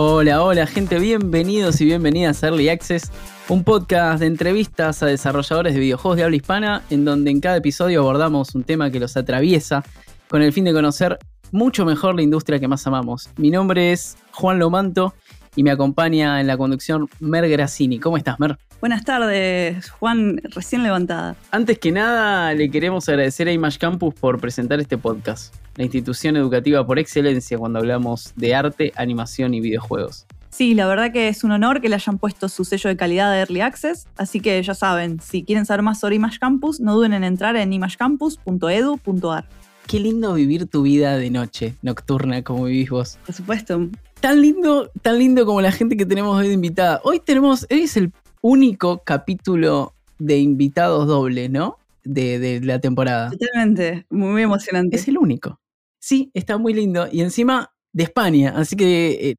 Hola, 0.00 0.44
hola 0.44 0.64
gente, 0.68 1.00
bienvenidos 1.00 1.80
y 1.80 1.84
bienvenidas 1.84 2.44
a 2.44 2.46
Early 2.46 2.68
Access, 2.68 3.10
un 3.48 3.64
podcast 3.64 4.20
de 4.20 4.26
entrevistas 4.26 5.02
a 5.02 5.06
desarrolladores 5.06 5.74
de 5.74 5.80
videojuegos 5.80 6.16
de 6.16 6.22
habla 6.22 6.36
hispana, 6.36 6.84
en 6.88 7.04
donde 7.04 7.32
en 7.32 7.40
cada 7.40 7.56
episodio 7.56 8.02
abordamos 8.02 8.54
un 8.54 8.62
tema 8.62 8.92
que 8.92 9.00
los 9.00 9.16
atraviesa 9.16 9.82
con 10.28 10.40
el 10.42 10.52
fin 10.52 10.66
de 10.66 10.72
conocer 10.72 11.18
mucho 11.50 11.84
mejor 11.84 12.14
la 12.14 12.22
industria 12.22 12.60
que 12.60 12.68
más 12.68 12.86
amamos. 12.86 13.28
Mi 13.38 13.50
nombre 13.50 13.90
es 13.90 14.16
Juan 14.30 14.60
Lomanto 14.60 15.14
y 15.56 15.64
me 15.64 15.72
acompaña 15.72 16.40
en 16.40 16.46
la 16.46 16.56
conducción 16.56 17.08
Mer 17.18 17.48
Grassini. 17.48 17.98
¿Cómo 17.98 18.16
estás, 18.16 18.38
Mer? 18.38 18.56
Buenas 18.80 19.04
tardes, 19.04 19.90
Juan, 19.90 20.40
recién 20.54 20.84
levantada. 20.84 21.34
Antes 21.50 21.80
que 21.80 21.90
nada, 21.90 22.54
le 22.54 22.70
queremos 22.70 23.08
agradecer 23.08 23.48
a 23.48 23.52
Image 23.52 23.76
Campus 23.76 24.14
por 24.14 24.40
presentar 24.40 24.78
este 24.78 24.96
podcast, 24.96 25.52
la 25.74 25.82
institución 25.82 26.36
educativa 26.36 26.86
por 26.86 27.00
excelencia 27.00 27.58
cuando 27.58 27.80
hablamos 27.80 28.32
de 28.36 28.54
arte, 28.54 28.92
animación 28.94 29.52
y 29.54 29.60
videojuegos. 29.60 30.26
Sí, 30.50 30.74
la 30.74 30.86
verdad 30.86 31.12
que 31.12 31.26
es 31.26 31.42
un 31.42 31.50
honor 31.50 31.80
que 31.80 31.88
le 31.88 31.96
hayan 31.96 32.18
puesto 32.18 32.48
su 32.48 32.64
sello 32.64 32.88
de 32.88 32.96
calidad 32.96 33.32
de 33.32 33.40
Early 33.40 33.62
Access, 33.62 34.06
así 34.16 34.38
que 34.38 34.62
ya 34.62 34.74
saben, 34.74 35.18
si 35.20 35.42
quieren 35.42 35.66
saber 35.66 35.82
más 35.82 35.98
sobre 35.98 36.14
Image 36.14 36.38
Campus, 36.38 36.78
no 36.78 36.94
duden 36.94 37.14
en 37.14 37.24
entrar 37.24 37.56
en 37.56 37.72
imagecampus.edu.ar. 37.72 39.48
Qué 39.88 39.98
lindo 39.98 40.34
vivir 40.34 40.66
tu 40.66 40.82
vida 40.82 41.16
de 41.16 41.30
noche, 41.30 41.74
nocturna, 41.82 42.44
como 42.44 42.64
vivís 42.64 42.90
vos. 42.90 43.18
Por 43.26 43.34
supuesto. 43.34 43.88
Tan 44.20 44.40
lindo, 44.40 44.90
tan 45.02 45.18
lindo 45.18 45.46
como 45.46 45.60
la 45.60 45.72
gente 45.72 45.96
que 45.96 46.06
tenemos 46.06 46.36
hoy 46.36 46.46
de 46.46 46.54
invitada. 46.54 47.00
Hoy 47.04 47.20
tenemos, 47.20 47.66
hoy 47.70 47.82
es 47.82 47.96
el 47.96 48.12
único 48.42 49.02
capítulo 49.04 49.94
de 50.18 50.38
invitados 50.38 51.06
doble, 51.06 51.48
¿no? 51.48 51.78
De, 52.04 52.60
la 52.62 52.80
temporada. 52.80 53.30
Totalmente, 53.30 54.06
muy 54.10 54.42
emocionante. 54.42 54.96
Es 54.96 55.08
el 55.08 55.18
único. 55.18 55.60
Sí, 56.00 56.30
está 56.34 56.58
muy 56.58 56.74
lindo. 56.74 57.08
Y 57.10 57.20
encima 57.20 57.72
de 57.92 58.04
España, 58.04 58.54
así 58.56 58.76
que 58.76 59.30
eh, 59.30 59.36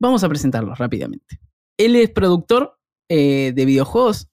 vamos 0.00 0.24
a 0.24 0.28
presentarlo 0.28 0.74
rápidamente. 0.74 1.38
Él 1.76 1.96
es 1.96 2.10
productor 2.10 2.78
eh, 3.08 3.52
de 3.54 3.64
videojuegos 3.64 4.28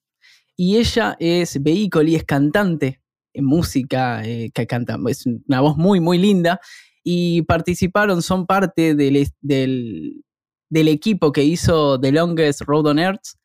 y 0.56 0.78
ella 0.78 1.16
es 1.20 1.62
vehículo 1.62 2.08
y 2.08 2.16
es 2.16 2.24
cantante 2.24 3.02
en 3.34 3.46
música, 3.46 4.24
eh, 4.26 4.52
que 4.54 4.68
canta, 4.68 4.98
es 5.08 5.26
una 5.26 5.62
voz 5.62 5.78
muy, 5.78 6.00
muy 6.00 6.18
linda. 6.18 6.60
Y 7.04 7.42
participaron, 7.44 8.22
son 8.22 8.46
parte 8.46 8.94
del, 8.94 9.28
del, 9.42 10.24
del 10.70 10.88
equipo 10.88 11.32
que 11.32 11.44
hizo 11.44 12.00
The 12.00 12.12
Longest 12.12 12.62
Road 12.62 12.88
on 12.88 13.00
Earth, 13.00 13.41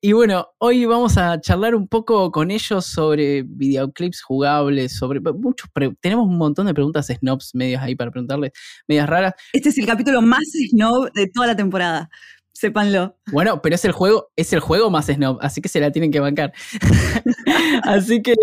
y 0.00 0.12
bueno, 0.12 0.46
hoy 0.58 0.84
vamos 0.84 1.18
a 1.18 1.40
charlar 1.40 1.74
un 1.74 1.88
poco 1.88 2.30
con 2.30 2.52
ellos 2.52 2.86
sobre 2.86 3.42
videoclips 3.42 4.22
jugables, 4.22 4.96
sobre 4.96 5.20
muchos 5.20 5.68
tenemos 6.00 6.26
un 6.26 6.38
montón 6.38 6.66
de 6.66 6.74
preguntas 6.74 7.08
snobs 7.08 7.52
medias 7.54 7.82
ahí 7.82 7.96
para 7.96 8.12
preguntarles, 8.12 8.52
medias 8.86 9.08
raras. 9.08 9.34
Este 9.52 9.70
es 9.70 9.78
el 9.78 9.86
capítulo 9.86 10.22
más 10.22 10.44
snob 10.70 11.12
de 11.14 11.26
toda 11.26 11.48
la 11.48 11.56
temporada. 11.56 12.08
Sépanlo. 12.52 13.16
Bueno, 13.32 13.60
pero 13.60 13.74
es 13.74 13.84
el 13.84 13.92
juego, 13.92 14.30
es 14.36 14.52
el 14.52 14.60
juego 14.60 14.88
más 14.90 15.06
snob, 15.06 15.38
así 15.40 15.60
que 15.60 15.68
se 15.68 15.80
la 15.80 15.90
tienen 15.90 16.12
que 16.12 16.20
bancar. 16.20 16.52
así 17.82 18.22
que 18.22 18.34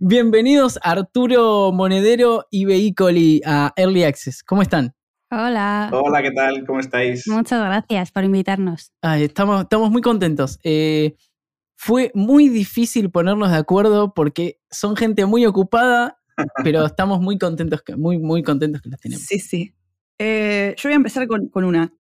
bienvenidos 0.00 0.78
Arturo 0.82 1.72
Monedero 1.72 2.46
y 2.50 2.66
Veicoli 2.66 3.40
a 3.46 3.72
Early 3.76 4.04
Access. 4.04 4.42
¿Cómo 4.42 4.60
están? 4.60 4.97
Hola. 5.30 5.90
Hola, 5.92 6.22
¿qué 6.22 6.30
tal? 6.30 6.64
¿Cómo 6.64 6.80
estáis? 6.80 7.28
Muchas 7.28 7.62
gracias 7.62 8.10
por 8.12 8.24
invitarnos. 8.24 8.92
estamos, 9.02 9.62
estamos 9.62 9.90
muy 9.90 10.00
contentos. 10.00 10.58
Eh, 10.62 11.16
fue 11.76 12.10
muy 12.14 12.48
difícil 12.48 13.10
ponernos 13.10 13.50
de 13.50 13.58
acuerdo 13.58 14.14
porque 14.14 14.58
son 14.70 14.96
gente 14.96 15.26
muy 15.26 15.44
ocupada, 15.44 16.18
pero 16.64 16.86
estamos 16.86 17.20
muy 17.20 17.36
contentos, 17.36 17.82
que, 17.82 17.94
muy, 17.94 18.18
muy 18.18 18.42
contentos 18.42 18.80
que 18.80 18.88
las 18.88 19.00
tenemos. 19.00 19.22
Sí, 19.22 19.38
sí. 19.38 19.74
Eh, 20.18 20.74
yo 20.78 20.88
voy 20.88 20.94
a 20.94 20.96
empezar 20.96 21.28
con, 21.28 21.50
una. 21.52 21.92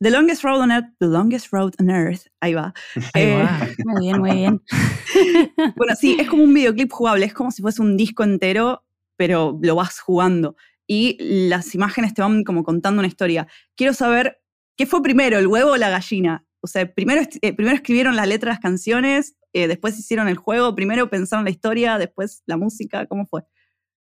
The 0.00 0.12
Longest 0.12 0.44
Road 0.44 0.60
on 0.60 0.70
Earth, 0.70 0.86
The 1.00 1.06
Longest 1.06 1.48
Road 1.50 1.72
on 1.80 1.90
Earth, 1.90 2.28
ahí 2.40 2.54
va. 2.54 2.72
Ahí 3.12 3.32
va. 3.32 3.60
Eh, 3.60 3.76
muy 3.86 4.06
bien, 4.06 4.20
muy 4.20 4.30
bien. 4.30 4.62
bueno, 5.76 5.96
sí, 5.96 6.16
es 6.20 6.28
como 6.28 6.44
un 6.44 6.54
videoclip 6.54 6.92
jugable, 6.92 7.26
es 7.26 7.34
como 7.34 7.50
si 7.50 7.60
fuese 7.60 7.82
un 7.82 7.96
disco 7.96 8.22
entero, 8.22 8.84
pero 9.16 9.58
lo 9.60 9.74
vas 9.74 9.98
jugando 9.98 10.54
y 10.88 11.16
las 11.48 11.74
imágenes 11.74 12.14
te 12.14 12.22
van 12.22 12.42
como 12.42 12.64
contando 12.64 12.98
una 12.98 13.08
historia. 13.08 13.46
Quiero 13.76 13.92
saber, 13.92 14.40
¿qué 14.76 14.86
fue 14.86 15.02
primero, 15.02 15.38
el 15.38 15.46
huevo 15.46 15.72
o 15.72 15.76
la 15.76 15.90
gallina? 15.90 16.44
O 16.60 16.66
sea, 16.66 16.92
primero, 16.92 17.22
eh, 17.42 17.52
primero 17.52 17.76
escribieron 17.76 18.16
las 18.16 18.26
letras, 18.26 18.54
las 18.54 18.60
canciones, 18.60 19.36
eh, 19.52 19.68
después 19.68 19.98
hicieron 19.98 20.28
el 20.28 20.36
juego, 20.38 20.74
primero 20.74 21.10
pensaron 21.10 21.44
la 21.44 21.50
historia, 21.50 21.98
después 21.98 22.42
la 22.46 22.56
música, 22.56 23.06
¿cómo 23.06 23.26
fue? 23.26 23.42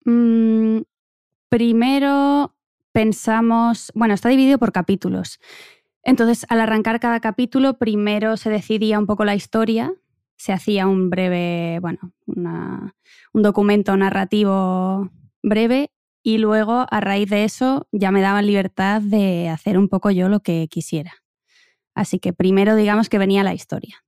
Mm, 0.05 0.79
primero 1.49 2.55
pensamos, 2.93 3.91
bueno, 3.93 4.13
está 4.13 4.29
dividido 4.29 4.57
por 4.57 4.71
capítulos. 4.71 5.39
Entonces, 6.03 6.45
al 6.49 6.61
arrancar 6.61 7.01
cada 7.01 7.19
capítulo, 7.19 7.77
primero 7.77 8.37
se 8.37 8.49
decidía 8.49 8.97
un 8.97 9.07
poco 9.07 9.25
la 9.25 9.35
historia, 9.35 9.93
se 10.37 10.53
hacía 10.53 10.87
un 10.87 11.09
breve, 11.09 11.79
bueno, 11.81 12.13
un 12.27 13.41
documento 13.41 13.95
narrativo 13.97 15.11
breve 15.43 15.91
y 16.27 16.39
luego 16.39 16.85
a 16.91 16.99
raíz 16.99 17.29
de 17.29 17.45
eso 17.45 17.87
ya 17.93 18.11
me 18.11 18.19
daban 18.19 18.45
libertad 18.45 19.01
de 19.01 19.47
hacer 19.47 19.77
un 19.77 19.87
poco 19.87 20.11
yo 20.11 20.27
lo 20.27 20.41
que 20.41 20.67
quisiera. 20.69 21.13
Así 21.95 22.19
que 22.19 22.33
primero 22.33 22.75
digamos 22.75 23.07
que 23.07 23.17
venía 23.17 23.45
la 23.45 23.53
historia. 23.53 24.03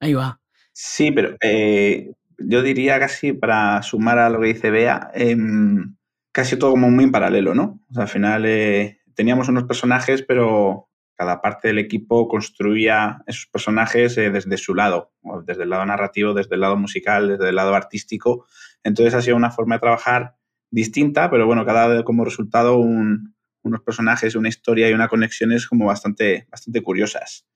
Ahí 0.00 0.12
va. 0.12 0.40
Sí, 0.72 1.12
pero 1.12 1.36
eh, 1.40 2.10
yo 2.38 2.62
diría 2.62 2.98
casi 2.98 3.34
para 3.34 3.82
sumar 3.82 4.18
a 4.18 4.30
lo 4.30 4.40
que 4.40 4.48
dice 4.48 4.72
Bea, 4.72 5.12
em, 5.14 5.94
casi 6.32 6.56
todo 6.56 6.72
como 6.72 6.90
muy 6.90 7.04
en 7.04 7.12
paralelo, 7.12 7.54
¿no? 7.54 7.80
O 7.88 7.94
sea, 7.94 8.02
al 8.02 8.08
final 8.08 8.46
eh, 8.46 8.98
teníamos 9.14 9.48
unos 9.48 9.62
personajes, 9.62 10.24
pero 10.26 10.88
cada 11.14 11.40
parte 11.40 11.68
del 11.68 11.78
equipo 11.78 12.26
construía 12.26 13.22
esos 13.28 13.46
personajes 13.46 14.18
eh, 14.18 14.32
desde 14.32 14.56
su 14.56 14.74
lado, 14.74 15.12
desde 15.44 15.62
el 15.62 15.70
lado 15.70 15.86
narrativo, 15.86 16.34
desde 16.34 16.56
el 16.56 16.62
lado 16.62 16.76
musical, 16.76 17.28
desde 17.28 17.50
el 17.50 17.54
lado 17.54 17.76
artístico. 17.76 18.46
Entonces 18.82 19.14
ha 19.14 19.22
sido 19.22 19.36
una 19.36 19.52
forma 19.52 19.76
de 19.76 19.82
trabajar 19.82 20.39
distinta, 20.70 21.30
pero 21.30 21.46
bueno, 21.46 21.64
cada 21.66 22.04
como 22.04 22.24
resultado 22.24 22.78
unos 22.78 23.80
personajes, 23.84 24.34
una 24.34 24.48
historia 24.48 24.88
y 24.88 24.92
una 24.92 25.08
conexiones 25.08 25.66
como 25.66 25.86
bastante, 25.86 26.46
bastante 26.50 26.82
curiosas. 26.82 27.46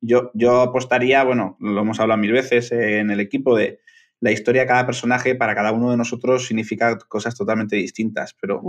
Yo, 0.00 0.30
yo 0.34 0.62
apostaría, 0.62 1.22
bueno, 1.24 1.56
lo 1.60 1.80
hemos 1.80 2.00
hablado 2.00 2.20
mil 2.20 2.32
veces 2.32 2.72
en 2.72 3.10
el 3.10 3.20
equipo, 3.20 3.56
de 3.56 3.80
la 4.20 4.32
historia 4.32 4.62
de 4.62 4.68
cada 4.68 4.86
personaje 4.86 5.34
para 5.34 5.54
cada 5.54 5.72
uno 5.72 5.90
de 5.90 5.96
nosotros 5.96 6.46
significa 6.46 6.98
cosas 6.98 7.34
totalmente 7.34 7.76
distintas, 7.76 8.36
pero 8.38 8.60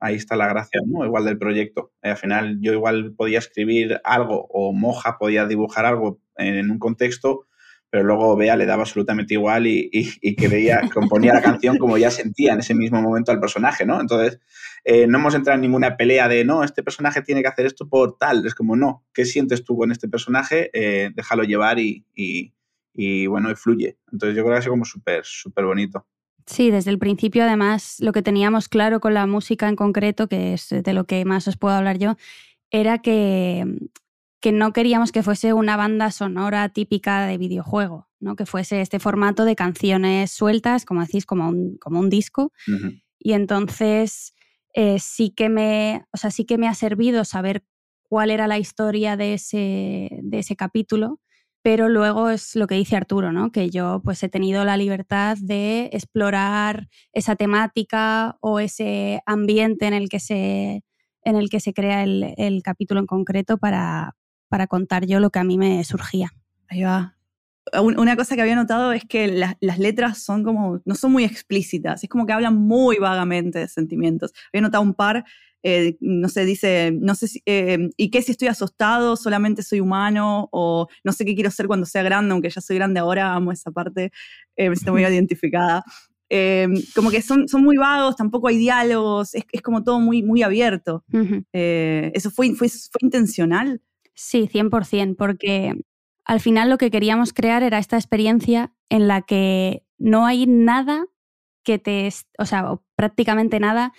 ahí 0.00 0.14
está 0.14 0.34
la 0.34 0.48
gracia, 0.48 0.80
¿no? 0.86 1.04
Igual 1.04 1.26
del 1.26 1.38
proyecto. 1.38 1.92
Eh, 2.02 2.10
al 2.10 2.16
final 2.16 2.58
yo 2.60 2.72
igual 2.72 3.12
podía 3.14 3.38
escribir 3.38 4.00
algo 4.02 4.46
o 4.48 4.72
Moja 4.72 5.18
podía 5.18 5.46
dibujar 5.46 5.84
algo 5.84 6.20
en 6.36 6.70
un 6.70 6.78
contexto, 6.78 7.46
pero 7.94 8.06
luego 8.06 8.34
Bea 8.34 8.56
le 8.56 8.66
daba 8.66 8.82
absolutamente 8.82 9.34
igual 9.34 9.68
y, 9.68 9.88
y, 9.92 10.34
creía, 10.34 10.80
componía 10.92 11.32
la 11.32 11.40
canción 11.40 11.78
como 11.78 11.96
ya 11.96 12.10
sentía 12.10 12.52
en 12.52 12.58
ese 12.58 12.74
mismo 12.74 13.00
momento 13.00 13.30
al 13.30 13.38
personaje, 13.38 13.86
¿no? 13.86 14.00
Entonces, 14.00 14.40
eh, 14.82 15.06
no 15.06 15.18
hemos 15.18 15.32
entrado 15.36 15.54
en 15.54 15.60
ninguna 15.60 15.96
pelea 15.96 16.26
de, 16.26 16.44
no, 16.44 16.64
este 16.64 16.82
personaje 16.82 17.22
tiene 17.22 17.40
que 17.40 17.46
hacer 17.46 17.66
esto 17.66 17.88
por 17.88 18.18
tal, 18.18 18.44
es 18.44 18.56
como, 18.56 18.74
no, 18.74 19.04
¿qué 19.14 19.24
sientes 19.24 19.62
tú 19.62 19.76
con 19.76 19.92
este 19.92 20.08
personaje? 20.08 20.70
Eh, 20.72 21.12
déjalo 21.14 21.44
llevar 21.44 21.78
y, 21.78 22.04
y, 22.16 23.26
bueno, 23.28 23.48
y 23.52 23.54
fluye. 23.54 23.96
Entonces, 24.10 24.36
yo 24.36 24.42
creo 24.42 24.54
que 24.54 24.58
ha 24.58 24.62
sido 24.62 24.72
como 24.72 24.84
súper, 24.84 25.24
súper 25.24 25.64
bonito. 25.64 26.04
Sí, 26.46 26.72
desde 26.72 26.90
el 26.90 26.98
principio 26.98 27.44
además 27.44 27.98
lo 28.00 28.10
que 28.10 28.22
teníamos 28.22 28.68
claro 28.68 28.98
con 28.98 29.14
la 29.14 29.28
música 29.28 29.68
en 29.68 29.76
concreto, 29.76 30.26
que 30.26 30.54
es 30.54 30.68
de 30.68 30.92
lo 30.94 31.04
que 31.04 31.24
más 31.24 31.46
os 31.46 31.56
puedo 31.56 31.76
hablar 31.76 31.98
yo, 31.98 32.16
era 32.72 32.98
que 32.98 33.64
que 34.44 34.52
no 34.52 34.74
queríamos 34.74 35.10
que 35.10 35.22
fuese 35.22 35.54
una 35.54 35.74
banda 35.78 36.10
sonora 36.10 36.68
típica 36.68 37.24
de 37.24 37.38
videojuego, 37.38 38.10
¿no? 38.20 38.36
que 38.36 38.44
fuese 38.44 38.82
este 38.82 38.98
formato 38.98 39.46
de 39.46 39.56
canciones 39.56 40.32
sueltas, 40.32 40.84
como 40.84 41.00
decís, 41.00 41.24
como 41.24 41.48
un, 41.48 41.78
como 41.78 41.98
un 41.98 42.10
disco. 42.10 42.52
Y 43.18 43.32
entonces 43.32 44.34
eh, 44.74 44.98
sí, 44.98 45.30
que 45.30 45.48
me, 45.48 46.04
o 46.12 46.18
sea, 46.18 46.30
sí 46.30 46.44
que 46.44 46.58
me 46.58 46.68
ha 46.68 46.74
servido 46.74 47.24
saber 47.24 47.64
cuál 48.02 48.30
era 48.30 48.46
la 48.46 48.58
historia 48.58 49.16
de 49.16 49.32
ese, 49.32 50.10
de 50.22 50.38
ese 50.40 50.56
capítulo, 50.56 51.22
pero 51.62 51.88
luego 51.88 52.28
es 52.28 52.54
lo 52.54 52.66
que 52.66 52.74
dice 52.74 52.96
Arturo, 52.96 53.32
¿no? 53.32 53.50
que 53.50 53.70
yo 53.70 54.02
pues 54.04 54.22
he 54.24 54.28
tenido 54.28 54.66
la 54.66 54.76
libertad 54.76 55.38
de 55.40 55.88
explorar 55.94 56.90
esa 57.14 57.34
temática 57.34 58.36
o 58.42 58.60
ese 58.60 59.22
ambiente 59.24 59.86
en 59.86 59.94
el 59.94 60.10
que 60.10 60.20
se, 60.20 60.84
en 61.22 61.36
el 61.36 61.48
que 61.48 61.60
se 61.60 61.72
crea 61.72 62.02
el, 62.02 62.34
el 62.36 62.62
capítulo 62.62 63.00
en 63.00 63.06
concreto 63.06 63.56
para, 63.56 64.14
para 64.48 64.66
contar 64.66 65.06
yo 65.06 65.20
lo 65.20 65.30
que 65.30 65.38
a 65.38 65.44
mí 65.44 65.58
me 65.58 65.82
surgía. 65.84 66.30
Ahí 66.68 66.82
va. 66.82 67.16
Una 67.80 68.14
cosa 68.14 68.34
que 68.36 68.42
había 68.42 68.56
notado 68.56 68.92
es 68.92 69.04
que 69.04 69.26
las, 69.26 69.78
letras 69.78 70.22
son 70.22 70.44
como, 70.44 70.82
no 70.84 70.94
son 70.94 71.12
muy 71.12 71.24
explícitas, 71.24 72.04
es 72.04 72.10
como 72.10 72.26
que 72.26 72.34
hablan 72.34 72.54
muy 72.56 72.98
vagamente 72.98 73.58
de 73.58 73.68
sentimientos. 73.68 74.32
Había 74.52 74.62
notado 74.62 74.82
un 74.82 74.92
par, 74.92 75.24
eh, 75.62 75.96
no 76.00 76.28
sé, 76.28 76.44
dice, 76.44 76.92
no 76.94 77.14
sé 77.14 77.26
si, 77.26 77.42
eh, 77.46 77.88
¿y 77.96 78.10
qué 78.10 78.20
si 78.20 78.32
estoy 78.32 78.48
asustado? 78.48 79.16
¿Solamente 79.16 79.62
soy 79.62 79.80
humano? 79.80 80.50
O 80.52 80.88
no 81.04 81.12
sé 81.12 81.24
qué 81.24 81.34
quiero 81.34 81.50
ser 81.50 81.66
cuando 81.66 81.86
sea 81.86 82.02
grande, 82.02 82.32
aunque 82.32 82.50
ya 82.50 82.60
soy 82.60 82.76
grande 82.76 83.00
ahora, 83.00 83.32
amo 83.32 83.50
esa 83.50 83.70
parte, 83.70 84.12
eh, 84.56 84.68
me 84.68 84.76
siento 84.76 84.92
muy 84.92 85.02
identificada. 85.04 85.82
como 86.94 87.10
que 87.10 87.22
son, 87.22 87.48
son 87.48 87.64
muy 87.64 87.78
vagos, 87.78 88.16
tampoco 88.16 88.48
hay 88.48 88.58
diálogos, 88.58 89.34
es, 89.34 89.62
como 89.62 89.82
todo 89.82 90.00
muy, 90.00 90.22
muy 90.22 90.42
abierto. 90.42 91.02
¿Eso 91.50 92.30
fue, 92.30 92.54
fue, 92.54 92.68
fue 92.68 92.98
intencional? 93.00 93.80
Sí, 94.14 94.48
100%, 94.48 95.16
porque 95.16 95.74
al 96.24 96.40
final 96.40 96.70
lo 96.70 96.78
que 96.78 96.90
queríamos 96.90 97.32
crear 97.32 97.62
era 97.62 97.78
esta 97.78 97.96
experiencia 97.96 98.72
en 98.88 99.08
la 99.08 99.22
que 99.22 99.84
no 99.98 100.26
hay 100.26 100.46
nada 100.46 101.06
que 101.64 101.78
te, 101.78 102.08
o 102.38 102.46
sea, 102.46 102.78
prácticamente 102.96 103.58
nada 103.58 103.92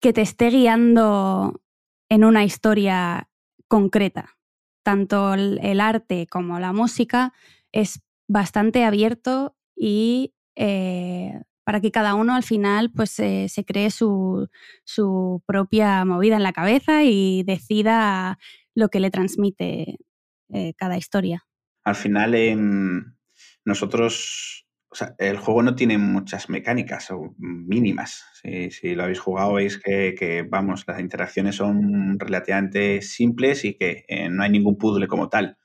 que 0.00 0.12
te 0.12 0.22
esté 0.22 0.50
guiando 0.50 1.60
en 2.08 2.24
una 2.24 2.44
historia 2.44 3.28
concreta. 3.68 4.36
Tanto 4.82 5.34
el, 5.34 5.80
arte 5.80 6.26
como 6.26 6.58
la 6.58 6.72
música 6.72 7.34
es 7.70 8.00
bastante 8.28 8.84
abierto 8.84 9.56
y 9.76 10.34
eh, 10.56 11.42
para 11.64 11.80
que 11.80 11.92
cada 11.92 12.14
uno 12.14 12.34
al 12.34 12.42
final 12.42 12.90
pues 12.90 13.10
se 13.10 13.64
cree 13.66 13.90
su, 13.90 14.48
propia 15.46 16.04
movida 16.04 16.36
en 16.36 16.42
la 16.42 16.52
cabeza 16.52 17.04
y 17.04 17.42
decida 17.44 18.38
lo 18.74 18.88
que 18.88 19.00
le 19.00 19.10
transmite 19.10 19.96
eh, 20.52 20.74
cada 20.76 20.96
historia. 20.96 21.44
Al 21.84 21.94
final, 21.94 22.34
en 22.34 23.16
nosotros, 23.64 24.66
o 24.90 24.94
sea, 24.94 25.14
el 25.18 25.38
juego 25.38 25.62
no 25.62 25.74
tiene 25.74 25.98
muchas 25.98 26.48
mecánicas 26.48 27.10
o 27.10 27.34
mínimas. 27.38 28.24
Si, 28.42 28.94
lo 28.94 29.04
habéis 29.04 29.20
jugado, 29.20 29.54
veis 29.54 29.78
que, 29.78 30.46
vamos, 30.48 30.84
las 30.86 31.00
interacciones 31.00 31.56
son 31.56 32.18
relativamente 32.18 33.02
simples 33.02 33.64
y 33.64 33.74
que 33.74 34.04
eh, 34.08 34.28
no 34.28 34.42
hay 34.42 34.50
ningún 34.50 34.76
puzzle 34.76 35.06
como 35.06 35.28
tal 35.28 35.56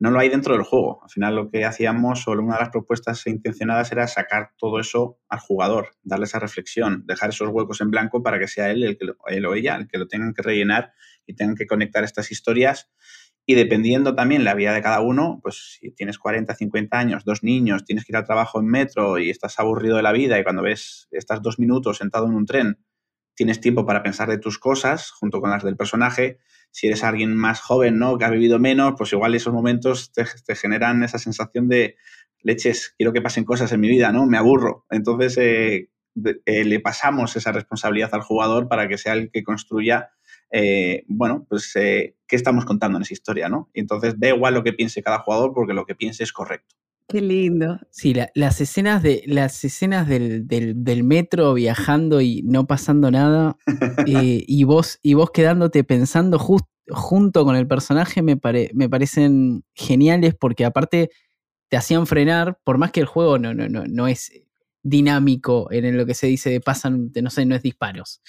no 0.00 0.10
lo 0.10 0.18
hay 0.18 0.30
dentro 0.30 0.54
del 0.54 0.64
juego. 0.64 1.02
Al 1.04 1.10
final 1.10 1.36
lo 1.36 1.50
que 1.50 1.64
hacíamos, 1.66 2.26
o 2.26 2.32
una 2.32 2.54
de 2.54 2.60
las 2.60 2.70
propuestas 2.70 3.26
intencionadas 3.26 3.92
era 3.92 4.08
sacar 4.08 4.50
todo 4.56 4.80
eso 4.80 5.18
al 5.28 5.40
jugador, 5.40 5.90
darle 6.02 6.24
esa 6.24 6.38
reflexión, 6.38 7.04
dejar 7.06 7.28
esos 7.30 7.50
huecos 7.50 7.82
en 7.82 7.90
blanco 7.90 8.22
para 8.22 8.38
que 8.38 8.48
sea 8.48 8.70
él, 8.70 8.82
el 8.82 8.96
que 8.96 9.06
él 9.28 9.46
o 9.46 9.54
ella 9.54 9.76
el 9.76 9.88
que 9.88 9.98
lo 9.98 10.08
tengan 10.08 10.32
que 10.32 10.42
rellenar 10.42 10.92
y 11.26 11.34
tengan 11.34 11.54
que 11.54 11.66
conectar 11.66 12.02
estas 12.02 12.32
historias. 12.32 12.90
Y 13.44 13.54
dependiendo 13.54 14.14
también 14.14 14.44
la 14.44 14.54
vida 14.54 14.72
de 14.72 14.80
cada 14.80 15.00
uno, 15.00 15.40
pues 15.42 15.78
si 15.78 15.90
tienes 15.90 16.18
40, 16.18 16.54
50 16.54 16.98
años, 16.98 17.24
dos 17.24 17.42
niños, 17.42 17.84
tienes 17.84 18.06
que 18.06 18.12
ir 18.12 18.16
al 18.16 18.24
trabajo 18.24 18.58
en 18.58 18.66
metro 18.66 19.18
y 19.18 19.28
estás 19.28 19.58
aburrido 19.58 19.96
de 19.96 20.02
la 20.02 20.12
vida 20.12 20.38
y 20.38 20.44
cuando 20.44 20.62
ves, 20.62 21.08
estás 21.10 21.42
dos 21.42 21.58
minutos 21.58 21.98
sentado 21.98 22.26
en 22.26 22.34
un 22.34 22.46
tren, 22.46 22.78
tienes 23.40 23.58
tiempo 23.58 23.86
para 23.86 24.02
pensar 24.02 24.28
de 24.28 24.36
tus 24.36 24.58
cosas 24.58 25.12
junto 25.12 25.40
con 25.40 25.48
las 25.48 25.64
del 25.64 25.74
personaje, 25.74 26.36
si 26.70 26.88
eres 26.88 27.02
alguien 27.02 27.34
más 27.34 27.62
joven, 27.62 27.98
¿no? 27.98 28.18
Que 28.18 28.26
ha 28.26 28.30
vivido 28.30 28.58
menos, 28.58 28.96
pues 28.98 29.14
igual 29.14 29.34
esos 29.34 29.54
momentos 29.54 30.12
te, 30.12 30.26
generan 30.54 31.02
esa 31.04 31.16
sensación 31.18 31.66
de 31.66 31.96
leches, 32.42 32.94
quiero 32.98 33.14
que 33.14 33.22
pasen 33.22 33.46
cosas 33.46 33.72
en 33.72 33.80
mi 33.80 33.88
vida, 33.88 34.12
¿no? 34.12 34.26
Me 34.26 34.36
aburro. 34.36 34.84
Entonces 34.90 35.38
eh, 35.38 35.88
eh, 36.44 36.64
le 36.66 36.80
pasamos 36.80 37.34
esa 37.34 37.50
responsabilidad 37.50 38.10
al 38.12 38.20
jugador 38.20 38.68
para 38.68 38.86
que 38.88 38.98
sea 38.98 39.14
el 39.14 39.30
que 39.30 39.42
construya, 39.42 40.10
eh, 40.50 41.04
bueno, 41.08 41.46
pues 41.48 41.72
qué 41.72 42.14
estamos 42.28 42.66
contando 42.66 42.98
en 42.98 43.04
esa 43.04 43.14
historia, 43.14 43.48
¿no? 43.48 43.70
Y 43.72 43.80
entonces 43.80 44.20
da 44.20 44.28
igual 44.28 44.52
lo 44.52 44.62
que 44.62 44.74
piense 44.74 45.02
cada 45.02 45.20
jugador 45.20 45.54
porque 45.54 45.72
lo 45.72 45.86
que 45.86 45.94
piense 45.94 46.24
es 46.24 46.32
correcto. 46.34 46.76
Qué 47.10 47.20
lindo. 47.20 47.80
Sí, 47.90 48.14
las 48.34 48.60
escenas, 48.60 49.02
de, 49.02 49.24
las 49.26 49.64
escenas 49.64 50.06
del, 50.06 51.02
metro 51.02 51.54
viajando 51.54 52.20
y 52.20 52.42
no 52.42 52.68
pasando 52.68 53.10
nada, 53.10 53.56
eh, 54.06 54.44
y, 54.46 54.62
vos, 54.62 55.00
y 55.02 55.14
vos 55.14 55.32
quedándote 55.32 55.82
pensando 55.82 56.38
junto 56.38 57.44
con 57.44 57.56
el 57.56 57.66
personaje, 57.66 58.22
me, 58.22 58.38
me 58.74 58.88
parecen 58.88 59.64
geniales 59.74 60.36
porque 60.38 60.64
aparte 60.64 61.10
te 61.68 61.76
hacían 61.76 62.06
frenar, 62.06 62.60
por 62.62 62.78
más 62.78 62.92
que 62.92 63.00
el 63.00 63.06
juego 63.06 63.38
no, 63.38 63.54
no, 63.54 63.68
no, 63.68 63.84
no 63.88 64.06
es 64.06 64.30
dinámico 64.82 65.66
en 65.72 65.96
lo 65.96 66.06
que 66.06 66.14
se 66.14 66.28
dice 66.28 66.50
de 66.50 66.60
pasan, 66.60 67.10
no 67.20 67.30
sé, 67.30 67.44
no 67.44 67.56
es 67.56 67.62
disparos. 67.62 68.22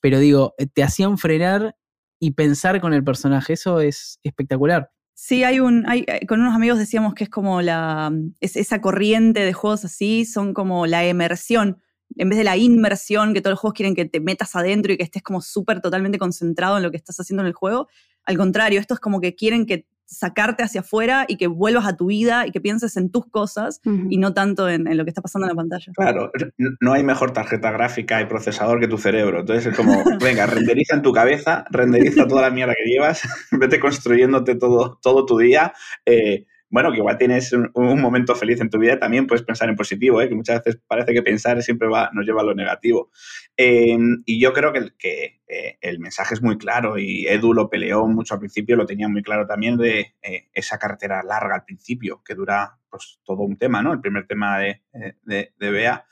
Pero 0.00 0.20
digo, 0.20 0.54
te 0.74 0.84
hacían 0.84 1.18
frenar 1.18 1.74
y 2.20 2.32
pensar 2.32 2.80
con 2.80 2.94
el 2.94 3.02
personaje. 3.02 3.54
Eso 3.54 3.80
es 3.80 4.20
espectacular. 4.22 4.90
Sí, 5.20 5.42
hay 5.42 5.58
un, 5.58 5.84
hay, 5.88 6.04
eh, 6.06 6.24
con 6.28 6.40
unos 6.40 6.54
amigos 6.54 6.78
decíamos 6.78 7.12
que 7.12 7.24
es 7.24 7.28
como 7.28 7.60
la, 7.60 8.12
es, 8.40 8.54
esa 8.54 8.80
corriente 8.80 9.40
de 9.40 9.52
juegos 9.52 9.84
así, 9.84 10.24
son 10.24 10.54
como 10.54 10.86
la 10.86 11.04
emersión, 11.04 11.82
en 12.16 12.28
vez 12.28 12.38
de 12.38 12.44
la 12.44 12.56
inmersión, 12.56 13.34
que 13.34 13.40
todos 13.40 13.54
los 13.54 13.58
juegos 13.58 13.74
quieren 13.74 13.96
que 13.96 14.04
te 14.04 14.20
metas 14.20 14.54
adentro 14.54 14.92
y 14.92 14.96
que 14.96 15.02
estés 15.02 15.24
como 15.24 15.42
súper 15.42 15.80
totalmente 15.80 16.18
concentrado 16.18 16.76
en 16.76 16.84
lo 16.84 16.92
que 16.92 16.98
estás 16.98 17.18
haciendo 17.18 17.42
en 17.42 17.48
el 17.48 17.52
juego. 17.52 17.88
Al 18.26 18.36
contrario, 18.36 18.78
esto 18.78 18.94
es 18.94 19.00
como 19.00 19.20
que 19.20 19.34
quieren 19.34 19.66
que 19.66 19.88
sacarte 20.08 20.62
hacia 20.62 20.80
afuera 20.80 21.26
y 21.28 21.36
que 21.36 21.46
vuelvas 21.48 21.86
a 21.86 21.94
tu 21.94 22.06
vida 22.06 22.46
y 22.46 22.50
que 22.50 22.62
pienses 22.62 22.96
en 22.96 23.10
tus 23.10 23.26
cosas 23.26 23.82
y 23.84 24.16
no 24.16 24.32
tanto 24.32 24.68
en, 24.68 24.84
lo 24.96 25.04
que 25.04 25.10
está 25.10 25.20
pasando 25.20 25.46
en 25.46 25.50
la 25.50 25.54
pantalla. 25.54 25.92
Claro, 25.94 26.32
no 26.80 26.92
hay 26.94 27.04
mejor 27.04 27.32
tarjeta 27.32 27.70
gráfica 27.70 28.20
y 28.22 28.26
procesador 28.26 28.80
que 28.80 28.88
tu 28.88 28.96
cerebro. 28.96 29.40
Entonces 29.40 29.66
es 29.66 29.76
como, 29.76 29.92
venga, 30.20 30.46
renderiza 30.46 30.96
en 30.96 31.02
tu 31.02 31.12
cabeza, 31.12 31.66
renderiza 31.70 32.26
toda 32.26 32.42
la 32.42 32.50
mierda 32.50 32.72
que 32.74 32.90
llevas, 32.90 33.22
vete 33.52 33.78
construyéndote 33.78 34.54
todo, 34.54 34.98
todo 35.02 35.26
tu 35.26 35.38
día. 35.38 35.74
Eh, 36.06 36.46
bueno, 36.70 36.90
que 36.90 36.98
igual 36.98 37.16
tienes 37.16 37.52
un, 37.52 38.00
momento 38.00 38.34
feliz 38.34 38.60
en 38.60 38.70
tu 38.70 38.78
vida, 38.78 38.98
también 38.98 39.26
puedes 39.26 39.44
pensar 39.44 39.68
en 39.68 39.76
positivo, 39.76 40.20
¿eh? 40.20 40.28
que 40.28 40.34
muchas 40.34 40.62
veces 40.62 40.80
parece 40.86 41.14
que 41.14 41.22
pensar 41.22 41.62
siempre 41.62 41.88
va, 41.88 42.10
nos 42.12 42.26
lleva 42.26 42.42
a 42.42 42.44
lo 42.44 42.54
negativo. 42.54 43.10
Em, 43.56 44.22
y 44.26 44.40
yo 44.40 44.52
creo 44.52 44.72
que, 44.72 44.92
que 44.98 45.40
eh, 45.48 45.78
el 45.80 45.98
mensaje 45.98 46.34
es 46.34 46.42
muy 46.42 46.58
claro 46.58 46.98
y 46.98 47.26
Edu 47.26 47.54
lo 47.54 47.70
peleó 47.70 48.06
mucho 48.06 48.34
al 48.34 48.40
principio, 48.40 48.76
lo 48.76 48.86
tenía 48.86 49.08
muy 49.08 49.22
claro 49.22 49.46
también 49.46 49.76
de 49.76 50.14
eh, 50.22 50.48
esa 50.52 50.78
carretera 50.78 51.22
larga 51.22 51.54
al 51.54 51.64
principio, 51.64 52.22
que 52.24 52.34
dura 52.34 52.78
pues 52.90 53.20
todo 53.24 53.42
un 53.42 53.56
tema, 53.56 53.82
¿no? 53.82 53.92
El 53.92 54.00
primer 54.00 54.26
tema 54.26 54.58
de, 54.58 54.82
de, 55.22 55.52
de 55.58 55.70
Bea. 55.70 56.06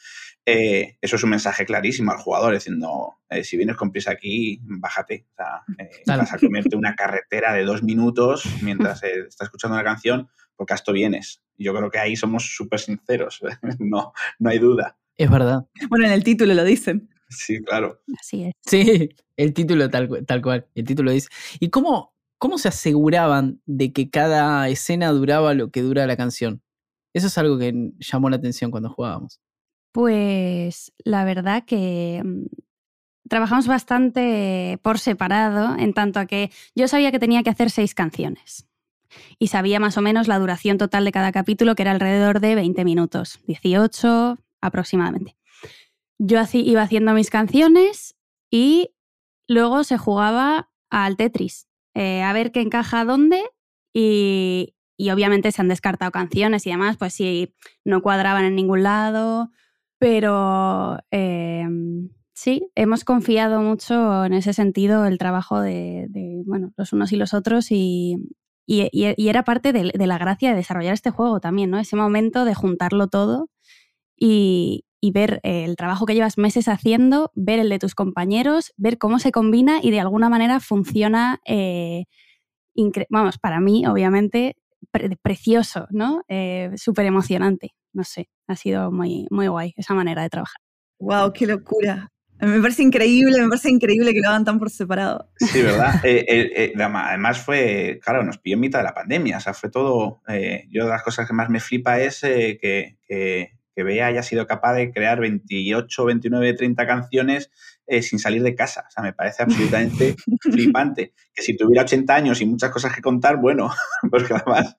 Eh, 0.48 0.96
eso 1.00 1.16
es 1.16 1.24
un 1.24 1.30
mensaje 1.30 1.66
clarísimo 1.66 2.12
al 2.12 2.18
jugador, 2.18 2.54
diciendo, 2.54 3.18
eh, 3.28 3.42
si 3.42 3.56
vienes 3.56 3.74
con 3.74 3.90
prisa 3.90 4.12
aquí, 4.12 4.60
bájate. 4.62 5.26
O 5.32 5.34
sea, 5.34 5.64
eh, 5.76 5.90
vas 6.06 6.32
a 6.32 6.38
comerte 6.38 6.76
una 6.76 6.94
carretera 6.94 7.52
de 7.52 7.64
dos 7.64 7.82
minutos 7.82 8.44
mientras 8.62 9.02
estás 9.02 9.46
escuchando 9.46 9.74
una 9.74 9.82
canción, 9.82 10.28
porque 10.56 10.74
a 10.74 10.76
esto 10.76 10.92
vienes. 10.92 11.42
Yo 11.58 11.74
creo 11.74 11.90
que 11.90 11.98
ahí 11.98 12.16
somos 12.16 12.54
súper 12.54 12.80
sinceros, 12.80 13.40
no, 13.78 14.12
no 14.38 14.50
hay 14.50 14.58
duda. 14.58 14.98
Es 15.16 15.30
verdad. 15.30 15.66
Bueno, 15.88 16.06
en 16.06 16.12
el 16.12 16.24
título 16.24 16.54
lo 16.54 16.64
dicen. 16.64 17.08
Sí, 17.28 17.62
claro. 17.62 18.00
Así 18.20 18.44
es. 18.44 18.52
Sí, 18.66 19.08
el 19.36 19.54
título 19.54 19.88
tal, 19.90 20.24
tal 20.26 20.42
cual, 20.42 20.66
el 20.74 20.84
título 20.84 21.10
dice. 21.10 21.28
¿Y 21.58 21.70
cómo, 21.70 22.14
cómo 22.38 22.58
se 22.58 22.68
aseguraban 22.68 23.60
de 23.66 23.92
que 23.92 24.10
cada 24.10 24.68
escena 24.68 25.10
duraba 25.10 25.54
lo 25.54 25.70
que 25.70 25.82
dura 25.82 26.06
la 26.06 26.16
canción? 26.16 26.62
Eso 27.14 27.28
es 27.28 27.38
algo 27.38 27.58
que 27.58 27.92
llamó 27.98 28.30
la 28.30 28.36
atención 28.36 28.70
cuando 28.70 28.90
jugábamos. 28.90 29.40
Pues 29.92 30.92
la 30.98 31.24
verdad 31.24 31.64
que 31.64 32.22
mm, 32.22 32.44
trabajamos 33.28 33.66
bastante 33.66 34.78
por 34.82 34.98
separado, 34.98 35.76
en 35.78 35.94
tanto 35.94 36.20
a 36.20 36.26
que 36.26 36.50
yo 36.74 36.88
sabía 36.88 37.10
que 37.10 37.18
tenía 37.18 37.42
que 37.42 37.50
hacer 37.50 37.70
seis 37.70 37.94
canciones 37.94 38.65
y 39.38 39.48
sabía 39.48 39.80
más 39.80 39.96
o 39.98 40.02
menos 40.02 40.28
la 40.28 40.38
duración 40.38 40.78
total 40.78 41.04
de 41.04 41.12
cada 41.12 41.32
capítulo, 41.32 41.74
que 41.74 41.82
era 41.82 41.92
alrededor 41.92 42.40
de 42.40 42.54
20 42.54 42.84
minutos, 42.84 43.40
18 43.46 44.38
aproximadamente. 44.60 45.36
Yo 46.18 46.40
iba 46.52 46.82
haciendo 46.82 47.12
mis 47.12 47.30
canciones 47.30 48.16
y 48.50 48.90
luego 49.48 49.84
se 49.84 49.98
jugaba 49.98 50.70
al 50.90 51.16
Tetris, 51.16 51.68
eh, 51.94 52.22
a 52.22 52.32
ver 52.32 52.52
qué 52.52 52.60
encaja 52.60 53.04
dónde 53.04 53.42
y, 53.92 54.74
y 54.96 55.10
obviamente 55.10 55.52
se 55.52 55.60
han 55.60 55.68
descartado 55.68 56.10
canciones 56.10 56.66
y 56.66 56.70
demás, 56.70 56.96
pues 56.96 57.14
si 57.14 57.54
no 57.84 58.02
cuadraban 58.02 58.44
en 58.44 58.54
ningún 58.54 58.82
lado 58.82 59.50
pero 59.98 60.98
em, 61.10 62.10
sí, 62.34 62.70
hemos 62.74 63.04
confiado 63.04 63.60
mucho 63.62 64.24
en 64.24 64.34
ese 64.34 64.52
sentido 64.52 65.06
el 65.06 65.18
trabajo 65.18 65.60
de, 65.60 66.08
bueno, 66.44 66.72
los 66.76 66.92
unos 66.92 67.12
y 67.12 67.16
los 67.16 67.34
otros 67.34 67.70
y, 67.70 68.16
era 68.66 69.42
parte 69.44 69.72
de, 69.72 70.06
la 70.06 70.18
gracia 70.18 70.50
de 70.50 70.56
desarrollar 70.56 70.94
este 70.94 71.10
juego 71.10 71.40
también, 71.40 71.70
¿no? 71.70 71.78
Ese 71.78 71.96
momento 71.96 72.44
de 72.44 72.54
juntarlo 72.54 73.08
todo 73.08 73.48
y, 74.16 74.82
ver 75.14 75.38
el 75.44 75.76
trabajo 75.76 76.04
que 76.04 76.14
llevas 76.14 76.36
meses 76.36 76.66
haciendo, 76.66 77.30
ver 77.36 77.60
el 77.60 77.68
de 77.68 77.78
tus 77.78 77.94
compañeros, 77.94 78.72
ver 78.76 78.98
cómo 78.98 79.20
se 79.20 79.30
combina 79.30 79.78
y 79.80 79.92
de 79.92 80.00
alguna 80.00 80.28
manera 80.28 80.58
funciona, 80.58 81.40
eh, 81.46 82.06
vamos, 83.08 83.38
para 83.38 83.60
mí, 83.60 83.86
obviamente, 83.86 84.56
precioso, 85.22 85.86
¿no? 85.90 86.24
Eh, 86.26 86.72
Súper 86.76 87.06
emocionante 87.06 87.76
no 87.96 88.04
sé, 88.04 88.28
ha 88.46 88.54
sido 88.54 88.92
muy, 88.92 89.26
muy 89.30 89.48
guay 89.48 89.72
esa 89.76 89.94
manera 89.94 90.22
de 90.22 90.28
trabajar. 90.28 90.60
¡Wow! 91.00 91.32
¡Qué 91.32 91.46
locura! 91.46 92.12
Me 92.40 92.60
parece 92.60 92.82
increíble, 92.82 93.40
me 93.40 93.48
parece 93.48 93.70
increíble 93.70 94.12
que 94.12 94.20
lo 94.20 94.28
hagan 94.28 94.44
tan 94.44 94.58
por 94.58 94.70
separado. 94.70 95.30
Sí, 95.36 95.62
¿verdad? 95.62 95.94
Eh, 96.04 96.24
eh, 96.28 96.72
eh, 96.76 96.82
además 96.82 97.38
fue, 97.38 97.98
claro, 98.02 98.22
nos 98.22 98.38
pilló 98.38 98.54
en 98.54 98.60
mitad 98.60 98.78
de 98.80 98.84
la 98.84 98.94
pandemia, 98.94 99.38
o 99.38 99.40
sea, 99.40 99.54
fue 99.54 99.70
todo, 99.70 100.20
yo 100.68 100.84
de 100.84 100.90
las 100.90 101.02
cosas 101.02 101.26
que 101.26 101.34
más 101.34 101.48
me 101.48 101.60
flipa 101.60 102.00
es 102.00 102.20
que, 102.20 102.98
que, 103.06 103.56
que 103.76 103.82
Bea 103.82 104.06
haya 104.06 104.22
sido 104.22 104.46
capaz 104.46 104.74
de 104.74 104.90
crear 104.90 105.20
28, 105.20 106.04
29, 106.04 106.54
30 106.54 106.86
canciones 106.86 107.50
eh, 107.86 108.02
sin 108.02 108.18
salir 108.18 108.42
de 108.42 108.54
casa. 108.54 108.84
O 108.88 108.90
sea, 108.90 109.02
me 109.02 109.12
parece 109.12 109.42
absolutamente 109.42 110.16
flipante. 110.40 111.12
Que 111.34 111.42
si 111.42 111.56
tuviera 111.56 111.82
80 111.82 112.14
años 112.14 112.40
y 112.40 112.46
muchas 112.46 112.70
cosas 112.70 112.94
que 112.94 113.02
contar, 113.02 113.36
bueno, 113.36 113.70
pues 114.10 114.24
que 114.24 114.34
además... 114.34 114.74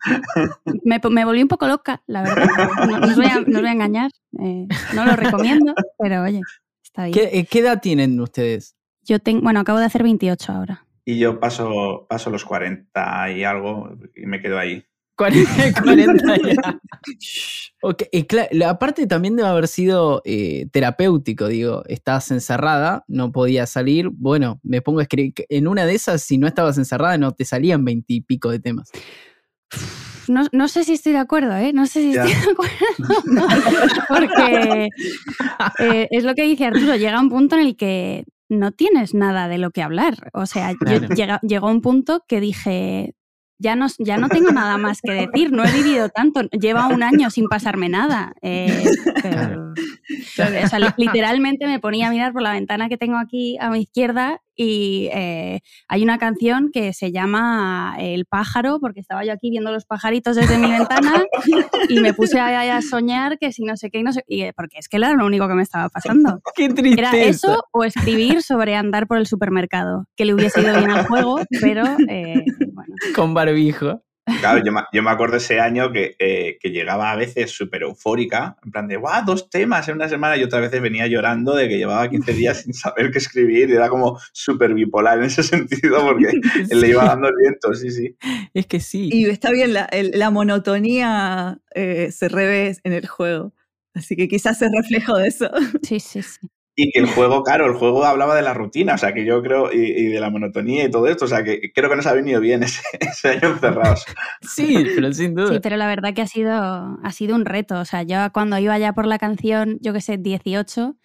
Me, 0.83 0.99
me, 1.09 1.25
volví 1.25 1.43
un 1.43 1.47
poco 1.47 1.67
loca, 1.67 2.01
la 2.07 2.23
verdad. 2.23 2.47
No, 2.87 3.07
os, 3.07 3.15
voy 3.15 3.27
a, 3.27 3.71
engañar. 3.71 4.09
Eh, 4.39 4.67
no 4.95 5.05
lo 5.05 5.15
recomiendo, 5.15 5.73
pero 5.99 6.23
oye, 6.23 6.41
está 6.97 7.05
bien. 7.05 7.13
¿Qué, 7.13 7.39
eh, 7.39 7.45
¿Qué, 7.49 7.59
edad 7.59 7.81
tienen 7.81 8.19
ustedes? 8.19 8.75
Yo 9.03 9.19
tengo, 9.19 9.41
bueno, 9.41 9.59
acabo 9.59 9.79
de 9.79 9.85
hacer 9.85 10.03
28 10.03 10.51
ahora. 10.51 10.85
Y 11.05 11.19
yo 11.19 11.39
paso, 11.39 12.05
paso 12.09 12.29
los 12.29 12.43
40 12.43 13.31
y 13.31 13.43
algo 13.43 13.97
y 14.15 14.25
me 14.25 14.41
quedo 14.41 14.57
ahí. 14.59 14.83
40, 15.15 15.81
40 15.81 16.37
ya. 16.37 16.79
Ok, 17.81 18.03
y 18.11 18.23
cla- 18.23 18.49
la- 18.51 18.69
aparte 18.71 19.07
también 19.07 19.35
debe 19.35 19.47
haber 19.49 19.67
sido 19.67 20.21
eh, 20.25 20.67
terapéutico, 20.71 21.47
digo, 21.47 21.83
estabas 21.87 22.29
encerrada, 22.31 23.03
no 23.07 23.31
podías 23.31 23.69
salir, 23.69 24.09
bueno, 24.11 24.59
me 24.63 24.81
pongo 24.81 24.99
a 24.99 25.03
escribir, 25.03 25.33
en 25.49 25.67
una 25.67 25.85
de 25.85 25.95
esas, 25.95 26.21
si 26.21 26.37
no 26.37 26.45
estabas 26.47 26.77
encerrada, 26.77 27.17
no 27.17 27.31
te 27.33 27.45
salían 27.45 27.83
veintipico 27.85 28.51
de 28.51 28.59
temas. 28.59 28.91
No, 30.27 30.45
no 30.51 30.67
sé 30.67 30.83
si 30.83 30.93
estoy 30.93 31.13
de 31.13 31.19
acuerdo, 31.19 31.55
¿eh? 31.55 31.71
No 31.73 31.85
sé 31.87 32.01
si 32.01 32.13
Ya. 32.13 32.25
estoy 32.25 32.43
de 32.45 32.51
acuerdo. 32.51 33.47
Porque 34.09 34.89
eh, 35.79 36.07
es 36.11 36.23
lo 36.23 36.35
que 36.35 36.43
dice 36.43 36.65
Arturo, 36.65 36.95
llega 36.95 37.19
un 37.19 37.29
punto 37.29 37.55
en 37.55 37.61
el 37.67 37.75
que 37.77 38.25
no 38.49 38.71
tienes 38.71 39.13
nada 39.13 39.47
de 39.47 39.57
lo 39.57 39.71
que 39.71 39.81
hablar. 39.83 40.29
O 40.33 40.45
sea, 40.45 40.71
yo- 40.71 41.07
llega- 41.15 41.39
llegó 41.43 41.67
un 41.69 41.81
punto 41.81 42.23
que 42.27 42.39
dije, 42.41 43.13
ya 43.59 43.75
no, 43.75 43.87
ya 43.99 44.17
no 44.17 44.29
tengo 44.29 44.51
nada 44.51 44.77
más 44.77 44.99
que 45.01 45.11
decir, 45.13 45.51
no 45.51 45.63
he 45.65 45.71
vivido 45.71 46.09
tanto, 46.09 46.41
lleva 46.51 46.87
un 46.87 47.03
año 47.03 47.29
sin 47.29 47.47
pasarme 47.47 47.89
nada. 47.89 48.33
eh, 48.41 48.83
pero- 49.21 49.73
o 50.63 50.67
sea, 50.67 50.79
li- 50.79 50.87
literalmente 50.97 51.65
me 51.67 51.79
ponía 51.79 52.07
a 52.07 52.11
mirar 52.11 52.33
por 52.33 52.41
la 52.41 52.51
ventana 52.53 52.89
que 52.89 52.97
tengo 52.97 53.17
aquí 53.17 53.57
a 53.59 53.69
mi 53.69 53.81
izquierda 53.81 54.39
y 54.55 55.09
eh, 55.13 55.59
hay 55.87 56.01
una 56.03 56.17
canción 56.17 56.69
que 56.73 56.93
se 56.93 57.11
llama 57.11 57.95
El 57.99 58.25
pájaro, 58.25 58.79
porque 58.79 58.99
estaba 58.99 59.23
yo 59.23 59.33
aquí 59.33 59.49
viendo 59.51 59.71
los 59.71 59.85
pajaritos 59.85 60.35
desde 60.35 60.57
mi 60.57 60.71
ventana 60.71 61.23
y 61.89 61.99
me 61.99 62.13
puse 62.13 62.39
a, 62.39 62.75
a 62.77 62.81
soñar 62.81 63.37
que 63.37 63.51
si 63.51 63.63
no 63.65 63.77
sé 63.77 63.91
qué, 63.91 63.99
y 63.99 64.03
no 64.03 64.13
sé, 64.13 64.23
y, 64.27 64.41
eh, 64.43 64.53
porque 64.55 64.77
es 64.79 64.87
que 64.89 64.97
era 64.97 65.13
lo 65.13 65.25
único 65.25 65.47
que 65.47 65.53
me 65.53 65.61
estaba 65.63 65.89
pasando. 65.89 66.41
¡Qué 66.55 66.69
tristeza! 66.69 67.15
Era 67.15 67.25
eso 67.27 67.63
o 67.71 67.83
escribir 67.83 68.41
sobre 68.41 68.75
andar 68.75 69.05
por 69.07 69.17
el 69.19 69.27
supermercado, 69.27 70.05
que 70.15 70.25
le 70.25 70.33
hubiese 70.33 70.61
ido 70.61 70.75
bien 70.77 70.89
al 70.91 71.05
juego, 71.05 71.39
pero 71.61 71.83
eh. 72.07 72.43
Con 73.15 73.33
barbijo. 73.33 74.03
Claro, 74.41 74.61
yo 74.63 74.73
me, 74.73 74.81
yo 74.91 75.01
me 75.03 75.09
acuerdo 75.09 75.37
ese 75.37 75.59
año 75.61 75.91
que, 75.93 76.15
eh, 76.19 76.57
que 76.59 76.69
llegaba 76.69 77.11
a 77.11 77.15
veces 77.15 77.49
súper 77.49 77.83
eufórica, 77.83 78.57
en 78.63 78.71
plan 78.71 78.87
de, 78.87 78.97
¡guau! 78.97 79.23
Dos 79.25 79.49
temas 79.49 79.87
en 79.87 79.95
una 79.95 80.09
semana 80.09 80.35
y 80.35 80.43
otras 80.43 80.63
veces 80.63 80.81
venía 80.81 81.07
llorando 81.07 81.55
de 81.55 81.69
que 81.69 81.77
llevaba 81.77 82.09
15 82.09 82.33
días 82.33 82.57
sin 82.63 82.73
saber 82.73 83.09
qué 83.11 83.19
escribir 83.19 83.69
y 83.69 83.73
era 83.73 83.87
como 83.87 84.19
súper 84.33 84.73
bipolar 84.73 85.17
en 85.19 85.25
ese 85.25 85.43
sentido 85.43 86.05
porque 86.05 86.27
le 86.75 86.87
iba 86.89 87.05
dando 87.05 87.29
el 87.29 87.35
viento, 87.41 87.73
sí, 87.73 87.89
sí. 87.89 88.17
Es 88.53 88.67
que 88.67 88.81
sí. 88.81 89.09
Y 89.13 89.25
está 89.29 89.49
bien, 89.51 89.73
la, 89.73 89.85
el- 89.85 90.11
la 90.13 90.29
monotonía 90.29 91.59
eh, 91.73 92.11
se 92.11 92.27
revé 92.27 92.75
en 92.83 92.93
el 92.93 93.07
juego. 93.07 93.53
Así 93.93 94.15
que 94.15 94.27
quizás 94.27 94.61
es 94.61 94.69
reflejo 94.75 95.17
de 95.17 95.27
eso. 95.29 95.49
Sí, 95.81 95.99
sí, 95.99 96.21
sí. 96.21 96.47
Y 96.79 96.91
que 96.91 96.99
el 96.99 97.07
juego, 97.07 97.41
claro, 97.41 97.65
el 97.65 97.73
juego 97.73 98.05
hablaba 98.05 98.35
de 98.35 98.43
la 98.43 98.53
rutina, 98.53 98.93
o 98.93 98.97
sea, 98.99 99.11
que 99.11 99.25
yo 99.25 99.41
creo, 99.41 99.73
y, 99.73 99.77
y 99.79 100.05
de 100.09 100.19
la 100.19 100.29
monotonía 100.29 100.83
y 100.85 100.91
todo 100.91 101.07
esto, 101.07 101.25
o 101.25 101.27
sea, 101.27 101.43
que 101.43 101.71
creo 101.73 101.89
que 101.89 101.95
nos 101.95 102.05
ha 102.05 102.13
venido 102.13 102.39
bien 102.39 102.61
ese, 102.61 102.81
ese 102.99 103.29
año 103.29 103.49
encerrados. 103.53 104.05
Sí, 104.41 104.85
pero 104.95 105.11
sin 105.11 105.33
duda. 105.33 105.53
Sí, 105.53 105.59
pero 105.59 105.75
la 105.75 105.87
verdad 105.87 106.13
que 106.13 106.21
ha 106.21 106.27
sido, 106.27 106.51
ha 106.53 107.11
sido 107.11 107.35
un 107.35 107.45
reto. 107.45 107.79
O 107.79 107.85
sea, 107.85 108.03
yo 108.03 108.17
cuando 108.31 108.59
iba 108.59 108.77
ya 108.77 108.93
por 108.93 109.07
la 109.07 109.17
canción, 109.17 109.79
yo 109.81 109.91
que 109.91 110.01
sé, 110.01 110.17
18, 110.17 110.95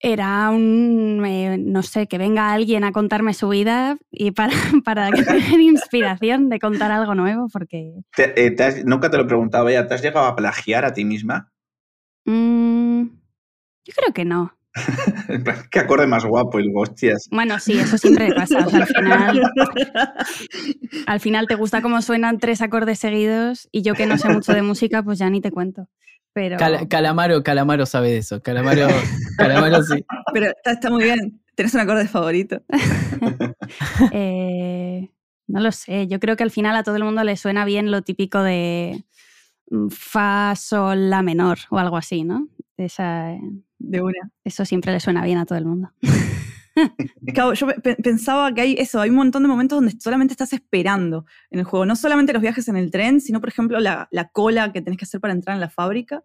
era 0.00 0.50
un, 0.50 1.22
eh, 1.24 1.56
no 1.58 1.82
sé, 1.82 2.06
que 2.06 2.18
venga 2.18 2.52
alguien 2.52 2.84
a 2.84 2.92
contarme 2.92 3.32
su 3.32 3.48
vida 3.48 3.96
y 4.10 4.32
para, 4.32 4.52
para 4.84 5.10
tener 5.10 5.60
inspiración 5.60 6.50
de 6.50 6.58
contar 6.58 6.90
algo 6.92 7.14
nuevo, 7.14 7.48
porque 7.50 7.94
Te- 8.14 8.46
eh, 8.46 8.50
te 8.50 8.64
has- 8.64 8.84
nunca 8.84 9.10
te 9.10 9.16
lo 9.16 9.22
he 9.22 9.26
preguntado, 9.26 9.70
ya, 9.70 9.86
¿te 9.86 9.94
has 9.94 10.02
llegado 10.02 10.26
a 10.26 10.36
plagiar 10.36 10.84
a 10.84 10.92
ti 10.92 11.06
misma? 11.06 11.50
mm, 12.26 13.02
yo 13.86 13.92
creo 13.96 14.12
que 14.12 14.24
no. 14.24 14.52
Qué 15.70 15.78
acorde 15.78 16.06
más 16.06 16.24
guapo, 16.24 16.58
y 16.60 16.70
hostias. 16.74 17.28
Bueno, 17.30 17.58
sí, 17.60 17.78
eso 17.78 17.96
siempre 17.98 18.32
pasa. 18.34 18.66
O 18.66 18.70
sea, 18.70 18.80
al 18.80 18.86
final, 18.86 19.42
al 21.06 21.20
final 21.20 21.46
te 21.46 21.54
gusta 21.54 21.80
cómo 21.82 22.02
suenan 22.02 22.38
tres 22.38 22.60
acordes 22.62 22.98
seguidos 22.98 23.68
y 23.72 23.82
yo 23.82 23.94
que 23.94 24.06
no 24.06 24.18
sé 24.18 24.28
mucho 24.30 24.52
de 24.52 24.62
música, 24.62 25.02
pues 25.02 25.18
ya 25.18 25.30
ni 25.30 25.40
te 25.40 25.50
cuento. 25.52 25.88
Pero 26.32 26.56
Cala- 26.58 26.88
Calamaro, 26.88 27.42
Calamaro 27.44 27.86
sabe 27.86 28.10
de 28.10 28.18
eso. 28.18 28.42
Calamaro, 28.42 28.88
Calamaro 29.38 29.82
sí. 29.84 30.04
Pero 30.32 30.46
está, 30.46 30.72
está 30.72 30.90
muy 30.90 31.04
bien. 31.04 31.40
¿Tenés 31.54 31.72
un 31.74 31.80
acorde 31.80 32.08
favorito? 32.08 32.60
Eh, 34.10 35.08
no 35.46 35.60
lo 35.60 35.70
sé, 35.72 36.06
yo 36.08 36.18
creo 36.20 36.36
que 36.36 36.42
al 36.42 36.50
final 36.50 36.74
a 36.76 36.82
todo 36.82 36.96
el 36.96 37.04
mundo 37.04 37.22
le 37.22 37.36
suena 37.36 37.64
bien 37.64 37.90
lo 37.90 38.02
típico 38.02 38.42
de 38.42 39.04
mm, 39.70 39.88
fa, 39.88 40.54
sol, 40.56 41.10
la 41.10 41.22
menor 41.22 41.58
o 41.70 41.78
algo 41.78 41.96
así, 41.96 42.24
¿no? 42.24 42.48
Esa, 42.76 43.32
eh, 43.34 43.40
De 43.90 44.00
una. 44.00 44.30
eso 44.44 44.64
siempre 44.64 44.92
le 44.92 45.00
suena 45.00 45.24
bien 45.24 45.38
a 45.38 45.46
todo 45.46 45.58
el 45.58 45.66
mundo. 45.66 45.90
Claro, 47.32 47.54
yo 47.54 47.66
pe- 47.68 47.80
pe- 47.80 47.96
pensaba 47.96 48.52
que 48.52 48.60
hay 48.60 48.74
eso, 48.78 49.00
hay 49.00 49.10
un 49.10 49.16
montón 49.16 49.42
de 49.42 49.48
momentos 49.48 49.76
donde 49.76 49.94
solamente 50.00 50.32
estás 50.32 50.52
esperando 50.52 51.24
en 51.50 51.60
el 51.60 51.64
juego. 51.64 51.86
No 51.86 51.94
solamente 51.94 52.32
los 52.32 52.42
viajes 52.42 52.66
en 52.68 52.76
el 52.76 52.90
tren, 52.90 53.20
sino, 53.20 53.40
por 53.40 53.48
ejemplo, 53.48 53.78
la, 53.78 54.08
la 54.10 54.28
cola 54.30 54.72
que 54.72 54.82
tenés 54.82 54.98
que 54.98 55.04
hacer 55.04 55.20
para 55.20 55.32
entrar 55.34 55.54
en 55.54 55.60
la 55.60 55.70
fábrica. 55.70 56.24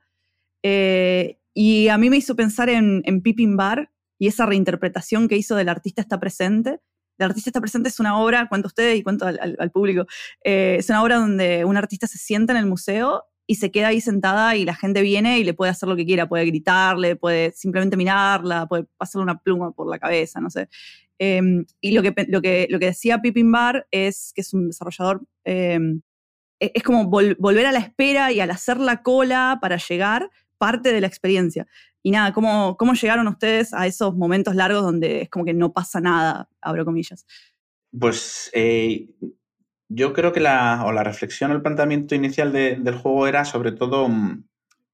Eh, 0.63 1.39
y 1.53 1.87
a 1.89 1.97
mí 1.97 2.09
me 2.09 2.17
hizo 2.17 2.35
pensar 2.35 2.69
en, 2.69 3.01
en 3.05 3.21
Pippin 3.21 3.55
Bar 3.57 3.91
y 4.19 4.27
esa 4.27 4.45
reinterpretación 4.45 5.27
que 5.27 5.37
hizo 5.37 5.55
del 5.55 5.69
artista 5.69 6.01
está 6.01 6.19
presente. 6.19 6.79
El 7.19 7.25
artista 7.25 7.49
está 7.49 7.61
presente 7.61 7.89
es 7.89 7.99
una 7.99 8.17
obra, 8.17 8.47
cuento 8.49 8.67
a 8.67 8.69
ustedes 8.69 8.97
y 8.97 9.03
cuento 9.03 9.27
al, 9.27 9.39
al- 9.41 9.57
al 9.59 9.71
público, 9.71 10.05
eh, 10.43 10.77
es 10.79 10.89
una 10.89 11.03
obra 11.03 11.17
donde 11.17 11.65
un 11.65 11.75
artista 11.77 12.07
se 12.07 12.17
sienta 12.17 12.53
en 12.53 12.57
el 12.59 12.65
museo 12.65 13.25
y 13.51 13.55
se 13.55 13.71
queda 13.71 13.87
ahí 13.87 13.99
sentada 13.99 14.55
y 14.55 14.63
la 14.63 14.75
gente 14.75 15.01
viene 15.01 15.39
y 15.39 15.43
le 15.43 15.55
puede 15.55 15.71
hacer 15.71 15.89
lo 15.89 15.95
que 15.95 16.05
quiera, 16.05 16.29
puede 16.29 16.45
gritarle, 16.45 17.15
puede 17.15 17.51
simplemente 17.53 17.97
mirarla, 17.97 18.67
puede 18.67 18.85
pasarle 18.95 19.23
una 19.23 19.39
pluma 19.39 19.71
por 19.71 19.89
la 19.89 19.97
cabeza, 19.97 20.39
no 20.39 20.51
sé. 20.51 20.69
Eh, 21.17 21.41
y 21.81 21.91
lo 21.93 22.03
que, 22.03 22.13
lo, 22.27 22.43
que, 22.43 22.67
lo 22.69 22.77
que 22.77 22.85
decía 22.85 23.21
Pippin 23.23 23.51
Bar 23.51 23.87
es 23.89 24.33
que 24.35 24.41
es 24.41 24.53
un 24.53 24.67
desarrollador, 24.67 25.23
eh, 25.45 25.79
es 26.59 26.83
como 26.83 27.09
vol- 27.09 27.37
volver 27.39 27.65
a 27.65 27.71
la 27.71 27.79
espera 27.79 28.31
y 28.31 28.39
al 28.39 28.51
hacer 28.51 28.77
la 28.77 29.01
cola 29.01 29.57
para 29.59 29.77
llegar, 29.77 30.29
parte 30.59 30.93
de 30.93 31.01
la 31.01 31.07
experiencia. 31.07 31.65
Y 32.03 32.11
nada, 32.11 32.31
¿cómo, 32.33 32.77
¿cómo 32.77 32.93
llegaron 32.93 33.27
ustedes 33.27 33.73
a 33.73 33.87
esos 33.87 34.15
momentos 34.15 34.53
largos 34.53 34.83
donde 34.83 35.23
es 35.23 35.29
como 35.29 35.43
que 35.43 35.55
no 35.55 35.73
pasa 35.73 35.99
nada, 35.99 36.47
abro 36.61 36.85
comillas? 36.85 37.25
Pues 37.99 38.51
eh, 38.53 39.09
yo 39.89 40.13
creo 40.13 40.31
que 40.31 40.39
la, 40.39 40.83
o 40.85 40.91
la 40.91 41.03
reflexión 41.03 41.51
o 41.51 41.55
el 41.55 41.61
planteamiento 41.61 42.15
inicial 42.15 42.51
de- 42.53 42.77
del 42.77 42.95
juego 42.95 43.27
era 43.27 43.43
sobre 43.45 43.71
todo 43.71 44.07
mm, 44.07 44.43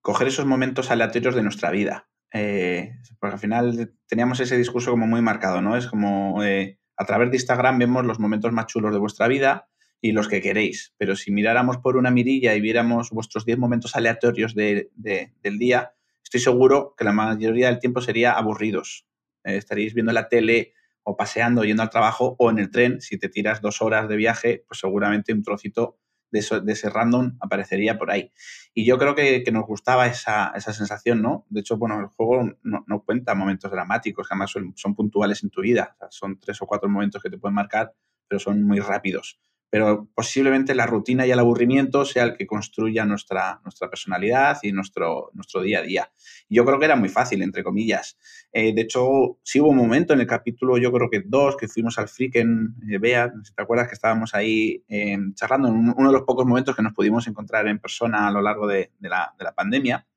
coger 0.02 0.28
esos 0.28 0.46
momentos 0.46 0.90
aleatorios 0.92 1.36
de 1.36 1.44
nuestra 1.44 1.72
vida. 1.72 2.08
Eh, 2.34 2.92
porque 3.20 3.34
al 3.36 3.40
final 3.40 3.94
teníamos 4.08 4.40
ese 4.40 4.58
discurso 4.58 4.92
como 4.92 5.08
muy 5.08 5.22
marcado, 5.22 5.62
¿no? 5.62 5.78
Es 5.78 5.88
como 5.88 6.44
eh, 6.44 6.80
a 6.98 7.06
través 7.06 7.30
de 7.32 7.38
Instagram 7.38 7.80
vemos 7.80 8.06
los 8.06 8.20
momentos 8.20 8.52
más 8.52 8.66
chulos 8.68 8.92
de 8.94 9.00
vuestra 9.00 9.28
vida 9.28 9.68
y 10.02 10.12
los 10.12 10.28
que 10.28 10.42
queréis, 10.42 10.94
pero 10.98 11.16
si 11.16 11.32
miráramos 11.32 11.78
por 11.78 11.96
una 11.98 12.12
mirilla 12.12 12.54
y 12.56 12.62
viéramos 12.62 13.10
vuestros 13.12 13.46
10 13.46 13.58
momentos 13.58 13.96
aleatorios 13.96 14.54
de- 14.54 14.90
de- 14.96 15.34
del 15.42 15.58
día, 15.58 15.94
estoy 16.24 16.40
seguro 16.42 16.94
que 16.98 17.06
la 17.06 17.12
mayoría 17.14 17.68
del 17.68 17.80
tiempo 17.80 18.02
sería 18.02 18.34
aburridos. 18.34 19.08
Eh, 19.44 19.58
estaréis 19.58 19.94
viendo 19.94 20.12
la 20.12 20.28
tele 20.28 20.74
o 21.05 21.15
paseando, 21.15 21.63
yendo 21.63 21.83
al 21.83 21.89
trabajo 21.89 22.35
o 22.39 22.50
en 22.50 22.59
el 22.59 22.71
tren. 22.71 23.00
Si 23.00 23.17
te 23.17 23.29
tiras 23.29 23.62
dos 23.62 23.81
horas 23.81 24.09
de 24.09 24.17
viaje, 24.17 24.65
pues 24.67 24.79
seguramente 24.79 25.31
un 25.31 25.43
trocito 25.43 26.00
de, 26.31 26.39
ese 26.39 26.89
random 26.89 27.38
aparecería 27.39 27.97
por 27.97 28.12
ahí. 28.12 28.31
Y 28.74 28.85
yo 28.85 28.97
creo 28.97 29.15
que, 29.15 29.43
nos 29.51 29.65
gustaba 29.65 30.07
esa, 30.07 30.51
esa 30.55 30.74
sensación, 30.74 31.21
¿no? 31.21 31.45
De 31.50 31.62
hecho, 31.62 31.77
bueno, 31.77 32.00
el 32.00 32.07
juego 32.07 32.57
no, 32.63 33.03
cuenta 33.05 33.35
momentos 33.35 33.71
dramáticos, 33.71 34.27
que 34.27 34.33
además 34.33 34.51
son, 34.75 34.95
puntuales 34.95 35.43
en 35.43 35.51
tu 35.51 35.62
vida. 35.62 35.95
Son 36.09 36.39
tres 36.39 36.62
o 36.62 36.65
cuatro 36.65 36.89
momentos 36.89 37.21
que 37.21 37.29
te 37.29 37.38
pueden 37.38 37.55
marcar, 37.55 37.93
pero 38.27 38.39
son 38.39 38.63
muy 38.63 38.79
rápidos. 38.79 39.39
Pero 39.75 40.08
posiblemente 40.15 40.74
la 40.74 40.86
rutina 40.86 41.27
y 41.27 41.32
el 41.32 41.39
aburrimiento 41.39 42.05
sea 42.05 42.24
el 42.24 42.38
que 42.38 42.48
construya 42.48 43.03
nuestra, 43.03 43.60
nuestra 43.62 43.89
personalidad 43.89 44.58
y 44.63 44.72
nuestro, 44.72 45.32
nuestro 45.34 45.62
día 45.62 45.79
a 45.79 45.82
día. 45.82 46.12
Yo 46.48 46.63
creo 46.63 46.79
que 46.79 46.86
era 46.86 46.96
muy 46.96 47.10
fácil, 47.10 47.41
entre 47.41 47.62
comillas. 47.62 48.17
Eh, 48.53 48.74
de 48.74 48.84
hecho, 48.84 49.38
sí 49.44 49.60
hubo 49.60 49.72
un 49.72 49.75
momento 49.75 50.13
en 50.13 50.22
el 50.22 50.27
capítulo, 50.27 50.77
yo 50.77 50.94
creo 50.94 51.10
que 51.10 51.24
dos, 51.25 51.58
que 51.58 51.67
fuimos 51.67 52.00
al 52.00 52.08
Friken, 52.08 52.74
eh, 52.89 53.00
Bea, 53.00 53.34
si 53.44 53.53
te 53.53 53.63
acuerdas 53.63 53.89
que 53.89 53.96
estábamos 53.96 54.34
ahí 54.34 54.82
eh, 54.88 55.17
charlando, 55.34 55.67
en 55.67 55.75
uno 55.75 56.10
de 56.10 56.13
los 56.20 56.24
pocos 56.24 56.46
momentos 56.46 56.74
que 56.74 56.82
nos 56.82 56.94
pudimos 56.94 57.27
encontrar 57.27 57.67
en 57.67 57.79
persona 57.79 58.29
a 58.29 58.32
lo 58.32 58.41
largo 58.41 58.67
de, 58.67 58.94
de 58.98 59.10
la, 59.10 59.36
de 59.38 59.44
la 59.44 59.53
pandemia. 59.53 60.08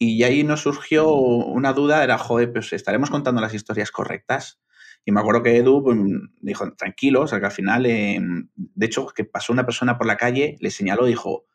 Y 0.00 0.24
ahí 0.24 0.42
nos 0.42 0.62
surgió 0.62 1.12
una 1.12 1.74
duda, 1.74 2.02
era, 2.02 2.18
joder, 2.18 2.52
pues 2.52 2.72
estaremos 2.72 3.08
contando 3.08 3.40
las 3.40 3.54
historias 3.54 3.92
correctas. 3.92 4.60
Y 5.04 5.12
me 5.12 5.20
acuerdo 5.20 5.42
que 5.42 5.56
Edu 5.56 5.82
pues, 5.82 5.98
dijo, 6.40 6.72
tranquilo, 6.74 7.22
o 7.22 7.26
sea 7.26 7.40
que 7.40 7.46
al 7.46 7.52
final, 7.52 7.86
eh, 7.86 8.20
de 8.54 8.86
hecho, 8.86 9.06
que 9.06 9.24
pasó 9.24 9.52
una 9.52 9.64
persona 9.64 9.96
por 9.96 10.06
la 10.06 10.16
calle, 10.16 10.56
le 10.60 10.70
señaló, 10.70 11.06
dijo, 11.06 11.46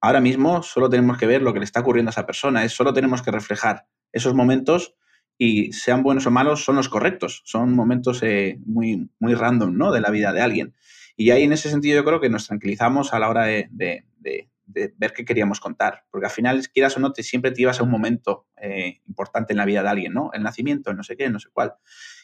ahora 0.00 0.20
mismo 0.20 0.62
solo 0.62 0.90
tenemos 0.90 1.16
que 1.18 1.26
ver 1.26 1.42
lo 1.42 1.52
que 1.52 1.60
le 1.60 1.64
está 1.64 1.80
ocurriendo 1.80 2.10
a 2.10 2.12
esa 2.12 2.26
persona, 2.26 2.64
es 2.64 2.72
solo 2.72 2.92
tenemos 2.92 3.22
que 3.22 3.30
reflejar 3.30 3.86
esos 4.12 4.34
momentos 4.34 4.94
y 5.38 5.72
sean 5.72 6.02
buenos 6.02 6.26
o 6.26 6.30
malos, 6.30 6.64
son 6.64 6.76
los 6.76 6.88
correctos, 6.88 7.42
son 7.44 7.72
momentos 7.74 8.22
eh, 8.22 8.58
muy, 8.66 9.08
muy 9.20 9.34
random 9.34 9.76
¿no? 9.76 9.92
de 9.92 10.00
la 10.00 10.10
vida 10.10 10.32
de 10.32 10.40
alguien. 10.40 10.74
Y 11.16 11.30
ahí 11.30 11.44
en 11.44 11.52
ese 11.52 11.70
sentido 11.70 11.96
yo 11.96 12.04
creo 12.04 12.20
que 12.20 12.28
nos 12.28 12.46
tranquilizamos 12.46 13.12
a 13.12 13.18
la 13.20 13.28
hora 13.28 13.44
de, 13.44 13.68
de, 13.70 14.04
de, 14.18 14.48
de 14.66 14.94
ver 14.96 15.12
qué 15.12 15.24
queríamos 15.24 15.60
contar, 15.60 16.04
porque 16.10 16.26
al 16.26 16.32
final, 16.32 16.68
quieras 16.68 16.96
o 16.96 17.00
no, 17.00 17.12
te, 17.12 17.22
siempre 17.22 17.50
te 17.50 17.62
ibas 17.62 17.80
a 17.80 17.82
un 17.82 17.90
momento 17.90 18.46
eh, 18.56 19.00
importante 19.06 19.52
en 19.52 19.56
la 19.56 19.64
vida 19.64 19.82
de 19.82 19.88
alguien, 19.88 20.12
¿no? 20.12 20.30
El 20.32 20.42
nacimiento, 20.42 20.92
no 20.92 21.02
sé 21.02 21.16
qué, 21.16 21.28
no 21.30 21.40
sé 21.40 21.48
cuál. 21.52 21.74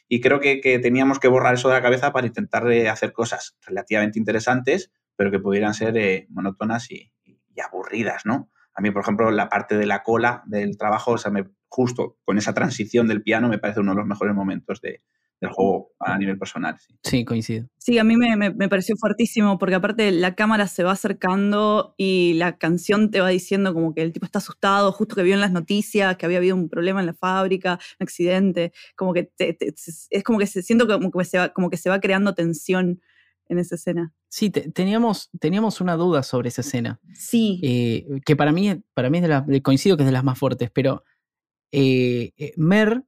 Y 0.09 0.21
creo 0.21 0.41
que, 0.41 0.61
teníamos 0.83 1.19
que 1.19 1.29
borrar 1.29 1.55
eso 1.55 1.69
de 1.69 1.75
la 1.75 1.83
cabeza 1.83 2.13
para 2.13 2.27
intentar 2.27 2.67
hacer 2.91 3.13
cosas 3.13 3.57
relativamente 3.67 4.19
interesantes, 4.19 4.93
pero 5.17 5.31
que 5.31 5.39
pudieran 5.39 5.75
ser 5.75 6.27
monótonas 6.29 6.91
y, 6.91 7.11
aburridas, 7.63 8.27
¿no? 8.27 8.51
A 8.75 8.83
mí, 8.83 8.91
por 8.91 9.03
ejemplo, 9.03 9.31
la 9.31 9.49
parte 9.49 9.79
de 9.79 9.87
la 9.87 10.03
cola 10.03 10.43
del 10.47 10.77
trabajo, 10.77 11.13
o 11.13 11.19
sea, 11.19 11.31
me, 11.31 11.45
justo 11.69 12.19
con 12.25 12.37
esa 12.39 12.53
transición 12.53 13.07
del 13.07 13.23
piano, 13.23 13.49
me 13.49 13.59
parece 13.59 13.81
uno 13.81 13.93
de 13.93 13.99
los 13.99 14.07
mejores 14.07 14.35
momentos 14.35 14.81
de, 14.81 15.03
del 15.45 15.53
juego 15.55 15.93
a 15.99 16.19
nivel 16.19 16.39
personal. 16.39 16.77
Sí, 17.03 17.25
coincido. 17.25 17.69
Sí, 17.79 17.99
a 17.99 18.05
mí 18.05 18.17
me, 18.17 18.69
pareció 18.69 18.97
fuertísimo 18.97 19.59
porque 19.59 19.75
aparte 19.75 20.11
la 20.11 20.35
cámara 20.35 20.67
se 20.67 20.83
va 20.83 20.93
acercando 20.93 21.95
y 21.97 22.35
la 22.35 22.57
canción 22.57 23.11
te 23.11 23.21
va 23.21 23.29
diciendo 23.29 23.75
como 23.75 23.95
que 23.95 24.03
el 24.03 24.13
tipo 24.13 24.27
está 24.27 24.39
asustado, 24.39 24.91
justo 24.93 25.15
que 25.15 25.23
vio 25.23 25.35
en 25.35 25.41
las 25.41 25.53
noticias 25.53 26.17
que 26.17 26.27
había 26.27 26.39
habido 26.39 26.57
un 26.57 26.69
problema 26.69 27.01
en 27.01 27.07
la 27.07 27.15
fábrica, 27.15 27.79
un 28.01 28.05
accidente, 28.05 28.73
como 28.97 29.13
que 29.13 29.31
es 29.39 30.25
como 30.25 30.39
que 30.39 30.47
se 30.47 30.63
siento 30.63 30.87
como 30.87 31.11
que 31.11 31.25
se 31.25 31.39
va, 31.39 31.51
como 31.51 31.71
que 31.71 31.77
se 31.77 31.91
va 31.91 32.01
creando 32.01 32.35
tensión 32.35 33.01
en 33.49 33.59
esa 33.59 33.75
escena. 33.75 34.13
Sí, 34.29 34.51
teníamos, 34.51 35.31
teníamos 35.39 35.81
una 35.81 35.97
duda 35.97 36.23
sobre 36.23 36.49
esa 36.49 36.63
escena. 36.63 37.01
Sí. 37.13 37.61
Eh, 37.63 38.21
que 38.25 38.37
para 38.37 38.53
mí, 38.53 38.83
para 38.95 39.11
mí 39.11 39.19
es 39.19 39.23
de 39.23 39.29
las, 39.29 39.45
coincido 39.63 39.97
que 39.97 40.03
es 40.03 40.07
de 40.07 40.13
las 40.13 40.25
más 40.25 40.39
fuertes, 40.39 40.71
pero 40.73 41.05
eh, 41.71 42.33
eh, 42.37 42.53
Mer 42.57 43.05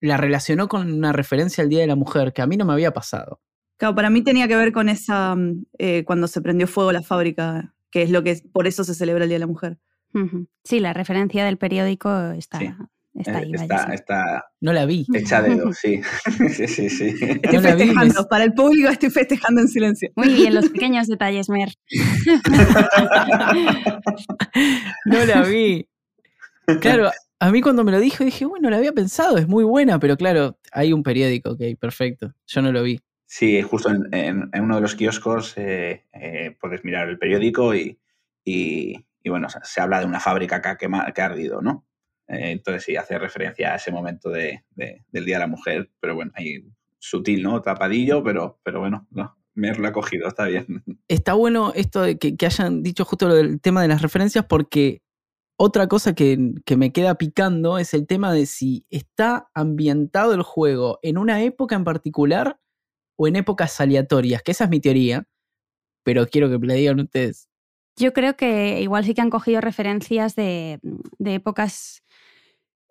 la 0.00 0.16
relacionó 0.16 0.68
con 0.68 0.92
una 0.92 1.12
referencia 1.12 1.62
al 1.62 1.70
Día 1.70 1.80
de 1.80 1.86
la 1.86 1.96
Mujer 1.96 2.32
que 2.32 2.42
a 2.42 2.46
mí 2.46 2.56
no 2.56 2.64
me 2.64 2.72
había 2.72 2.92
pasado. 2.92 3.40
Claro, 3.76 3.94
para 3.94 4.10
mí 4.10 4.22
tenía 4.22 4.48
que 4.48 4.56
ver 4.56 4.72
con 4.72 4.88
esa, 4.88 5.34
mm, 5.34 5.64
eh, 5.78 6.04
cuando 6.04 6.28
se 6.28 6.42
prendió 6.42 6.66
fuego 6.66 6.92
la 6.92 7.02
fábrica, 7.02 7.74
que 7.90 8.02
es 8.02 8.10
lo 8.10 8.22
que, 8.22 8.40
por 8.52 8.66
eso 8.66 8.84
se 8.84 8.94
celebra 8.94 9.24
el 9.24 9.30
Día 9.30 9.36
de 9.36 9.40
la 9.40 9.46
Mujer. 9.46 9.78
Sí, 10.64 10.80
la 10.80 10.92
referencia 10.92 11.44
del 11.44 11.56
periódico 11.56 12.10
está, 12.32 12.58
está 13.14 13.38
ahí. 13.38 13.52
Está, 13.92 14.44
no 14.60 14.72
la 14.72 14.84
vi. 14.84 15.06
Echa 15.14 15.40
dedo, 15.40 15.72
sí. 15.80 16.00
sí, 16.48 16.66
sí, 16.66 16.90
sí. 16.90 17.14
Estoy 17.20 17.60
festejando, 17.60 18.26
para 18.28 18.44
el 18.44 18.52
público 18.52 18.88
estoy 18.88 19.10
festejando 19.10 19.60
en 19.60 19.68
silencio. 19.68 20.10
Muy 20.16 20.34
bien, 20.34 20.54
los 20.54 20.68
pequeños 20.70 21.06
detalles, 21.06 21.48
Mer. 21.48 21.68
no 25.06 25.24
la 25.24 25.42
vi. 25.42 25.88
Claro, 26.80 27.10
a 27.40 27.50
mí 27.50 27.62
cuando 27.62 27.84
me 27.84 27.90
lo 27.90 28.00
dijo 28.00 28.22
dije, 28.22 28.44
bueno, 28.44 28.68
lo 28.68 28.76
había 28.76 28.92
pensado, 28.92 29.38
es 29.38 29.48
muy 29.48 29.64
buena, 29.64 29.98
pero 29.98 30.16
claro, 30.16 30.58
hay 30.72 30.92
un 30.92 31.02
periódico, 31.02 31.52
ok, 31.52 31.62
perfecto. 31.80 32.34
Yo 32.46 32.60
no 32.60 32.70
lo 32.70 32.82
vi. 32.82 33.00
Sí, 33.24 33.62
justo 33.62 33.90
en, 34.12 34.50
uno 34.52 34.74
de 34.74 34.80
los 34.80 34.94
kioscos 34.94 35.56
eh, 35.56 36.04
eh, 36.12 36.56
puedes 36.60 36.84
mirar 36.84 37.08
el 37.08 37.18
periódico 37.18 37.74
y, 37.74 37.96
bueno, 39.24 39.48
se 39.48 39.80
habla 39.80 40.00
de 40.00 40.06
una 40.06 40.20
fábrica 40.20 40.60
que 40.60 40.86
ha, 40.86 41.12
que 41.12 41.22
ha 41.22 41.24
ardido, 41.24 41.62
¿no? 41.62 41.86
Eh, 42.28 42.50
entonces 42.50 42.84
sí, 42.84 42.96
hace 42.96 43.18
referencia 43.18 43.72
a 43.72 43.76
ese 43.76 43.90
momento 43.90 44.28
de, 44.28 44.64
del 44.74 45.24
Día 45.24 45.36
de 45.36 45.40
la 45.40 45.46
Mujer, 45.46 45.90
pero 45.98 46.14
bueno, 46.14 46.32
ahí 46.34 46.62
sutil, 46.98 47.42
¿no? 47.42 47.62
Tapadillo, 47.62 48.22
pero, 48.22 48.60
pero 48.62 48.80
bueno, 48.80 49.06
no, 49.10 49.38
me 49.54 49.72
lo 49.74 49.88
ha 49.88 49.92
cogido, 49.92 50.28
está 50.28 50.44
bien. 50.44 50.82
Está 51.08 51.32
bueno 51.32 51.72
esto 51.74 52.02
de 52.02 52.18
que, 52.18 52.36
que 52.36 52.46
hayan 52.46 52.82
dicho 52.82 53.06
justo 53.06 53.28
lo 53.28 53.34
del 53.34 53.60
tema 53.62 53.80
de 53.80 53.88
las 53.88 54.02
referencias 54.02 54.44
porque 54.44 55.00
otra 55.62 55.88
cosa 55.88 56.14
que, 56.14 56.38
me 56.74 56.90
queda 56.90 57.16
picando 57.16 57.76
es 57.76 57.92
el 57.92 58.06
tema 58.06 58.32
de 58.32 58.46
si 58.46 58.86
está 58.88 59.50
ambientado 59.52 60.32
el 60.32 60.40
juego 60.40 60.98
en 61.02 61.18
una 61.18 61.42
época 61.42 61.76
en 61.76 61.84
particular 61.84 62.58
o 63.16 63.28
en 63.28 63.36
épocas 63.36 63.78
aleatorias, 63.78 64.42
que 64.42 64.52
esa 64.52 64.64
es 64.64 64.70
mi 64.70 64.80
teoría, 64.80 65.28
pero 66.02 66.26
quiero 66.26 66.48
que 66.48 66.58
me 66.58 66.66
la 66.66 66.72
digan 66.72 67.00
ustedes. 67.00 67.50
Yo 67.96 68.14
creo 68.14 68.38
que 68.38 68.80
igual 68.80 69.04
sí 69.04 69.12
que 69.12 69.20
han 69.20 69.28
cogido 69.28 69.60
referencias 69.60 70.34
de, 70.34 70.80
épocas 71.22 72.02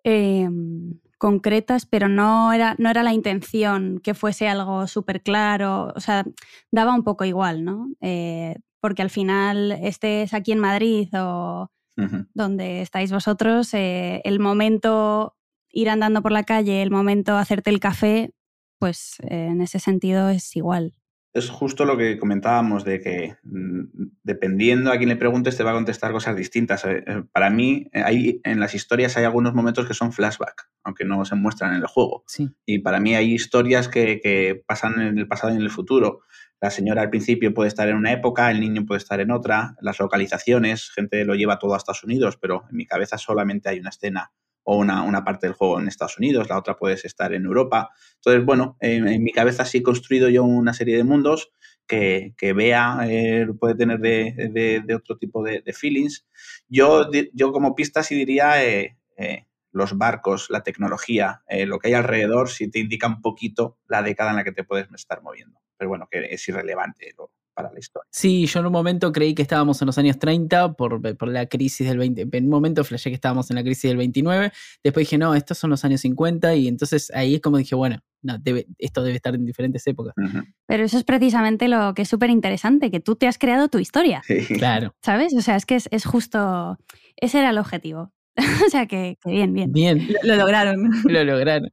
em, 0.04 1.00
concretas, 1.18 1.86
pero 1.86 2.08
no 2.08 2.52
era, 2.52 2.76
no 2.78 2.88
era 2.88 3.02
la 3.02 3.12
intención 3.12 3.98
que 3.98 4.14
fuese 4.14 4.46
algo 4.46 4.86
súper 4.86 5.22
claro, 5.22 5.92
o 5.96 6.00
sea, 6.00 6.24
daba 6.70 6.94
un 6.94 7.02
poco 7.02 7.24
igual, 7.24 7.64
¿no? 7.64 7.88
Eh, 8.00 8.54
porque 8.78 9.02
al 9.02 9.10
final 9.10 9.72
estés 9.72 10.32
aquí 10.34 10.52
en 10.52 10.60
Madrid 10.60 11.08
o 11.14 11.68
donde 12.34 12.82
estáis 12.82 13.12
vosotros, 13.12 13.74
eh, 13.74 14.20
el 14.24 14.40
momento 14.40 15.36
ir 15.70 15.88
andando 15.88 16.22
por 16.22 16.32
la 16.32 16.44
calle, 16.44 16.82
el 16.82 16.90
momento 16.90 17.36
hacerte 17.36 17.70
el 17.70 17.80
café, 17.80 18.32
pues 18.78 19.16
eh, 19.22 19.48
en 19.50 19.60
ese 19.60 19.78
sentido 19.78 20.28
es 20.28 20.56
igual. 20.56 20.94
Es 21.32 21.48
justo 21.48 21.84
lo 21.84 21.96
que 21.96 22.18
comentábamos 22.18 22.84
de 22.84 23.00
que 23.00 23.36
mm, 23.44 23.82
dependiendo 24.24 24.90
a 24.90 24.96
quién 24.96 25.10
le 25.10 25.16
preguntes 25.16 25.56
te 25.56 25.62
va 25.62 25.70
a 25.70 25.74
contestar 25.74 26.10
cosas 26.10 26.34
distintas. 26.34 26.84
Eh, 26.84 27.04
para 27.30 27.50
mí, 27.50 27.88
hay, 27.92 28.40
en 28.42 28.58
las 28.58 28.74
historias 28.74 29.16
hay 29.16 29.24
algunos 29.24 29.54
momentos 29.54 29.86
que 29.86 29.94
son 29.94 30.12
flashback, 30.12 30.68
aunque 30.82 31.04
no 31.04 31.24
se 31.24 31.36
muestran 31.36 31.74
en 31.74 31.82
el 31.82 31.86
juego. 31.86 32.24
Y 32.66 32.80
para 32.80 32.98
mí 32.98 33.14
hay 33.14 33.32
historias 33.32 33.88
que, 33.88 34.20
que 34.20 34.60
pasan 34.66 35.00
en 35.00 35.18
el 35.18 35.28
pasado 35.28 35.52
y 35.52 35.56
en 35.56 35.62
el 35.62 35.70
futuro. 35.70 36.22
La 36.60 36.70
señora 36.70 37.00
al 37.00 37.08
principio 37.08 37.54
puede 37.54 37.68
estar 37.68 37.88
en 37.88 37.96
una 37.96 38.12
época, 38.12 38.50
el 38.50 38.60
niño 38.60 38.84
puede 38.84 38.98
estar 38.98 39.18
en 39.20 39.30
otra, 39.30 39.76
las 39.80 39.98
localizaciones, 39.98 40.90
gente 40.90 41.24
lo 41.24 41.34
lleva 41.34 41.58
todo 41.58 41.72
a 41.72 41.78
Estados 41.78 42.04
Unidos, 42.04 42.36
pero 42.36 42.64
en 42.70 42.76
mi 42.76 42.84
cabeza 42.84 43.16
solamente 43.16 43.70
hay 43.70 43.80
una 43.80 43.88
escena 43.88 44.30
o 44.62 44.76
una, 44.76 45.02
una 45.02 45.24
parte 45.24 45.46
del 45.46 45.54
juego 45.54 45.80
en 45.80 45.88
Estados 45.88 46.18
Unidos, 46.18 46.50
la 46.50 46.58
otra 46.58 46.76
puede 46.76 46.94
estar 46.94 47.32
en 47.32 47.46
Europa. 47.46 47.90
Entonces, 48.16 48.44
bueno, 48.44 48.76
en, 48.80 49.22
mi 49.22 49.32
cabeza 49.32 49.64
sí 49.64 49.78
he 49.78 49.82
construido 49.82 50.28
yo 50.28 50.44
una 50.44 50.74
serie 50.74 50.98
de 50.98 51.04
mundos 51.04 51.50
que, 51.86 52.34
que 52.36 52.52
vea, 52.52 52.98
eh, 53.08 53.46
puede 53.58 53.74
tener 53.74 53.98
de, 53.98 54.82
de, 54.84 54.94
otro 54.94 55.16
tipo 55.16 55.42
de, 55.42 55.62
feelings. 55.72 56.26
Yo, 56.68 57.10
yo 57.32 57.52
como 57.52 57.74
pista 57.74 58.02
sí 58.02 58.14
diría 58.14 58.62
eh, 58.62 58.98
eh, 59.16 59.46
los 59.72 59.96
barcos, 59.96 60.50
la 60.50 60.62
tecnología, 60.62 61.42
lo 61.66 61.78
que 61.78 61.88
hay 61.88 61.94
alrededor, 61.94 62.50
sí 62.50 62.70
te 62.70 62.80
indica 62.80 63.06
un 63.06 63.22
poquito 63.22 63.78
la 63.88 64.02
década 64.02 64.30
en 64.30 64.36
la 64.36 64.44
que 64.44 64.52
te 64.52 64.64
puedes 64.64 64.88
estar 64.92 65.22
moviendo 65.22 65.58
pero 65.80 65.88
bueno, 65.88 66.06
que 66.10 66.26
es 66.30 66.46
irrelevante 66.46 67.14
para 67.54 67.72
la 67.72 67.78
historia. 67.78 68.06
Sí, 68.12 68.44
yo 68.44 68.60
en 68.60 68.66
un 68.66 68.72
momento 68.72 69.10
creí 69.12 69.34
que 69.34 69.40
estábamos 69.40 69.80
en 69.80 69.86
los 69.86 69.96
años 69.96 70.18
30 70.18 70.74
por, 70.74 71.26
la 71.26 71.46
crisis 71.46 71.88
del 71.88 71.96
20. 71.96 72.28
En 72.30 72.44
un 72.44 72.50
momento 72.50 72.84
flashé 72.84 73.08
que 73.08 73.14
estábamos 73.14 73.48
en 73.50 73.56
la 73.56 73.62
crisis 73.62 73.88
del 73.88 73.96
29. 73.96 74.52
Después 74.84 75.06
dije, 75.06 75.16
no, 75.16 75.34
estos 75.34 75.56
son 75.56 75.70
los 75.70 75.82
años 75.86 76.02
50. 76.02 76.54
Y 76.54 76.68
entonces 76.68 77.10
ahí 77.14 77.36
es 77.36 77.40
como 77.40 77.56
dije, 77.56 77.74
bueno, 77.74 77.98
no, 78.20 78.36
esto 78.76 79.02
debe 79.02 79.16
estar 79.16 79.34
en 79.34 79.46
diferentes 79.46 79.86
épocas. 79.86 80.12
Pero 80.66 80.84
eso 80.84 80.98
es 80.98 81.04
precisamente 81.04 81.66
lo 81.66 81.94
que 81.94 82.02
es 82.02 82.08
súper 82.10 82.28
interesante, 82.28 82.90
que 82.90 83.00
tú 83.00 83.16
te 83.16 83.26
has 83.26 83.38
creado 83.38 83.68
tu 83.68 83.78
historia. 83.78 84.20
Claro. 84.58 84.94
¿Sabes? 85.02 85.32
O 85.34 85.40
sea, 85.40 85.56
es 85.56 85.64
que 85.64 85.76
es, 85.76 85.88
es 85.90 86.04
justo. 86.04 86.76
Ese 87.16 87.38
era 87.38 87.48
el 87.48 87.58
objetivo. 87.58 88.12
o 88.66 88.70
sea 88.70 88.84
que, 88.84 89.16
bien, 89.24 89.54
bien. 89.54 89.72
Bien. 89.72 90.06
Lo, 90.24 90.36
lograron. 90.36 90.90
Lo 91.04 91.24
lograron. 91.24 91.70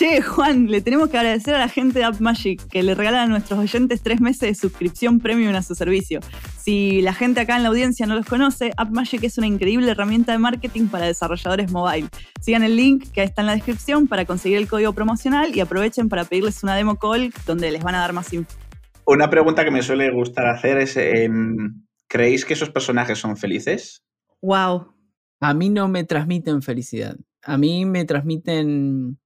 Che, 0.00 0.22
Juan, 0.22 0.68
le 0.68 0.80
tenemos 0.80 1.10
que 1.10 1.18
agradecer 1.18 1.54
a 1.54 1.58
la 1.58 1.68
gente 1.68 1.98
de 1.98 2.06
AppMagic 2.06 2.68
que 2.68 2.82
le 2.82 2.94
regalan 2.94 3.20
a 3.20 3.26
nuestros 3.26 3.58
oyentes 3.58 4.00
tres 4.00 4.18
meses 4.22 4.48
de 4.48 4.54
suscripción 4.54 5.20
premium 5.20 5.54
a 5.54 5.60
su 5.60 5.74
servicio. 5.74 6.20
Si 6.56 7.02
la 7.02 7.12
gente 7.12 7.40
acá 7.40 7.58
en 7.58 7.64
la 7.64 7.68
audiencia 7.68 8.06
no 8.06 8.14
los 8.14 8.24
conoce, 8.24 8.72
AppMagic 8.78 9.24
es 9.24 9.36
una 9.36 9.46
increíble 9.46 9.90
herramienta 9.90 10.32
de 10.32 10.38
marketing 10.38 10.86
para 10.86 11.04
desarrolladores 11.04 11.70
mobile. 11.70 12.08
Sigan 12.40 12.62
el 12.62 12.76
link 12.76 13.10
que 13.12 13.22
está 13.22 13.42
en 13.42 13.48
la 13.48 13.52
descripción 13.52 14.08
para 14.08 14.24
conseguir 14.24 14.56
el 14.56 14.68
código 14.68 14.94
promocional 14.94 15.54
y 15.54 15.60
aprovechen 15.60 16.08
para 16.08 16.24
pedirles 16.24 16.62
una 16.62 16.76
demo 16.76 16.96
call 16.96 17.30
donde 17.44 17.70
les 17.70 17.82
van 17.82 17.94
a 17.94 17.98
dar 17.98 18.14
más 18.14 18.32
info. 18.32 18.56
Una 19.04 19.28
pregunta 19.28 19.66
que 19.66 19.70
me 19.70 19.82
suele 19.82 20.10
gustar 20.10 20.46
hacer 20.46 20.78
es, 20.78 20.96
em, 20.96 21.74
¿creéis 22.08 22.46
que 22.46 22.54
esos 22.54 22.70
personajes 22.70 23.18
son 23.18 23.36
felices? 23.36 24.02
Wow, 24.40 24.94
a 25.40 25.52
mí 25.52 25.68
no 25.68 25.88
me 25.88 26.04
transmiten 26.04 26.62
felicidad. 26.62 27.18
A 27.42 27.58
mí 27.58 27.84
me 27.84 28.06
transmiten 28.06 29.18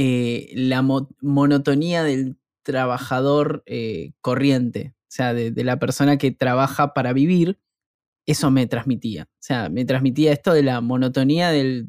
eh, 0.00 0.52
la 0.54 0.80
monotonía 0.82 2.04
del 2.04 2.36
trabajador 2.62 3.64
eh, 3.66 4.12
corriente, 4.20 4.94
o 4.94 5.06
sea, 5.08 5.34
de, 5.34 5.50
la 5.64 5.80
persona 5.80 6.18
que 6.18 6.30
trabaja 6.30 6.94
para 6.94 7.12
vivir. 7.12 7.58
Eso 8.24 8.52
me 8.52 8.68
transmitía. 8.68 9.24
O 9.24 9.40
sea, 9.40 9.68
me 9.70 9.84
transmitía 9.84 10.32
esto 10.32 10.52
de 10.52 10.62
la 10.62 10.80
monotonía 10.80 11.50
del. 11.50 11.88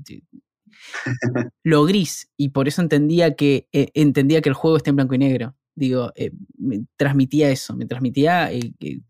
lo 1.63 1.85
gris. 1.85 2.31
Y 2.35 2.49
por 2.49 2.67
eso 2.67 2.81
entendía 2.81 3.35
que, 3.35 3.67
eh, 3.73 3.89
entendía 3.93 4.41
que 4.41 4.49
el 4.49 4.55
juego 4.55 4.77
está 4.77 4.89
en 4.89 4.95
blanco 4.95 5.13
y 5.13 5.19
negro. 5.19 5.55
Digo, 5.75 6.11
me 6.57 6.85
transmitía 6.97 7.51
eso, 7.51 7.75
me 7.75 7.85
transmitía 7.85 8.49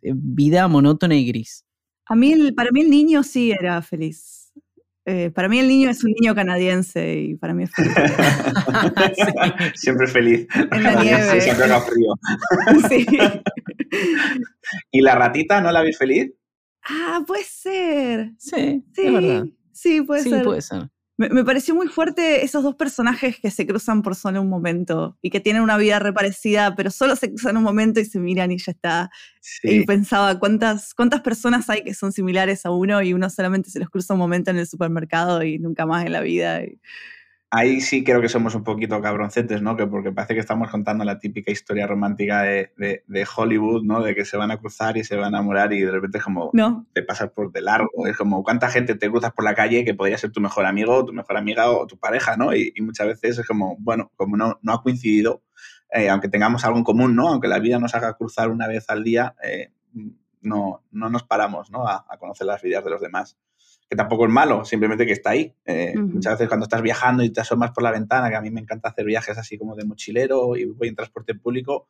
vida 0.02 0.68
monótona 0.68 1.16
y 1.16 1.26
gris. 1.26 1.64
A 2.06 2.18
mí, 2.18 2.52
para 2.52 2.72
mí 2.72 2.82
el 2.82 2.90
niño 2.90 3.24
sí 3.24 3.52
era 3.52 3.82
feliz. 3.82 4.39
Eh, 5.12 5.32
para 5.32 5.50
mí 5.50 5.58
el 5.58 5.68
niño 5.68 5.90
es 5.90 6.04
un 6.04 6.12
niño 6.12 6.36
canadiense 6.36 7.16
y 7.16 7.36
para 7.36 7.56
mí 7.56 7.64
es 7.64 7.72
feliz. 7.72 7.94
Siempre 9.74 10.06
feliz. 10.06 10.48
En 10.54 10.84
la 10.84 11.02
nieve. 11.02 11.42
siempre 11.42 11.66
haga 11.66 11.82
frío. 11.82 12.14
sí. 12.90 13.08
¿Y 14.92 15.02
la 15.02 15.16
ratita 15.16 15.62
no 15.62 15.72
la 15.72 15.82
vi 15.82 15.94
feliz? 15.94 16.32
Ah, 16.84 17.24
puede 17.26 17.44
ser. 17.44 18.34
Sí, 18.38 18.86
sí, 18.94 19.02
es 19.02 19.14
verdad. 19.14 19.46
Sí, 19.72 20.02
puede 20.04 20.22
sí, 20.22 20.30
ser. 20.30 20.44
puede 20.44 20.62
ser. 20.62 20.92
Me, 21.20 21.44
pareció 21.44 21.76
muy 21.76 21.90
fuerte 21.90 22.46
esos 22.46 22.64
dos 22.64 22.76
personajes 22.76 23.42
que 23.42 23.52
se 23.52 23.68
cruzan 23.68 24.04
por 24.04 24.16
solo 24.16 24.42
un 24.42 24.48
momento 24.48 25.18
y 25.22 25.30
que 25.32 25.42
tienen 25.42 25.62
una 25.62 25.76
vida 25.76 26.00
reparecida, 26.00 26.78
pero 26.78 26.92
solo 26.92 27.18
se 27.18 27.28
cruzan 27.28 27.58
un 27.58 27.64
momento 27.64 28.00
y 28.00 28.06
se 28.06 28.20
miran 28.20 28.54
y 28.54 28.58
ya 28.58 28.72
está. 28.72 29.12
Y 29.64 29.84
pensaba, 29.86 30.40
¿cuántas, 30.40 30.94
¿cuántas 30.94 31.20
personas 31.20 31.70
hay 31.70 31.84
que 31.84 31.94
son 31.94 32.14
similares 32.14 32.66
a 32.66 32.72
uno 32.72 33.02
y 33.02 33.12
uno 33.12 33.30
solamente 33.30 33.70
se 33.70 33.80
los 33.80 33.90
cruza 33.90 34.14
un 34.14 34.20
momento 34.22 34.52
en 34.52 34.60
el 34.60 34.66
supermercado 34.66 35.44
y 35.44 35.60
nunca 35.60 35.86
más 35.86 36.06
en 36.06 36.14
la 36.14 36.22
vida? 36.22 36.62
Ahí 37.52 37.82
sí 37.82 38.04
creo 38.04 38.22
que 38.22 38.30
somos 38.30 38.54
un 38.56 38.64
poquito 38.64 39.02
cabroncetes, 39.02 39.62
¿no? 39.62 39.76
Que 39.76 39.88
porque 39.88 40.12
parece 40.12 40.34
que 40.34 40.40
estamos 40.40 40.70
contando 40.70 41.04
la 41.04 41.20
típica 41.20 41.52
historia 41.52 41.88
romántica 41.88 42.44
de, 42.44 42.72
de, 42.78 43.28
Hollywood, 43.36 43.84
¿no? 43.84 44.02
De 44.04 44.16
que 44.16 44.26
se 44.26 44.38
van 44.38 44.52
a 44.52 44.58
cruzar 44.58 44.98
y 44.98 45.04
se 45.04 45.16
van 45.16 45.26
a 45.26 45.40
enamorar 45.40 45.74
y 45.74 45.82
de 45.82 45.92
repente 45.92 46.20
es 46.20 46.24
como 46.24 46.52
no. 46.54 46.86
te 46.94 47.04
pasas 47.04 47.32
por 47.32 47.52
de 47.52 47.62
largo. 47.62 48.08
Es 48.08 48.18
como 48.18 48.44
cuánta 48.44 48.70
gente 48.70 48.96
te 48.96 49.10
cruzas 49.10 49.34
por 49.34 49.46
la 49.46 49.56
calle 49.56 49.84
que 49.84 49.94
podría 49.94 50.18
ser 50.18 50.32
tu 50.32 50.42
mejor 50.42 50.66
amigo, 50.66 51.06
tu 51.06 51.14
mejor 51.14 51.38
amiga 51.38 51.72
o 51.72 51.88
tu 51.88 51.98
pareja, 51.98 52.38
¿no? 52.38 52.56
Y, 52.56 52.74
muchas 52.82 53.08
veces 53.08 53.40
es 53.40 53.48
como, 53.48 53.76
bueno, 53.80 54.12
como 54.16 54.38
no, 54.38 54.58
no 54.62 54.74
ha 54.74 54.82
coincidido, 54.82 55.44
eh, 55.92 56.10
aunque 56.10 56.30
tengamos 56.30 56.66
algo 56.66 56.78
en 56.78 56.84
común, 56.84 57.16
¿no? 57.16 57.30
Aunque 57.30 57.48
la 57.48 57.60
vida 57.60 57.78
nos 57.78 57.94
haga 57.94 58.14
cruzar 58.14 58.50
una 58.50 58.68
vez 58.68 58.90
al 58.90 59.04
día, 59.04 59.36
eh, 59.44 59.72
no, 60.42 60.84
no 60.92 61.10
nos 61.10 61.24
paramos, 61.24 61.70
¿no? 61.72 61.88
A, 61.88 62.06
a 62.10 62.18
conocer 62.18 62.48
las 62.48 62.62
vidas 62.62 62.84
de 62.84 62.90
los 62.90 63.02
demás 63.02 63.38
que 63.90 63.96
tampoco 63.96 64.26
es 64.26 64.32
malo, 64.32 64.64
simplemente 64.66 65.06
que 65.06 65.14
está 65.14 65.32
ahí. 65.32 65.56
Eh, 65.66 65.96
muchas 65.98 66.34
veces 66.34 66.48
cuando 66.48 66.66
estás 66.66 66.84
viajando 66.84 67.24
y 67.24 67.32
te 67.32 67.42
asomas 67.42 67.72
por 67.72 67.84
la 67.84 67.92
ventana, 67.92 68.30
que 68.30 68.36
a 68.36 68.42
mí 68.42 68.52
me 68.52 68.62
encanta 68.62 68.90
hacer 68.90 69.06
viajes 69.06 69.38
así 69.38 69.58
como 69.58 69.76
de 69.76 69.84
mochilero 69.84 70.56
y 70.56 70.66
voy 70.66 70.90
en 70.90 70.96
transporte 70.96 71.34
público, 71.34 71.90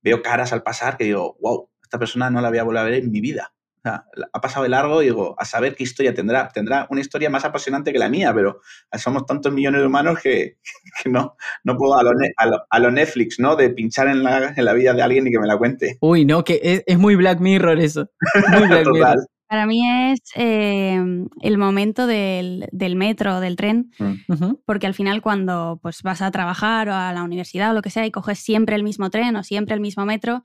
veo 0.00 0.22
caras 0.22 0.52
al 0.52 0.62
pasar 0.62 0.96
que 0.96 1.04
digo, 1.04 1.36
wow, 1.40 1.68
esta 1.82 1.98
persona 1.98 2.30
no 2.30 2.40
la 2.40 2.50
voy 2.50 2.58
a 2.58 2.62
volver 2.62 2.80
a 2.80 2.84
ver 2.84 2.94
en 2.94 3.10
mi 3.10 3.20
vida. 3.20 3.52
O 3.78 3.82
sea, 3.82 4.04
ha 4.32 4.40
pasado 4.40 4.62
de 4.62 4.68
largo 4.68 5.02
y 5.02 5.06
digo, 5.06 5.34
a 5.38 5.44
saber 5.44 5.74
qué 5.74 5.82
historia 5.82 6.14
tendrá. 6.14 6.48
Tendrá 6.50 6.86
una 6.90 7.00
historia 7.00 7.30
más 7.30 7.44
apasionante 7.44 7.92
que 7.92 7.98
la 7.98 8.10
mía, 8.10 8.32
pero 8.32 8.60
somos 8.96 9.24
tantos 9.26 9.52
millones 9.52 9.80
de 9.80 9.86
humanos 9.86 10.20
que, 10.22 10.58
no, 11.06 11.34
no 11.64 11.76
puedo 11.76 11.98
a 11.98 12.78
lo, 12.78 12.90
Netflix, 12.90 13.40
¿no? 13.40 13.56
De 13.56 13.70
pinchar 13.70 14.06
en 14.08 14.22
la, 14.22 14.52
en 14.54 14.64
la, 14.64 14.72
vida 14.74 14.92
de 14.92 15.02
alguien 15.02 15.26
y 15.26 15.30
que 15.32 15.40
me 15.40 15.46
la 15.46 15.58
cuente. 15.58 15.96
Uy, 16.00 16.26
no, 16.26 16.44
que 16.44 16.84
es, 16.86 16.98
muy 16.98 17.16
Black 17.16 17.40
Mirror 17.40 17.80
eso. 17.80 18.08
Muy 18.50 18.68
Black 18.68 18.86
Mirror. 18.92 19.26
Para 19.50 19.66
mí 19.66 19.82
es 19.84 20.20
em, 20.36 21.26
el 21.40 21.58
momento 21.58 22.06
del, 22.06 22.68
del, 22.70 22.94
metro, 22.94 23.40
del 23.40 23.56
tren, 23.56 23.90
mm. 23.98 24.52
porque 24.64 24.86
al 24.86 24.94
final 24.94 25.22
cuando 25.22 25.80
pues, 25.82 26.04
vas 26.04 26.22
a 26.22 26.30
trabajar 26.30 26.88
o 26.88 26.94
a 26.94 27.12
la 27.12 27.24
universidad 27.24 27.72
o 27.72 27.74
lo 27.74 27.82
que 27.82 27.90
sea 27.90 28.06
y 28.06 28.12
coges 28.12 28.38
siempre 28.38 28.76
el 28.76 28.84
mismo 28.84 29.10
tren 29.10 29.34
o 29.34 29.42
siempre 29.42 29.74
el 29.74 29.80
mismo 29.80 30.06
metro, 30.06 30.44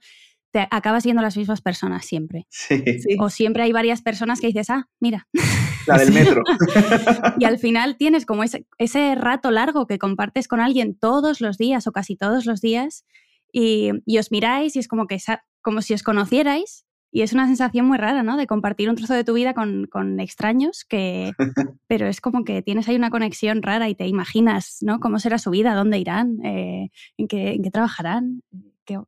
te 0.50 0.66
acabas 0.72 1.04
siendo 1.04 1.22
las 1.22 1.36
mismas 1.36 1.60
personas 1.60 2.04
siempre. 2.04 2.48
Sí. 2.50 2.82
O 3.20 3.30
siempre 3.30 3.62
hay 3.62 3.70
varias 3.70 4.02
personas 4.02 4.40
que 4.40 4.48
dices, 4.48 4.70
ah, 4.70 4.88
mira. 4.98 5.28
La 5.86 5.98
del 5.98 6.12
metro. 6.12 6.42
y 7.38 7.44
al 7.44 7.60
final 7.60 7.96
tienes 7.96 8.26
como 8.26 8.42
ese, 8.42 8.66
ese 8.78 9.14
rato 9.14 9.52
largo 9.52 9.86
que 9.86 9.98
compartes 9.98 10.48
con 10.48 10.58
alguien 10.58 10.98
todos 10.98 11.40
los 11.40 11.58
días 11.58 11.86
o 11.86 11.92
casi 11.92 12.16
todos 12.16 12.44
los 12.44 12.60
días 12.60 13.04
y, 13.52 13.90
y 14.04 14.18
os 14.18 14.32
miráis 14.32 14.74
y 14.74 14.80
es 14.80 14.88
como 14.88 15.06
que 15.06 15.18
como 15.62 15.80
si 15.80 15.94
os 15.94 16.02
conocierais 16.02 16.85
y 17.16 17.22
es 17.22 17.32
una 17.32 17.46
sensación 17.46 17.86
muy 17.86 17.96
rara, 17.96 18.22
¿no? 18.22 18.36
De 18.36 18.46
compartir 18.46 18.90
un 18.90 18.96
trozo 18.96 19.14
de 19.14 19.24
tu 19.24 19.32
vida 19.32 19.54
con, 19.54 19.86
con 19.86 20.20
extraños, 20.20 20.84
que, 20.84 21.32
pero 21.88 22.08
es 22.08 22.20
como 22.20 22.44
que 22.44 22.60
tienes 22.60 22.86
ahí 22.88 22.96
una 22.96 23.08
conexión 23.08 23.62
rara 23.62 23.88
y 23.88 23.94
te 23.94 24.06
imaginas, 24.06 24.80
¿no? 24.82 25.00
¿Cómo 25.00 25.18
será 25.18 25.38
su 25.38 25.48
vida? 25.48 25.74
¿Dónde 25.74 25.98
irán? 25.98 26.44
Eh, 26.44 26.90
¿en, 27.16 27.26
qué, 27.26 27.54
¿En 27.54 27.62
qué 27.62 27.70
trabajarán? 27.70 28.42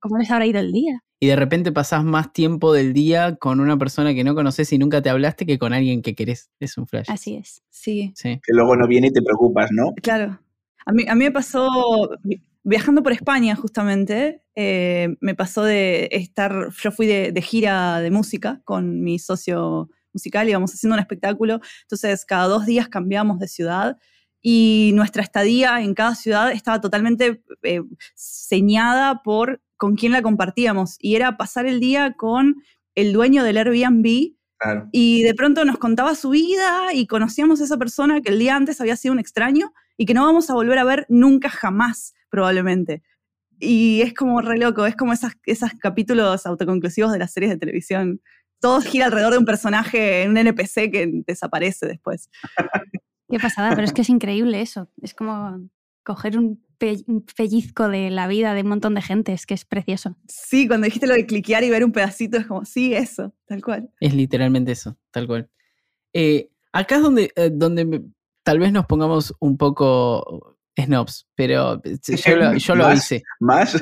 ¿Cómo 0.00 0.16
les 0.16 0.30
habrá 0.30 0.46
ido 0.46 0.58
el 0.58 0.72
día? 0.72 1.04
Y 1.20 1.26
de 1.26 1.36
repente 1.36 1.70
pasás 1.70 2.02
más 2.02 2.32
tiempo 2.32 2.72
del 2.72 2.94
día 2.94 3.36
con 3.36 3.60
una 3.60 3.76
persona 3.76 4.14
que 4.14 4.24
no 4.24 4.34
conoces 4.34 4.72
y 4.72 4.78
nunca 4.78 5.02
te 5.02 5.10
hablaste 5.10 5.44
que 5.44 5.58
con 5.58 5.74
alguien 5.74 6.00
que 6.00 6.14
querés. 6.14 6.48
Es 6.60 6.78
un 6.78 6.86
flash. 6.86 7.10
Así 7.10 7.34
es. 7.36 7.62
Sí. 7.68 8.14
sí. 8.16 8.40
Que 8.42 8.54
luego 8.54 8.74
no 8.74 8.88
viene 8.88 9.08
y 9.08 9.12
te 9.12 9.20
preocupas, 9.20 9.68
¿no? 9.70 9.92
Claro. 10.02 10.40
A 10.86 10.92
mí, 10.92 11.04
a 11.06 11.14
mí 11.14 11.24
me 11.24 11.30
pasó, 11.30 12.08
viajando 12.64 13.02
por 13.02 13.12
España 13.12 13.56
justamente, 13.56 14.42
eh, 14.54 15.16
me 15.20 15.34
pasó 15.34 15.64
de 15.64 16.08
estar, 16.12 16.70
yo 16.82 16.90
fui 16.90 17.06
de, 17.06 17.42
gira 17.42 18.00
de 18.00 18.10
música 18.10 18.60
con 18.64 19.02
mi 19.02 19.18
socio 19.18 19.88
musical, 20.12 20.48
íbamos 20.48 20.72
haciendo 20.72 20.94
un 20.94 21.00
espectáculo, 21.00 21.60
entonces 21.82 22.24
cada 22.24 22.46
dos 22.46 22.66
días 22.66 22.88
cambiamos 22.88 23.38
de 23.38 23.48
ciudad 23.48 23.98
y 24.40 24.92
nuestra 24.94 25.22
estadía 25.22 25.80
en 25.80 25.94
cada 25.94 26.14
ciudad 26.14 26.52
estaba 26.52 26.80
totalmente 26.80 27.42
eh, 27.62 27.82
señada 28.14 29.22
por 29.22 29.60
con 29.76 29.94
quién 29.94 30.12
la 30.12 30.22
compartíamos 30.22 30.96
y 30.98 31.14
era 31.14 31.36
pasar 31.36 31.66
el 31.66 31.80
día 31.80 32.14
con 32.14 32.56
el 32.94 33.12
dueño 33.12 33.44
del 33.44 33.58
Airbnb 33.58 34.38
y 34.92 35.22
de 35.22 35.34
pronto 35.34 35.64
nos 35.64 35.78
contaba 35.78 36.14
su 36.14 36.30
vida 36.30 36.92
y 36.92 37.06
conocíamos 37.06 37.60
a 37.60 37.64
esa 37.64 37.76
persona 37.76 38.20
que 38.20 38.30
el 38.30 38.38
día 38.38 38.56
antes 38.56 38.80
había 38.80 38.96
sido 38.96 39.12
un 39.12 39.20
extraño 39.20 39.72
y 39.96 40.06
que 40.06 40.14
no 40.14 40.24
vamos 40.24 40.50
a 40.50 40.54
volver 40.54 40.78
a 40.78 40.84
ver 40.84 41.06
nunca 41.08 41.48
jamás 41.48 42.14
probablemente. 42.30 43.02
Y 43.60 44.02
es 44.02 44.14
como 44.14 44.40
re 44.40 44.58
loco, 44.58 44.86
es 44.86 44.96
como 44.96 45.12
esos 45.12 45.70
capítulos 45.80 46.46
autoconclusivos 46.46 47.12
de 47.12 47.18
las 47.18 47.32
series 47.32 47.50
de 47.50 47.58
televisión. 47.58 48.20
Todo 48.60 48.80
gira 48.80 49.06
alrededor 49.06 49.32
de 49.32 49.38
un 49.38 49.44
personaje, 49.44 50.26
un 50.28 50.36
NPC 50.36 50.90
que 50.90 51.22
desaparece 51.26 51.86
después. 51.86 52.30
Qué 53.28 53.38
pasada, 53.38 53.70
pero 53.70 53.82
es 53.82 53.92
que 53.92 54.02
es 54.02 54.08
increíble 54.08 54.60
eso. 54.60 54.88
Es 55.02 55.14
como 55.14 55.68
coger 56.02 56.38
un, 56.38 56.64
pellizco 56.78 57.88
de 57.88 58.10
la 58.10 58.28
vida 58.28 58.54
de 58.54 58.62
un 58.62 58.68
montón 58.68 58.94
de 58.94 59.02
gente, 59.02 59.32
es 59.32 59.46
que 59.46 59.54
es 59.54 59.64
precioso. 59.64 60.16
Sí, 60.28 60.68
cuando 60.68 60.86
dijiste 60.86 61.06
lo 61.06 61.14
de 61.14 61.26
cliquear 61.26 61.64
y 61.64 61.70
ver 61.70 61.84
un 61.84 61.92
pedacito, 61.92 62.38
es 62.38 62.46
como, 62.46 62.64
sí, 62.64 62.94
eso, 62.94 63.34
tal 63.46 63.62
cual. 63.62 63.90
Es 64.00 64.14
literalmente 64.14 64.72
eso, 64.72 64.96
tal 65.10 65.26
cual. 65.26 65.50
Eh, 66.12 66.50
acá 66.72 66.96
es 66.96 67.02
donde, 67.02 67.32
eh, 67.36 67.50
donde 67.52 68.02
tal 68.42 68.58
vez 68.58 68.72
nos 68.72 68.86
pongamos 68.86 69.34
un 69.40 69.56
poco 69.56 70.56
snobs, 70.78 71.26
pero 71.34 71.82
yo 71.82 72.36
lo, 72.36 72.56
yo 72.56 72.74
lo 72.74 72.92
hice. 72.92 73.22
¿Más? 73.40 73.72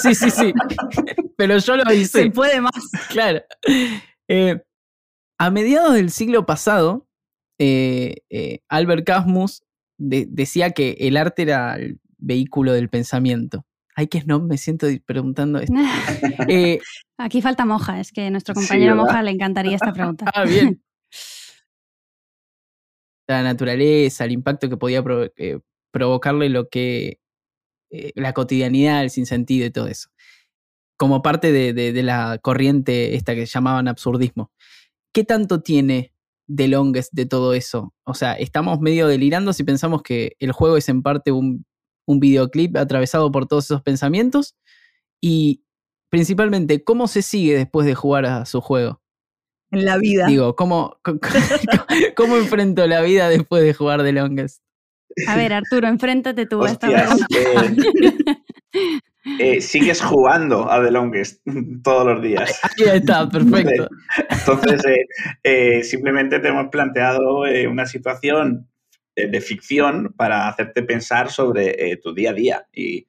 sí, 0.00 0.14
sí, 0.14 0.30
sí. 0.30 0.52
pero 1.36 1.58
yo 1.58 1.76
lo 1.76 1.92
hice. 1.92 2.24
Se 2.24 2.30
puede 2.30 2.60
más. 2.60 2.72
Claro. 3.08 3.42
Eh, 4.28 4.62
a 5.38 5.50
mediados 5.50 5.94
del 5.94 6.10
siglo 6.10 6.46
pasado, 6.46 7.08
eh, 7.58 8.18
eh, 8.30 8.60
Albert 8.68 9.06
Camus 9.06 9.62
decía 9.98 10.70
que 10.70 10.96
el 11.00 11.16
arte 11.16 11.42
era 11.42 11.76
el 11.76 12.00
vehículo 12.20 12.72
del 12.72 12.88
pensamiento. 12.88 13.64
Ay, 13.96 14.06
qué 14.06 14.20
snob, 14.20 14.42
me 14.42 14.56
siento 14.56 14.86
preguntando 15.04 15.58
esto. 15.58 15.74
Aquí 17.18 17.42
falta 17.42 17.66
Moja, 17.66 18.00
es 18.00 18.12
que 18.12 18.26
a 18.26 18.30
nuestro 18.30 18.54
compañero 18.54 18.96
Moja 18.96 19.22
le 19.22 19.30
encantaría 19.30 19.76
esta 19.76 19.92
pregunta. 19.92 20.24
Ah, 20.34 20.44
bien. 20.44 20.82
La 23.28 23.44
naturaleza, 23.44 24.24
el 24.24 24.32
impacto 24.32 24.68
que 24.68 24.76
podía 24.76 25.04
provocarle 25.92 26.48
lo 26.48 26.68
que 26.68 27.20
eh, 27.90 28.12
la 28.14 28.32
cotidianidad, 28.32 29.02
el 29.02 29.10
sinsentido 29.10 29.66
y 29.66 29.70
todo 29.70 29.88
eso. 29.88 30.10
Como 30.96 31.22
parte 31.22 31.52
de, 31.52 32.02
la 32.02 32.38
corriente 32.42 33.14
esta 33.14 33.34
que 33.34 33.46
llamaban 33.46 33.88
absurdismo. 33.88 34.50
¿Qué 35.12 35.24
tanto 35.24 35.62
tiene 35.62 36.12
de 36.46 36.68
Longest 36.68 37.12
de 37.12 37.26
todo 37.26 37.54
eso? 37.54 37.94
O 38.04 38.14
sea, 38.14 38.34
estamos 38.34 38.80
medio 38.80 39.06
delirando 39.06 39.52
si 39.52 39.64
pensamos 39.64 40.02
que 40.02 40.36
el 40.38 40.52
juego 40.52 40.76
es 40.76 40.88
en 40.88 41.02
parte 41.02 41.32
un, 41.32 41.64
videoclip 42.18 42.76
atravesado 42.76 43.30
por 43.30 43.46
todos 43.46 43.66
esos 43.66 43.82
pensamientos. 43.82 44.56
Y 45.20 45.62
principalmente, 46.08 46.82
¿cómo 46.82 47.06
se 47.06 47.22
sigue 47.22 47.56
después 47.56 47.86
de 47.86 47.94
jugar 47.94 48.26
a 48.26 48.46
su 48.46 48.60
juego? 48.60 49.00
En 49.70 49.84
la 49.84 49.98
vida. 49.98 50.26
Digo, 50.26 50.56
¿cómo, 50.56 50.98
cómo, 51.02 51.20
cómo 52.16 52.36
enfrento 52.38 52.86
la 52.86 53.02
vida 53.02 53.28
después 53.28 53.62
de 53.62 53.74
jugar 53.74 54.02
The 54.02 54.12
Longest? 54.12 54.62
A 55.28 55.36
ver, 55.36 55.52
Arturo, 55.52 55.86
enfréntate 55.86 56.46
tú 56.46 56.64
a 56.64 56.70
esta 56.70 56.88
pregunta. 56.88 57.26
Eh, 59.38 59.60
sigues 59.60 60.00
jugando 60.00 60.70
a 60.70 60.82
The 60.82 60.90
Longest 60.90 61.42
todos 61.84 62.06
los 62.06 62.22
días. 62.22 62.58
Ahí 62.62 62.98
está, 62.98 63.28
perfecto. 63.30 63.88
Entonces, 64.28 64.84
eh, 64.86 65.06
eh, 65.42 65.82
simplemente 65.82 66.38
te 66.38 66.48
hemos 66.48 66.68
planteado 66.68 67.42
una 67.68 67.86
situación 67.86 68.68
de 69.16 69.40
ficción 69.40 70.14
para 70.16 70.48
hacerte 70.48 70.82
pensar 70.82 71.30
sobre 71.30 71.96
tu 72.02 72.14
día 72.14 72.30
a 72.30 72.34
día. 72.34 72.66
Y 72.72 73.08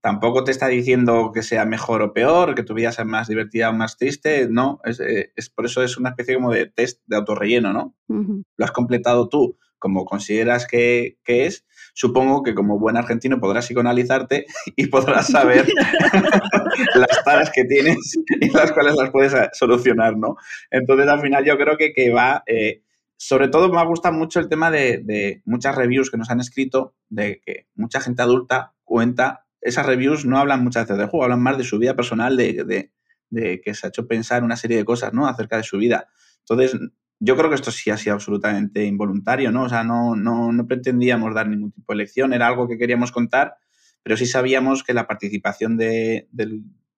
tampoco 0.00 0.44
te 0.44 0.50
está 0.50 0.66
diciendo 0.66 1.30
que 1.32 1.42
sea 1.42 1.64
mejor 1.64 2.02
o 2.02 2.12
peor, 2.12 2.54
que 2.54 2.64
tu 2.64 2.74
vida 2.74 2.92
sea 2.92 3.04
más 3.04 3.28
divertida 3.28 3.70
o 3.70 3.72
más 3.72 3.96
triste. 3.96 4.48
No, 4.50 4.80
es, 4.84 5.50
por 5.50 5.66
eso 5.66 5.82
es 5.82 5.96
una 5.96 6.10
especie 6.10 6.34
como 6.34 6.52
de 6.52 6.66
test 6.66 7.00
de 7.06 7.16
autorrelleno, 7.16 7.72
¿no? 7.72 7.94
Lo 8.08 8.64
has 8.64 8.72
completado 8.72 9.28
tú 9.28 9.56
como 9.82 10.04
consideras 10.04 10.68
que, 10.68 11.18
es, 11.26 11.66
supongo 11.92 12.44
que 12.44 12.54
como 12.54 12.78
buen 12.78 12.96
argentino 12.96 13.40
podrás 13.40 13.66
psicoanalizarte 13.66 14.46
y 14.76 14.86
podrás 14.86 15.26
saber 15.26 15.66
las 16.94 17.24
taras 17.24 17.50
que 17.50 17.64
tienes 17.64 18.16
y 18.40 18.48
las 18.50 18.70
cuales 18.70 18.94
las 18.94 19.10
puedes 19.10 19.34
eh, 19.34 19.50
solucionar, 19.52 20.16
¿no? 20.16 20.36
Entonces, 20.70 21.08
al 21.08 21.20
final 21.20 21.44
yo 21.44 21.58
creo 21.58 21.76
que, 21.76 21.92
que 21.92 22.10
va... 22.10 22.44
Eh, 22.46 22.82
sobre 23.22 23.46
todo 23.46 23.72
me 23.72 23.86
gusta 23.86 24.10
mucho 24.10 24.40
el 24.40 24.48
tema 24.48 24.72
de, 24.72 25.42
muchas 25.44 25.76
reviews 25.76 26.10
que 26.10 26.16
nos 26.16 26.28
han 26.30 26.40
escrito, 26.40 26.96
de 27.08 27.40
que 27.40 27.68
mucha 27.76 28.00
gente 28.00 28.20
adulta 28.20 28.74
cuenta, 28.82 29.46
esas 29.60 29.86
reviews 29.86 30.24
no 30.26 30.38
hablan 30.38 30.64
muchas 30.64 30.86
veces 30.86 30.98
del 30.98 31.06
juego, 31.06 31.22
hablan 31.22 31.40
más 31.40 31.56
de 31.56 31.62
su 31.62 31.78
vida 31.78 31.94
personal, 31.94 32.36
de, 32.36 32.90
que 33.30 33.74
se 33.74 33.86
ha 33.86 33.90
hecho 33.90 34.08
pensar 34.08 34.42
una 34.42 34.56
serie 34.56 34.76
de 34.76 34.84
cosas, 34.84 35.12
¿no? 35.12 35.28
Acerca 35.28 35.56
de 35.56 35.62
su 35.62 35.78
vida. 35.78 36.08
Entonces, 36.40 36.76
yo 37.20 37.36
creo 37.36 37.48
que 37.48 37.54
esto 37.54 37.70
sí 37.70 37.90
ha 37.90 37.96
sido 37.96 38.16
absolutamente 38.16 38.84
involuntario, 38.86 39.52
¿no? 39.52 39.62
O 39.62 39.68
sea, 39.68 39.84
no, 39.84 40.16
no, 40.16 40.66
pretendíamos 40.66 41.32
dar 41.32 41.46
ningún 41.46 41.70
tipo 41.70 41.92
de 41.92 41.98
lección, 41.98 42.32
era 42.32 42.48
algo 42.48 42.66
que 42.66 42.76
queríamos 42.76 43.12
contar, 43.12 43.54
pero 44.02 44.16
sí 44.16 44.26
sabíamos 44.26 44.82
que 44.82 44.94
la 44.94 45.06
participación 45.06 45.76
de, 45.76 46.26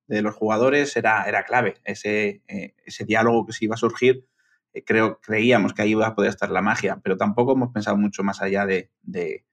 los 0.09 0.35
jugadores 0.35 0.97
era, 0.97 1.25
era 1.25 1.45
clave. 1.45 1.75
Ese, 1.85 2.41
eh, 2.49 2.75
ese 2.87 3.05
diálogo 3.05 3.45
que 3.45 3.53
se 3.53 3.67
iba 3.67 3.75
a 3.75 3.77
surgir, 3.77 4.25
creo, 4.83 5.21
creíamos 5.21 5.73
que 5.73 5.83
ahí 5.83 5.91
iba 5.91 6.07
a 6.07 6.15
poder 6.15 6.31
estar 6.31 6.51
la 6.51 6.63
magia, 6.63 7.01
pero 7.03 7.17
tampoco 7.17 7.53
hemos 7.53 7.73
pensado 7.73 7.97
mucho 7.97 8.23
más 8.23 8.43
allá 8.43 8.67
de, 8.67 8.91
de, 9.03 9.45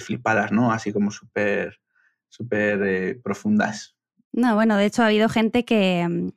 flipadas, 0.00 0.52
¿no? 0.52 0.72
Así 0.72 0.92
como 0.92 1.10
súper 1.10 1.80
súper 2.28 2.82
eh, 2.82 3.20
profundas. 3.22 3.96
No, 4.32 4.54
bueno, 4.54 4.76
de 4.76 4.84
hecho 4.84 5.02
ha 5.02 5.06
habido 5.06 5.28
gente 5.28 5.64
que, 5.64 6.06
mm, 6.06 6.28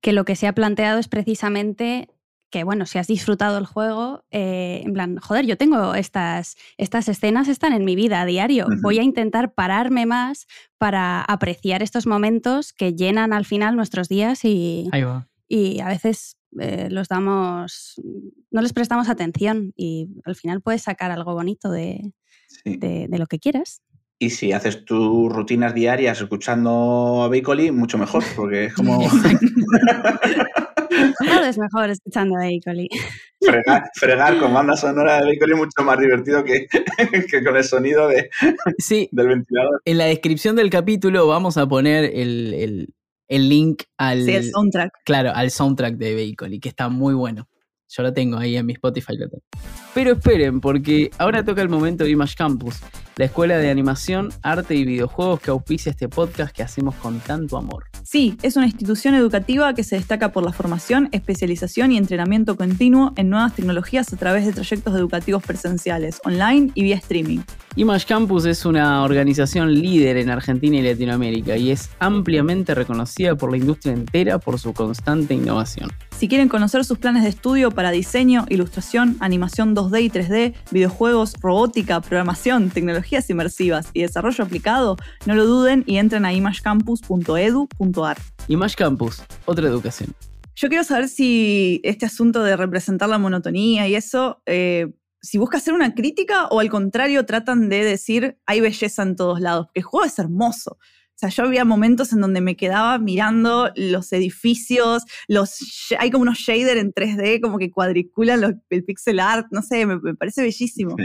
que 0.00 0.12
lo 0.12 0.24
que 0.24 0.36
se 0.36 0.46
ha 0.46 0.54
planteado 0.54 1.00
es 1.00 1.08
precisamente 1.08 2.08
que 2.52 2.64
bueno, 2.64 2.84
si 2.86 2.98
has 2.98 3.06
disfrutado 3.06 3.58
el 3.58 3.64
juego, 3.64 4.24
eh, 4.30 4.82
en 4.84 4.92
plan, 4.92 5.16
joder, 5.16 5.46
yo 5.46 5.56
tengo 5.56 5.94
estas, 5.94 6.56
estas 6.76 7.08
escenas, 7.08 7.48
están 7.48 7.72
en 7.72 7.84
mi 7.84 7.96
vida 7.96 8.20
a 8.20 8.26
diario. 8.26 8.66
Voy 8.82 8.98
a 8.98 9.02
intentar 9.02 9.54
pararme 9.54 10.04
más 10.04 10.46
para 10.76 11.22
apreciar 11.22 11.82
estos 11.82 12.06
momentos 12.06 12.74
que 12.74 12.94
llenan 12.94 13.32
al 13.32 13.46
final 13.46 13.74
nuestros 13.74 14.08
días 14.08 14.44
y, 14.44 14.90
y 15.48 15.80
a 15.80 15.88
veces 15.88 16.36
eh, 16.60 16.88
los 16.90 17.08
damos, 17.08 18.00
no 18.50 18.62
les 18.62 18.72
prestamos 18.72 19.08
atención 19.08 19.72
y 19.76 20.08
al 20.24 20.36
final 20.36 20.60
puedes 20.60 20.82
sacar 20.82 21.10
algo 21.10 21.34
bonito 21.34 21.70
de, 21.70 22.12
de, 22.64 23.18
lo 23.18 23.26
que 23.26 23.38
quieras. 23.38 23.82
Y 24.18 24.30
si 24.30 24.52
haces 24.52 24.84
tus 24.84 25.32
rutinas 25.32 25.74
diarias 25.74 26.20
escuchando 26.20 27.22
a 27.22 27.28
Bacoli, 27.28 27.72
mucho 27.72 27.98
mejor, 27.98 28.22
porque 28.36 28.66
es 28.66 28.74
como... 28.74 29.00
Todo 31.18 31.44
es 31.44 31.58
mejor 31.58 31.90
escuchando 31.90 32.36
a 32.36 32.46
Eicoli. 32.46 32.88
Fregar, 33.94 34.38
con 34.38 34.54
banda 34.54 34.76
sonora 34.76 35.22
de 35.22 35.30
Eicoli 35.30 35.52
es 35.52 35.58
mucho 35.58 35.82
más 35.82 35.98
divertido 35.98 36.44
que, 36.44 36.68
con 37.44 37.56
el 37.56 37.64
sonido 37.64 38.08
de, 38.08 38.30
del 39.10 39.28
ventilador. 39.28 39.82
En 39.84 39.98
la 39.98 40.04
descripción 40.04 40.54
del 40.54 40.70
capítulo 40.70 41.26
vamos 41.26 41.56
a 41.56 41.66
poner 41.66 42.04
el, 42.04 42.94
link 43.38 43.84
al. 43.96 44.26
soundtrack. 44.50 44.92
Claro, 45.04 45.32
al 45.34 45.50
soundtrack 45.50 45.96
de 45.96 46.14
Vehicle, 46.14 46.60
que 46.60 46.68
está 46.68 46.88
muy 46.88 47.14
bueno. 47.14 47.48
Yo 47.94 48.02
lo 48.02 48.12
tengo 48.14 48.38
ahí 48.38 48.56
en 48.56 48.64
mi 48.64 48.72
Spotify. 48.72 49.18
Pero 49.94 50.12
esperen, 50.12 50.60
porque 50.60 51.10
ahora 51.18 51.44
toca 51.44 51.60
el 51.60 51.68
momento 51.68 52.04
de 52.04 52.10
Image 52.10 52.34
Campus, 52.36 52.80
la 53.16 53.26
escuela 53.26 53.58
de 53.58 53.70
animación, 53.70 54.30
arte 54.42 54.74
y 54.74 54.84
videojuegos 54.84 55.40
que 55.40 55.50
auspicia 55.50 55.90
este 55.90 56.08
podcast 56.08 56.56
que 56.56 56.62
hacemos 56.62 56.94
con 56.94 57.20
tanto 57.20 57.58
amor. 57.58 57.91
Sí, 58.04 58.36
es 58.42 58.56
una 58.56 58.66
institución 58.66 59.14
educativa 59.14 59.74
que 59.74 59.84
se 59.84 59.96
destaca 59.96 60.32
por 60.32 60.44
la 60.44 60.52
formación, 60.52 61.08
especialización 61.12 61.92
y 61.92 61.98
entrenamiento 61.98 62.56
continuo 62.56 63.12
en 63.16 63.30
nuevas 63.30 63.54
tecnologías 63.54 64.12
a 64.12 64.16
través 64.16 64.44
de 64.44 64.52
trayectos 64.52 64.94
educativos 64.94 65.42
presenciales, 65.42 66.20
online 66.24 66.70
y 66.74 66.82
vía 66.82 66.96
streaming. 66.96 67.40
Image 67.76 68.06
Campus 68.06 68.44
es 68.44 68.66
una 68.66 69.02
organización 69.02 69.74
líder 69.74 70.16
en 70.16 70.30
Argentina 70.30 70.76
y 70.76 70.82
Latinoamérica 70.82 71.56
y 71.56 71.70
es 71.70 71.90
ampliamente 71.98 72.74
reconocida 72.74 73.34
por 73.34 73.50
la 73.50 73.56
industria 73.56 73.92
entera 73.92 74.38
por 74.38 74.58
su 74.58 74.72
constante 74.72 75.34
innovación. 75.34 75.90
Si 76.22 76.28
quieren 76.28 76.48
conocer 76.48 76.84
sus 76.84 76.98
planes 76.98 77.24
de 77.24 77.30
estudio 77.30 77.72
para 77.72 77.90
diseño, 77.90 78.46
ilustración, 78.48 79.16
animación 79.18 79.74
2D 79.74 80.02
y 80.02 80.08
3D, 80.08 80.54
videojuegos, 80.70 81.34
robótica, 81.40 82.00
programación, 82.00 82.70
tecnologías 82.70 83.28
inmersivas 83.28 83.90
y 83.92 84.02
desarrollo 84.02 84.44
aplicado, 84.44 84.96
no 85.26 85.34
lo 85.34 85.44
duden 85.46 85.82
y 85.84 85.96
entren 85.96 86.24
a 86.24 86.32
imagecampus.edu.ar. 86.32 88.18
Image 88.46 88.76
Campus, 88.76 89.20
otra 89.46 89.66
educación. 89.66 90.14
Yo 90.54 90.68
quiero 90.68 90.84
saber 90.84 91.08
si 91.08 91.80
este 91.82 92.06
asunto 92.06 92.44
de 92.44 92.56
representar 92.56 93.08
la 93.08 93.18
monotonía 93.18 93.88
y 93.88 93.96
eso, 93.96 94.42
eh, 94.46 94.92
si 95.22 95.38
busca 95.38 95.56
hacer 95.56 95.74
una 95.74 95.92
crítica 95.92 96.46
o 96.52 96.60
al 96.60 96.70
contrario 96.70 97.26
tratan 97.26 97.68
de 97.68 97.82
decir 97.82 98.38
hay 98.46 98.60
belleza 98.60 99.02
en 99.02 99.16
todos 99.16 99.40
lados, 99.40 99.66
porque 99.66 99.80
el 99.80 99.86
juego 99.86 100.06
es 100.06 100.16
hermoso. 100.20 100.78
O 101.14 101.18
sea, 101.22 101.28
yo 101.28 101.44
había 101.44 101.64
momentos 101.64 102.12
en 102.12 102.20
donde 102.20 102.40
me 102.40 102.56
quedaba 102.56 102.98
mirando 102.98 103.70
los 103.76 104.12
edificios, 104.12 105.04
los, 105.28 105.56
hay 105.98 106.10
como 106.10 106.22
unos 106.22 106.38
shaders 106.38 106.80
en 106.80 106.92
3D, 106.92 107.40
como 107.40 107.58
que 107.58 107.70
cuadriculan 107.70 108.62
el 108.70 108.84
pixel 108.84 109.20
art, 109.20 109.46
no 109.50 109.62
sé, 109.62 109.86
me, 109.86 110.14
parece 110.16 110.42
bellísimo. 110.42 110.96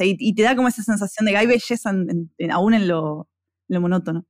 y, 0.00 0.34
te 0.34 0.42
da 0.42 0.56
como 0.56 0.68
esa 0.68 0.82
sensación 0.82 1.26
de 1.26 1.32
que 1.32 1.38
hay 1.38 1.46
belleza 1.46 1.92
aún 2.50 2.74
en 2.74 2.88
lo 2.88 3.28
monótono 3.68 4.26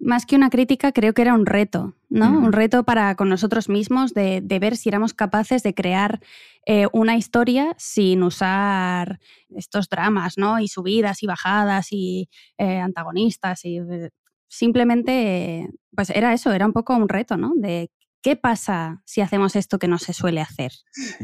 más 0.00 0.26
que 0.26 0.36
una 0.36 0.50
crítica, 0.50 0.92
creo 0.92 1.14
que 1.14 1.22
era 1.22 1.34
un 1.34 1.46
reto, 1.46 1.94
¿no? 2.08 2.38
Un 2.38 2.52
reto 2.52 2.84
para 2.84 3.14
con 3.14 3.28
nosotros 3.28 3.68
mismos 3.68 4.14
de, 4.14 4.40
ver 4.60 4.76
si 4.76 4.88
éramos 4.88 5.14
capaces 5.14 5.62
de 5.62 5.74
crear 5.74 6.20
eh, 6.66 6.86
una 6.92 7.16
historia 7.16 7.74
sin 7.78 8.22
usar 8.22 9.20
estos 9.50 9.88
dramas, 9.88 10.38
¿no? 10.38 10.60
Y 10.60 10.68
subidas 10.68 11.22
y 11.22 11.26
bajadas 11.26 11.88
y 11.90 12.28
eh, 12.58 12.78
antagonistas 12.78 13.64
y 13.64 13.78
eh, 13.78 14.10
simplemente, 14.48 15.68
pues 15.94 16.10
era 16.10 16.32
eso, 16.32 16.52
era 16.52 16.66
un 16.66 16.72
poco 16.72 16.94
un 16.96 17.08
reto, 17.08 17.36
¿no? 17.36 17.52
De 17.56 17.90
qué 18.22 18.36
pasa 18.36 19.02
si 19.04 19.20
hacemos 19.20 19.56
esto 19.56 19.78
que 19.78 19.88
no 19.88 19.98
se 19.98 20.12
suele 20.12 20.40
hacer, 20.40 20.72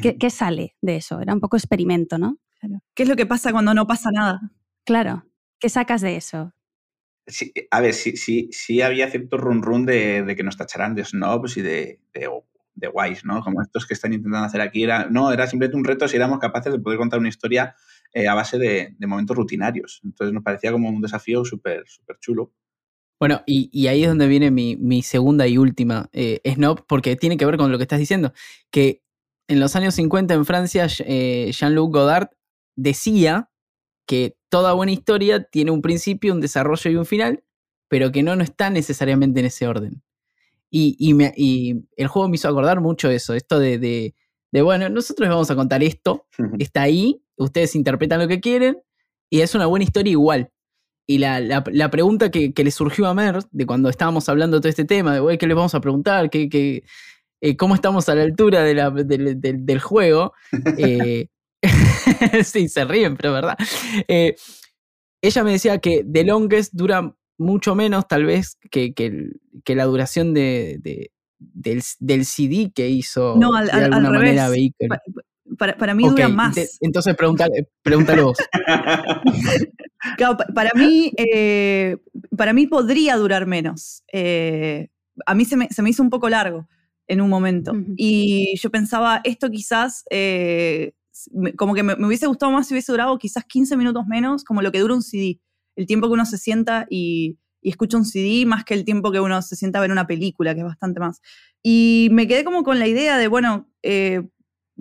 ¿Qué, 0.00 0.16
¿Qué, 0.16 0.30
sale 0.30 0.76
de 0.80 0.96
eso, 0.96 1.20
era 1.20 1.34
un 1.34 1.40
poco 1.40 1.56
experimento, 1.56 2.18
¿no? 2.18 2.38
¿Qué 2.94 3.02
es 3.02 3.08
lo 3.08 3.16
que 3.16 3.26
pasa 3.26 3.52
cuando 3.52 3.74
no 3.74 3.86
pasa 3.86 4.10
nada? 4.10 4.40
Claro, 4.84 5.24
¿qué 5.58 5.68
sacas 5.68 6.00
de 6.00 6.16
eso? 6.16 6.52
A 7.70 7.80
ver, 7.80 7.94
sí, 7.94 8.16
sí, 8.16 8.48
sí 8.52 8.82
había 8.82 9.10
cierto 9.10 9.36
run 9.36 9.62
run 9.62 9.86
de, 9.86 10.34
que 10.36 10.42
nos 10.42 10.56
tacharán 10.56 10.94
de 10.94 11.04
snobs 11.04 11.56
y 11.56 11.62
de, 11.62 12.00
de, 12.12 12.88
guays, 12.88 13.24
¿no? 13.24 13.42
Como 13.42 13.62
estos 13.62 13.86
que 13.86 13.94
están 13.94 14.12
intentando 14.12 14.46
hacer 14.46 14.60
aquí. 14.60 14.84
Era, 14.84 15.08
no, 15.08 15.32
era 15.32 15.46
simplemente 15.46 15.76
un 15.76 15.84
reto 15.84 16.06
si 16.06 16.16
éramos 16.16 16.38
capaces 16.38 16.72
de 16.72 16.78
poder 16.78 16.98
contar 16.98 17.18
una 17.18 17.28
historia 17.28 17.74
eh, 18.12 18.28
a 18.28 18.34
base 18.34 18.58
de, 18.58 18.94
momentos 19.06 19.36
rutinarios. 19.36 20.00
Entonces 20.04 20.34
nos 20.34 20.42
parecía 20.42 20.72
como 20.72 20.88
un 20.88 21.00
desafío 21.00 21.44
súper 21.44 21.84
chulo. 22.20 22.52
Bueno, 23.20 23.42
y, 23.46 23.86
ahí 23.86 24.02
es 24.02 24.08
donde 24.08 24.26
viene 24.26 24.50
mi, 24.50 25.02
segunda 25.02 25.46
y 25.46 25.56
última 25.56 26.10
eh, 26.12 26.40
snob, 26.44 26.84
porque 26.86 27.16
tiene 27.16 27.36
que 27.36 27.46
ver 27.46 27.56
con 27.56 27.72
lo 27.72 27.78
que 27.78 27.84
estás 27.84 27.98
diciendo, 27.98 28.32
que 28.70 29.02
en 29.48 29.60
los 29.60 29.76
años 29.76 29.94
50 29.94 30.34
en 30.34 30.44
Francia, 30.44 30.86
eh, 31.06 31.50
Jean-Luc 31.52 31.92
Godard 31.92 32.28
decía 32.76 33.50
que 34.06 34.36
toda 34.48 34.72
buena 34.72 34.92
historia 34.92 35.42
tiene 35.42 35.70
un 35.70 35.82
principio, 35.82 36.32
un 36.32 36.40
desarrollo 36.40 36.90
y 36.90 36.96
un 36.96 37.06
final, 37.06 37.42
pero 37.88 38.12
que 38.12 38.22
no, 38.22 38.36
no 38.36 38.42
está 38.42 38.70
necesariamente 38.70 39.40
en 39.40 39.46
ese 39.46 39.66
orden. 39.66 40.02
Y, 40.70 41.14
el 41.96 42.08
juego 42.08 42.28
me 42.28 42.34
hizo 42.34 42.48
acordar 42.48 42.80
mucho 42.80 43.08
eso, 43.08 43.34
esto 43.34 43.60
de, 43.60 44.14
bueno, 44.52 44.88
nosotros 44.88 45.28
vamos 45.28 45.50
a 45.50 45.54
contar 45.54 45.84
esto, 45.84 46.26
está 46.58 46.82
ahí, 46.82 47.22
ustedes 47.36 47.76
interpretan 47.76 48.18
lo 48.18 48.26
que 48.26 48.40
quieren, 48.40 48.78
y 49.30 49.40
es 49.40 49.54
una 49.54 49.66
buena 49.66 49.84
historia 49.84 50.10
igual. 50.10 50.50
Y 51.06 51.18
la, 51.18 51.62
pregunta 51.90 52.30
que, 52.30 52.52
le 52.56 52.70
surgió 52.72 53.06
a 53.06 53.14
Mer, 53.14 53.40
de 53.52 53.66
cuando 53.66 53.88
estábamos 53.88 54.28
hablando 54.28 54.56
de 54.56 54.62
todo 54.62 54.70
este 54.70 54.84
tema, 54.84 55.20
de, 55.20 55.38
¿qué 55.38 55.46
les 55.46 55.56
vamos 55.56 55.74
a 55.76 55.80
preguntar? 55.80 56.28
¿Qué, 56.28 56.82
eh, 57.40 57.56
¿Cómo 57.56 57.74
estamos 57.74 58.08
a 58.08 58.14
la 58.14 58.22
altura 58.22 58.64
del 58.64 59.80
juego? 59.80 60.32
Eh, 60.78 61.28
sí, 62.44 62.68
se 62.68 62.84
ríen, 62.84 63.16
pero 63.16 63.30
es 63.30 63.42
verdad. 63.42 63.58
Eh, 64.08 64.34
ella 65.22 65.44
me 65.44 65.52
decía 65.52 65.78
que 65.78 66.04
The 66.10 66.24
Longest 66.24 66.74
dura 66.74 67.14
mucho 67.38 67.74
menos, 67.74 68.06
tal 68.06 68.24
vez, 68.24 68.58
que, 68.70 68.94
que, 68.94 69.74
la 69.74 69.84
duración 69.84 70.34
de, 70.34 71.10
del, 71.38 72.24
CD 72.24 72.70
que 72.74 72.88
hizo 72.88 73.36
no, 73.38 73.54
al, 73.54 73.66
de 73.66 73.72
alguna 73.72 74.10
manera 74.10 74.48
Para, 75.58 75.76
para, 75.76 75.94
mí 75.94 76.08
dura 76.08 76.28
más. 76.28 76.78
entonces 76.80 77.14
pregúntale, 77.16 77.68
pregúntale 77.82 78.22
vos. 78.22 78.38
para, 80.54 80.70
mí, 80.74 81.12
eh, 81.16 81.96
para 82.36 82.52
mí 82.52 82.66
podría 82.66 83.16
durar 83.16 83.46
menos. 83.46 84.02
Eh, 84.12 84.88
a 85.26 85.34
mí 85.34 85.44
se 85.44 85.56
me, 85.56 85.68
se 85.68 85.82
me, 85.82 85.90
hizo 85.90 86.02
un 86.02 86.10
poco 86.10 86.28
largo 86.28 86.68
en 87.06 87.20
un 87.20 87.30
momento. 87.30 87.72
Y 87.96 88.56
yo 88.58 88.70
pensaba, 88.70 89.20
esto 89.24 89.50
quizás 89.50 90.04
como 91.56 91.74
que 91.74 91.82
me, 91.82 91.94
hubiese 92.06 92.26
gustado 92.26 92.52
más 92.52 92.66
si 92.66 92.74
hubiese 92.74 92.92
durado 92.92 93.18
quizás 93.18 93.44
15 93.44 93.76
minutos 93.76 94.06
menos, 94.06 94.44
como 94.44 94.62
lo 94.62 94.72
que 94.72 94.80
dura 94.80 94.94
un 94.94 95.02
CD. 95.02 95.40
El 95.76 95.86
tiempo 95.86 96.08
que 96.08 96.14
uno 96.14 96.26
se 96.26 96.38
sienta 96.38 96.86
y, 96.90 97.38
escucha 97.62 97.96
un 97.96 98.04
CD 98.04 98.44
más 98.44 98.64
que 98.64 98.74
el 98.74 98.84
tiempo 98.84 99.10
que 99.10 99.20
uno 99.20 99.40
se 99.40 99.56
sienta 99.56 99.78
a 99.78 99.82
ver 99.82 99.90
una 99.90 100.06
película, 100.06 100.54
que 100.54 100.60
es 100.60 100.66
bastante 100.66 101.00
más. 101.00 101.20
Y 101.62 102.08
me 102.12 102.28
quedé 102.28 102.44
como 102.44 102.62
con 102.62 102.78
la 102.78 102.86
idea 102.86 103.16
de, 103.16 103.26
bueno, 103.26 103.70
eh, 103.82 104.22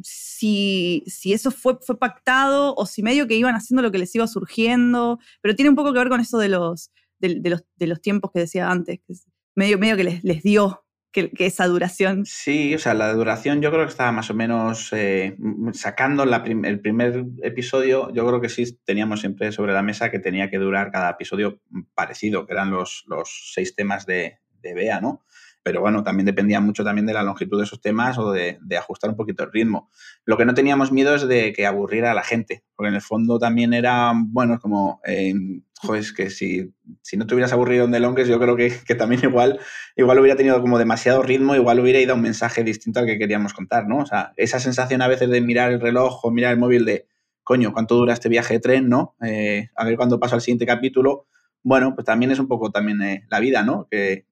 si, 0.03 1.03
si, 1.07 1.31
eso 1.31 1.49
fue, 1.49 1.77
fue 1.81 1.97
pactado 1.97 2.75
o 2.75 2.85
si 2.85 3.01
medio 3.01 3.25
que 3.25 3.35
iban 3.37 3.55
haciendo 3.55 3.81
lo 3.81 3.91
que 3.91 3.99
les 3.99 4.13
iba 4.15 4.27
surgiendo, 4.27 5.19
pero 5.41 5.55
tiene 5.55 5.69
un 5.69 5.77
poco 5.77 5.93
que 5.93 5.99
ver 5.99 6.09
con 6.09 6.19
eso 6.19 6.37
de 6.39 6.49
los, 6.49 6.91
de, 7.19 7.49
los, 7.49 7.63
de 7.77 7.87
los, 7.87 8.01
tiempos 8.01 8.31
que 8.33 8.41
decía 8.41 8.69
antes, 8.69 8.99
que 9.07 9.13
medio, 9.55 9.79
medio 9.79 9.95
que 9.95 10.19
les 10.21 10.43
dio 10.43 10.82
que, 11.13 11.31
esa 11.37 11.67
duración. 11.67 12.25
Sí, 12.25 12.75
o 12.75 12.79
sea, 12.79 12.93
la 12.93 13.13
duración 13.13 13.61
yo 13.61 13.71
creo 13.71 13.85
que 13.85 13.91
estaba 13.91 14.11
más 14.11 14.29
o 14.29 14.33
menos 14.33 14.89
eh, 14.91 15.37
sacando 15.71 16.23
el 16.23 16.79
primer 16.81 17.25
episodio, 17.43 18.11
yo 18.11 18.27
creo 18.27 18.41
que 18.41 18.49
sí 18.49 18.77
teníamos 18.83 19.21
siempre 19.21 19.51
sobre 19.51 19.73
la 19.73 19.83
mesa 19.83 20.11
que 20.11 20.19
tenía 20.19 20.49
que 20.49 20.57
durar 20.57 20.91
cada 20.91 21.11
episodio 21.11 21.61
parecido, 21.93 22.45
que 22.45 22.53
eran 22.53 22.71
los, 22.71 23.05
los 23.07 23.51
seis 23.53 23.75
temas 23.75 24.05
de, 24.05 24.39
de 24.61 24.73
Bea, 24.73 24.99
¿no? 24.99 25.23
Pero 25.63 25.79
bueno, 25.79 26.03
también 26.03 26.25
dependía 26.25 26.59
mucho 26.59 26.83
también 26.83 27.05
de 27.05 27.13
la 27.13 27.23
longitud 27.23 27.57
de 27.57 27.63
esos 27.63 27.79
temas 27.79 28.17
o 28.17 28.31
de, 28.31 28.59
ajustar 28.77 29.09
un 29.09 29.15
poquito 29.15 29.43
el 29.43 29.51
ritmo. 29.51 29.89
Lo 30.25 30.37
que 30.37 30.45
no 30.45 30.53
teníamos 30.53 30.91
miedo 30.91 31.15
es 31.15 31.25
de 31.27 31.53
que 31.53 31.65
aburriera 31.65 32.11
a 32.11 32.13
la 32.13 32.23
gente, 32.23 32.63
porque 32.75 32.89
en 32.89 32.95
el 32.95 33.01
fondo 33.01 33.39
también 33.39 33.73
era, 33.73 34.11
bueno, 34.13 34.59
como, 34.59 34.99
eh, 35.05 35.33
joder, 35.79 36.03
que 36.15 36.29
si, 36.29 36.73
si 37.01 37.15
no 37.15 37.25
te 37.25 37.33
hubieras 37.33 37.53
aburrido 37.53 37.85
en 37.85 37.91
The 37.91 38.01
Longest, 38.01 38.29
yo 38.29 38.39
creo 38.39 38.57
que, 38.57 38.73
que, 38.85 38.95
también 38.95 39.21
igual, 39.23 39.59
igual 39.95 40.19
hubiera 40.19 40.35
tenido 40.35 40.59
como 40.61 40.77
demasiado 40.77 41.23
ritmo, 41.23 41.55
igual 41.55 41.79
hubiera 41.79 41.99
ido 41.99 42.13
un 42.15 42.21
mensaje 42.21 42.63
distinto 42.63 42.99
al 42.99 43.05
que 43.05 43.17
queríamos 43.17 43.53
contar, 43.53 43.87
¿no? 43.87 43.99
O 43.99 44.05
sea, 44.05 44.33
esa 44.35 44.59
sensación 44.59 45.01
a 45.01 45.07
veces 45.07 45.29
de 45.29 45.39
mirar 45.39 45.71
el 45.71 45.79
reloj 45.79 46.25
o 46.25 46.31
mirar 46.31 46.51
el 46.51 46.59
móvil 46.59 46.83
de, 46.83 47.07
coño, 47.43 47.71
¿cuánto 47.71 47.95
dura 47.95 48.13
este 48.13 48.27
viaje 48.27 48.55
de 48.55 48.59
tren, 48.59 48.89
no? 48.89 49.15
Eh, 49.25 49.69
a 49.75 49.85
ver 49.85 49.95
cuándo 49.95 50.19
paso 50.19 50.35
al 50.35 50.41
siguiente 50.41 50.65
capítulo 50.65 51.27
bueno, 51.63 51.95
pues 51.95 52.05
también 52.05 52.31
es 52.31 52.39
un 52.39 52.47
poco 52.47 52.71
también 52.71 53.01
eh, 53.01 53.25
la 53.29 53.39
vida, 53.39 53.63
¿no? 53.63 53.87
Que, 53.89 54.25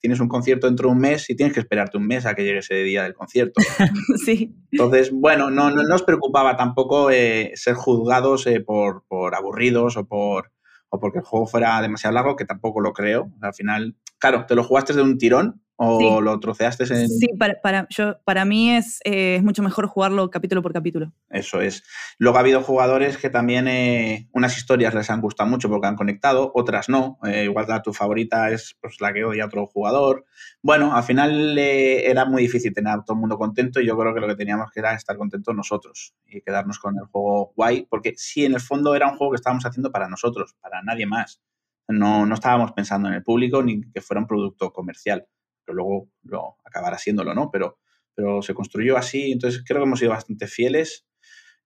tienes 0.00 0.20
un 0.20 0.28
concierto 0.28 0.68
dentro 0.68 0.88
de 0.88 0.94
un 0.94 1.00
mes 1.00 1.28
y 1.28 1.34
tienes 1.34 1.52
que 1.52 1.58
esperarte 1.58 1.98
un 1.98 2.06
mes 2.06 2.24
a 2.24 2.34
que 2.34 2.44
llegue 2.44 2.60
ese 2.60 2.76
día 2.84 3.02
del 3.02 3.14
concierto. 3.14 3.60
sí. 4.24 4.54
Entonces, 4.70 5.10
bueno, 5.10 5.50
no, 5.50 5.70
no, 5.70 5.82
nos 5.82 6.04
preocupaba 6.04 6.56
tampoco 6.56 7.10
eh, 7.10 7.50
ser 7.56 7.74
juzgados 7.74 8.46
eh, 8.46 8.60
por, 8.60 9.02
por, 9.08 9.34
aburridos 9.34 9.96
o 9.96 10.06
por 10.06 10.52
o 10.90 11.00
porque 11.00 11.18
el 11.18 11.24
juego 11.24 11.46
fuera 11.46 11.82
demasiado 11.82 12.14
largo, 12.14 12.36
que 12.36 12.44
tampoco 12.44 12.80
lo 12.80 12.92
creo. 12.92 13.30
Al 13.40 13.54
final, 13.54 13.96
claro, 14.18 14.46
te 14.46 14.54
lo 14.54 14.62
jugaste 14.62 14.92
de 14.94 15.02
un 15.02 15.18
tirón 15.18 15.60
¿O 15.80 16.20
lo 16.20 16.40
troceaste 16.40 16.82
en.? 16.92 17.08
Sí, 17.08 17.28
para, 17.38 17.60
para, 17.60 17.86
yo, 17.88 18.18
para 18.24 18.44
mí 18.44 18.72
es, 18.72 19.00
eh, 19.04 19.36
es, 19.36 19.44
mucho 19.44 19.62
mejor 19.62 19.86
jugarlo 19.86 20.28
capítulo 20.28 20.60
por 20.60 20.72
capítulo. 20.72 21.12
Eso 21.30 21.60
es. 21.60 21.84
Luego 22.18 22.36
ha 22.36 22.40
habido 22.40 22.62
jugadores 22.62 23.16
que 23.16 23.30
también 23.30 23.68
eh, 23.68 24.28
unas 24.32 24.56
historias 24.58 24.92
les 24.92 25.08
han 25.08 25.20
gustado 25.20 25.48
mucho 25.48 25.68
porque 25.68 25.86
han 25.86 25.94
conectado, 25.94 26.50
otras 26.52 26.88
no. 26.88 27.20
Eh, 27.24 27.44
igual 27.44 27.66
la, 27.68 27.80
tu 27.80 27.92
favorita 27.92 28.50
es 28.50 28.76
pues, 28.80 29.00
la 29.00 29.12
que 29.12 29.24
odia 29.24 29.46
otro 29.46 29.68
jugador. 29.68 30.24
Bueno, 30.62 30.96
al 30.96 31.04
final 31.04 31.56
era 31.56 32.24
muy 32.24 32.42
difícil 32.42 32.74
tener 32.74 32.94
a 32.94 33.04
todo 33.04 33.14
el 33.14 33.20
mundo 33.20 33.38
contento 33.38 33.80
y 33.80 33.86
yo 33.86 33.96
creo 33.96 34.12
que 34.12 34.20
lo 34.20 34.26
que 34.26 34.34
teníamos 34.34 34.72
que 34.72 34.80
era 34.80 34.94
estar 34.94 35.16
contentos 35.16 35.54
nosotros 35.54 36.12
y 36.26 36.40
quedarnos 36.40 36.80
con 36.80 36.98
el 36.98 37.04
juego 37.04 37.52
guay, 37.54 37.86
porque 37.88 38.14
sí, 38.16 38.44
en 38.44 38.54
el 38.54 38.60
fondo 38.60 38.96
era 38.96 39.08
un 39.08 39.16
juego 39.16 39.30
que 39.30 39.36
estábamos 39.36 39.64
haciendo 39.64 39.92
para 39.92 40.08
nosotros, 40.08 40.56
para 40.60 40.82
nadie 40.82 41.06
más. 41.06 41.40
No, 41.86 42.26
no 42.26 42.34
estábamos 42.34 42.72
pensando 42.72 43.08
en 43.08 43.14
el 43.14 43.22
público 43.22 43.62
ni 43.62 43.80
que 43.92 44.00
fuera 44.00 44.20
un 44.20 44.26
producto 44.26 44.72
comercial 44.72 45.24
que 45.68 45.74
luego 45.74 46.10
lo 46.22 46.56
acabará 46.64 46.96
haciéndolo, 46.96 47.34
¿no? 47.34 47.50
Pero, 47.50 47.78
pero 48.14 48.42
se 48.42 48.54
construyó 48.54 48.96
así, 48.96 49.32
entonces 49.32 49.62
creo 49.66 49.80
que 49.80 49.86
hemos 49.86 49.98
sido 49.98 50.10
bastante 50.10 50.46
fieles. 50.46 51.06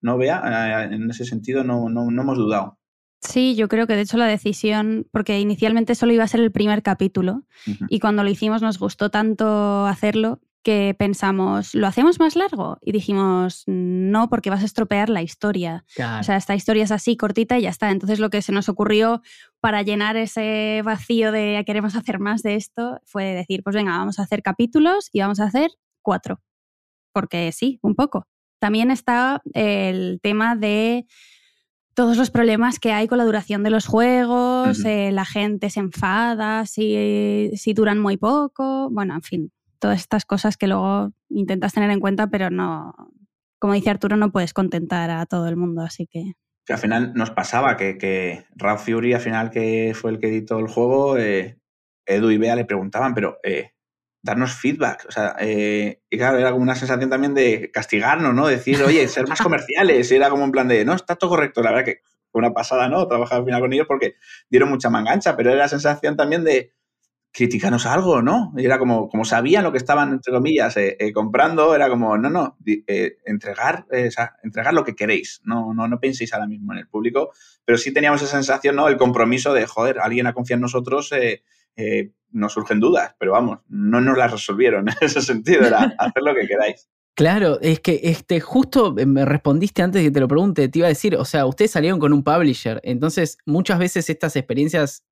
No 0.00 0.18
vea, 0.18 0.82
eh, 0.82 0.94
en 0.94 1.08
ese 1.10 1.24
sentido 1.24 1.64
no, 1.64 1.88
no, 1.88 2.10
no 2.10 2.22
hemos 2.22 2.36
dudado. 2.36 2.78
Sí, 3.20 3.54
yo 3.54 3.68
creo 3.68 3.86
que 3.86 3.94
de 3.94 4.02
hecho 4.02 4.16
la 4.16 4.26
decisión, 4.26 5.06
porque 5.12 5.38
inicialmente 5.38 5.94
solo 5.94 6.12
iba 6.12 6.24
a 6.24 6.28
ser 6.28 6.40
el 6.40 6.50
primer 6.50 6.82
capítulo 6.82 7.44
y 7.88 8.00
cuando 8.00 8.24
lo 8.24 8.30
hicimos 8.30 8.62
nos 8.62 8.80
gustó 8.80 9.10
tanto 9.10 9.86
hacerlo 9.86 10.40
que 10.62 10.94
pensamos, 10.98 11.74
¿lo 11.74 11.86
hacemos 11.86 12.18
más 12.18 12.36
largo? 12.36 12.78
Y 12.80 12.92
dijimos, 12.92 13.64
no, 13.66 14.28
porque 14.28 14.50
vas 14.50 14.62
a 14.62 14.66
estropear 14.66 15.08
la 15.08 15.22
historia. 15.22 15.84
O 16.20 16.22
sea, 16.22 16.36
esta 16.36 16.54
historia 16.54 16.84
es 16.84 16.92
así, 16.92 17.16
cortita 17.16 17.58
y 17.58 17.62
ya 17.62 17.70
está. 17.70 17.90
Entonces 17.90 18.18
lo 18.18 18.30
que 18.30 18.42
se 18.42 18.52
nos 18.52 18.68
ocurrió 18.68 19.22
para 19.60 19.82
llenar 19.82 20.16
ese 20.16 20.82
vacío 20.84 21.32
de 21.32 21.62
queremos 21.66 21.96
hacer 21.96 22.18
más 22.18 22.42
de 22.42 22.54
esto 22.54 22.98
fue 23.04 23.24
decir, 23.34 23.62
pues 23.62 23.76
venga, 23.76 23.98
vamos 23.98 24.18
a 24.18 24.22
hacer 24.22 24.42
capítulos 24.42 25.08
y 25.12 25.20
vamos 25.20 25.40
a 25.40 25.44
hacer 25.44 25.70
cuatro. 26.00 26.40
Porque 27.12 27.52
sí, 27.52 27.78
un 27.82 27.94
poco. 27.94 28.26
También 28.58 28.90
está 28.90 29.42
el 29.54 30.20
tema 30.22 30.54
de 30.56 31.06
todos 31.94 32.16
los 32.16 32.30
problemas 32.30 32.78
que 32.78 32.92
hay 32.92 33.06
con 33.08 33.18
la 33.18 33.24
duración 33.24 33.62
de 33.62 33.70
los 33.70 33.86
juegos, 33.86 34.84
eh, 34.84 35.12
la 35.12 35.24
gente 35.24 35.68
se 35.68 35.80
enfada 35.80 36.64
si, 36.66 37.50
si 37.54 37.74
duran 37.74 37.98
muy 37.98 38.16
poco, 38.16 38.88
bueno, 38.90 39.14
en 39.14 39.22
fin, 39.22 39.52
todas 39.82 39.98
estas 39.98 40.24
cosas 40.24 40.56
que 40.56 40.68
luego 40.68 41.10
intentas 41.28 41.72
tener 41.72 41.90
en 41.90 41.98
cuenta, 41.98 42.28
pero 42.28 42.50
no, 42.50 42.94
como 43.58 43.74
dice 43.74 43.90
Arturo, 43.90 44.16
no 44.16 44.30
puedes 44.30 44.54
contentar 44.54 45.10
a 45.10 45.26
todo 45.26 45.48
el 45.48 45.56
mundo, 45.56 45.82
así 45.82 46.06
que... 46.06 46.34
Que 46.64 46.74
al 46.74 46.78
final 46.78 47.14
nos 47.14 47.30
pasaba 47.30 47.76
que, 47.76 47.98
que 47.98 48.46
Ralph 48.54 48.82
Fury, 48.82 49.12
al 49.12 49.20
final 49.20 49.50
que 49.50 49.92
fue 49.96 50.12
el 50.12 50.20
que 50.20 50.28
editó 50.28 50.60
el 50.60 50.68
juego, 50.68 51.18
eh, 51.18 51.58
Edu 52.06 52.30
y 52.30 52.38
Bea 52.38 52.54
le 52.54 52.64
preguntaban, 52.64 53.12
pero 53.12 53.38
eh, 53.42 53.72
darnos 54.22 54.54
feedback. 54.54 55.06
O 55.08 55.10
sea, 55.10 55.34
eh, 55.40 56.00
y 56.08 56.16
claro, 56.16 56.38
era 56.38 56.52
como 56.52 56.62
una 56.62 56.76
sensación 56.76 57.10
también 57.10 57.34
de 57.34 57.72
castigarnos, 57.72 58.32
¿no? 58.32 58.46
Decir, 58.46 58.80
oye, 58.84 59.08
ser 59.08 59.26
más 59.26 59.42
comerciales. 59.42 60.12
Y 60.12 60.14
era 60.14 60.30
como 60.30 60.44
un 60.44 60.52
plan 60.52 60.68
de, 60.68 60.84
no, 60.84 60.94
está 60.94 61.16
todo 61.16 61.30
correcto. 61.30 61.60
La 61.60 61.72
verdad 61.72 61.86
que 61.86 62.02
fue 62.30 62.38
una 62.38 62.52
pasada, 62.52 62.88
¿no? 62.88 63.08
Trabajar 63.08 63.38
al 63.38 63.44
final 63.44 63.60
con 63.60 63.72
ellos 63.72 63.88
porque 63.88 64.14
dieron 64.48 64.68
mucha 64.68 64.90
mangancha, 64.90 65.36
pero 65.36 65.50
era 65.50 65.58
la 65.58 65.68
sensación 65.68 66.16
también 66.16 66.44
de, 66.44 66.72
criticanos 67.32 67.86
algo, 67.86 68.20
¿no? 68.20 68.52
Y 68.56 68.64
era 68.64 68.78
como, 68.78 69.08
como 69.08 69.24
sabían 69.24 69.64
lo 69.64 69.72
que 69.72 69.78
estaban, 69.78 70.12
entre 70.12 70.32
comillas, 70.32 70.76
eh, 70.76 70.96
eh, 71.00 71.12
comprando, 71.12 71.74
era 71.74 71.88
como, 71.88 72.18
no, 72.18 72.28
no, 72.28 72.58
eh, 72.66 73.16
entregar, 73.24 73.86
entregar 74.42 74.74
lo 74.74 74.84
que 74.84 74.94
queréis, 74.94 75.40
no, 75.44 75.72
no, 75.72 75.88
no 75.88 75.98
penséis 75.98 76.34
ahora 76.34 76.46
mismo 76.46 76.72
en 76.74 76.80
el 76.80 76.88
público, 76.88 77.32
pero 77.64 77.78
sí 77.78 77.92
teníamos 77.92 78.20
esa 78.20 78.32
sensación, 78.32 78.76
¿no? 78.76 78.86
El 78.86 78.98
compromiso 78.98 79.54
de, 79.54 79.66
joder, 79.66 79.98
alguien 80.00 80.26
ha 80.26 80.34
confiado 80.34 80.58
en 80.58 80.62
nosotros, 80.62 81.10
nos 82.30 82.52
surgen 82.52 82.80
dudas, 82.80 83.14
pero 83.18 83.32
vamos, 83.32 83.60
no 83.68 84.00
nos 84.02 84.18
las 84.18 84.30
resolvieron 84.30 84.88
en 84.88 84.96
ese 85.00 85.22
sentido, 85.22 85.66
era 85.66 85.78
hacer 85.98 86.22
lo 86.22 86.34
que 86.34 86.46
queráis. 86.46 86.88
Claro, 87.14 87.60
es 87.60 87.80
que 87.80 88.00
este, 88.04 88.40
justo 88.40 88.94
me 88.94 89.24
respondiste 89.26 89.82
antes 89.82 90.00
de 90.02 90.08
que 90.08 90.12
te 90.12 90.20
lo 90.20 90.28
pregunte, 90.28 90.68
te 90.68 90.78
iba 90.78 90.86
a 90.86 90.88
decir, 90.88 91.16
o 91.16 91.26
sea, 91.26 91.44
ustedes 91.44 91.70
salieron 91.70 91.98
con 91.98 92.12
un 92.12 92.24
publisher, 92.24 92.80
entonces 92.84 93.38
muchas 93.44 93.78
veces 93.78 94.08
estas 94.08 94.34
experiencias 94.36 95.04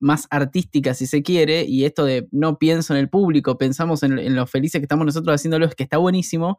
más 0.00 0.26
artística, 0.30 0.94
si 0.94 1.06
se 1.06 1.22
quiere, 1.22 1.64
y 1.64 1.84
esto 1.84 2.04
de 2.04 2.26
no 2.32 2.58
pienso 2.58 2.94
en 2.94 3.00
el 3.00 3.08
público, 3.08 3.58
pensamos 3.58 4.02
en, 4.02 4.34
lo 4.34 4.46
felices 4.46 4.80
que 4.80 4.86
estamos 4.86 5.06
nosotros 5.06 5.34
haciéndolo, 5.34 5.66
es 5.66 5.74
que 5.74 5.84
está 5.84 5.98
buenísimo. 5.98 6.58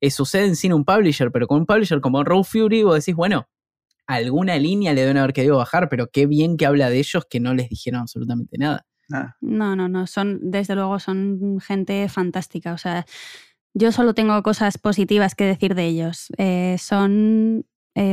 Eh, 0.00 0.10
sucede 0.10 0.52
en 0.62 0.72
un 0.72 0.84
publisher, 0.84 1.30
pero 1.32 1.46
con 1.46 1.58
un 1.58 1.66
publisher 1.66 2.00
como 2.00 2.22
Raw 2.22 2.44
Fury, 2.44 2.82
vos 2.84 2.94
decís, 2.94 3.14
bueno, 3.14 3.48
alguna 4.06 4.56
línea 4.56 4.92
le 4.92 5.00
deben 5.00 5.16
haber 5.16 5.32
querido 5.32 5.56
bajar, 5.56 5.88
pero 5.88 6.08
qué 6.08 6.26
bien 6.26 6.56
que 6.56 6.66
habla 6.66 6.88
de 6.88 6.98
ellos 6.98 7.26
que 7.28 7.40
no 7.40 7.54
les 7.54 7.68
dijeron 7.68 8.02
absolutamente 8.02 8.56
nada. 8.58 8.86
No, 9.40 9.76
no, 9.76 9.88
no, 9.88 10.06
son, 10.06 10.38
desde 10.50 10.74
luego, 10.74 10.98
son 10.98 11.60
gente 11.60 12.08
fantástica. 12.08 12.72
O 12.72 12.78
sea, 12.78 13.06
yo 13.74 13.92
solo 13.92 14.14
tengo 14.14 14.42
cosas 14.42 14.78
positivas 14.78 15.34
que 15.34 15.44
decir 15.44 15.74
de 15.74 15.86
ellos. 15.86 16.28
Eh, 16.38 16.76
son 16.78 17.66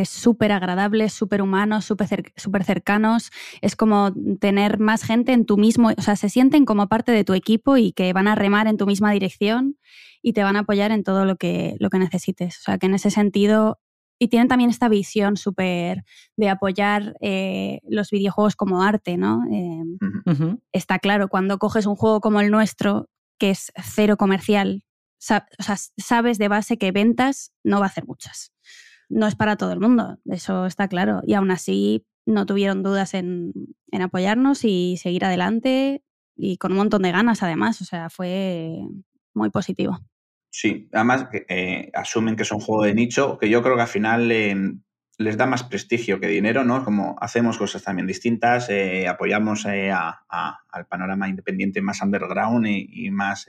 súper 0.05 0.51
agradables, 0.51 1.13
súper 1.13 1.41
humanos, 1.41 1.85
súper 1.85 2.63
cercanos. 2.63 3.31
Es 3.61 3.75
como 3.75 4.13
tener 4.39 4.79
más 4.79 5.03
gente 5.03 5.33
en 5.33 5.45
tu 5.45 5.57
mismo, 5.57 5.89
o 5.97 6.01
sea, 6.01 6.15
se 6.15 6.29
sienten 6.29 6.65
como 6.65 6.87
parte 6.87 7.11
de 7.11 7.23
tu 7.23 7.33
equipo 7.33 7.77
y 7.77 7.91
que 7.91 8.13
van 8.13 8.27
a 8.27 8.35
remar 8.35 8.67
en 8.67 8.77
tu 8.77 8.85
misma 8.85 9.11
dirección 9.11 9.77
y 10.21 10.33
te 10.33 10.43
van 10.43 10.55
a 10.55 10.59
apoyar 10.59 10.91
en 10.91 11.03
todo 11.03 11.25
lo 11.25 11.35
que, 11.35 11.75
lo 11.79 11.89
que 11.89 11.99
necesites. 11.99 12.57
O 12.59 12.61
sea, 12.63 12.77
que 12.77 12.85
en 12.85 12.93
ese 12.95 13.11
sentido, 13.11 13.79
y 14.17 14.29
tienen 14.29 14.47
también 14.47 14.69
esta 14.69 14.87
visión 14.87 15.35
súper 15.35 16.05
de 16.37 16.49
apoyar 16.49 17.15
eh, 17.19 17.81
los 17.83 18.09
videojuegos 18.09 18.55
como 18.55 18.81
arte, 18.81 19.17
¿no? 19.17 19.41
Em, 19.51 19.97
está 20.71 20.99
claro, 20.99 21.27
cuando 21.27 21.59
coges 21.59 21.85
un 21.85 21.95
juego 21.95 22.21
como 22.21 22.39
el 22.39 22.51
nuestro, 22.51 23.09
que 23.37 23.49
es 23.49 23.73
cero 23.83 24.15
comercial, 24.15 24.85
o 24.85 25.25
sea, 25.25 25.47
sabes 25.97 26.37
de 26.37 26.47
base 26.47 26.77
que 26.77 26.91
ventas 26.91 27.51
no 27.63 27.79
va 27.79 27.85
a 27.85 27.89
hacer 27.89 28.05
muchas 28.05 28.52
no 29.13 29.27
es 29.27 29.35
para 29.35 29.55
todo 29.55 29.71
el 29.71 29.79
mundo, 29.79 30.17
eso 30.25 30.65
está 30.65 30.87
claro. 30.87 31.21
Y 31.25 31.35
aún 31.35 31.51
así 31.51 32.05
no 32.25 32.45
tuvieron 32.45 32.83
dudas 32.83 33.13
en, 33.13 33.53
apoyarnos 33.91 34.65
y 34.65 34.97
seguir 34.97 35.23
adelante 35.23 36.03
y 36.35 36.57
con 36.57 36.71
un 36.71 36.79
montón 36.79 37.03
de 37.03 37.11
ganas 37.11 37.43
además, 37.43 37.81
o 37.81 37.85
sea, 37.85 38.09
fue 38.09 38.79
muy 39.33 39.51
positivo. 39.51 39.99
Sí, 40.49 40.89
además 40.93 41.27
eh, 41.47 41.91
asumen 41.93 42.35
que 42.35 42.43
es 42.43 42.51
un 42.51 42.59
juego 42.59 42.83
de 42.83 42.95
nicho, 42.95 43.37
que 43.37 43.49
yo 43.49 43.61
creo 43.61 43.75
que 43.75 43.83
al 43.83 43.87
final 43.87 44.27
les 45.17 45.37
da 45.37 45.45
más 45.45 45.63
prestigio 45.63 46.19
que 46.19 46.27
dinero, 46.27 46.63
¿no? 46.63 46.83
Como 46.83 47.15
hacemos 47.21 47.57
cosas 47.57 47.83
también 47.83 48.07
distintas, 48.07 48.69
eh, 48.69 49.07
apoyamos 49.07 49.65
eh, 49.65 49.91
al 49.91 50.87
panorama 50.87 51.29
independiente 51.29 51.81
más 51.81 52.01
underground 52.01 52.65
y, 52.67 53.11
más, 53.11 53.45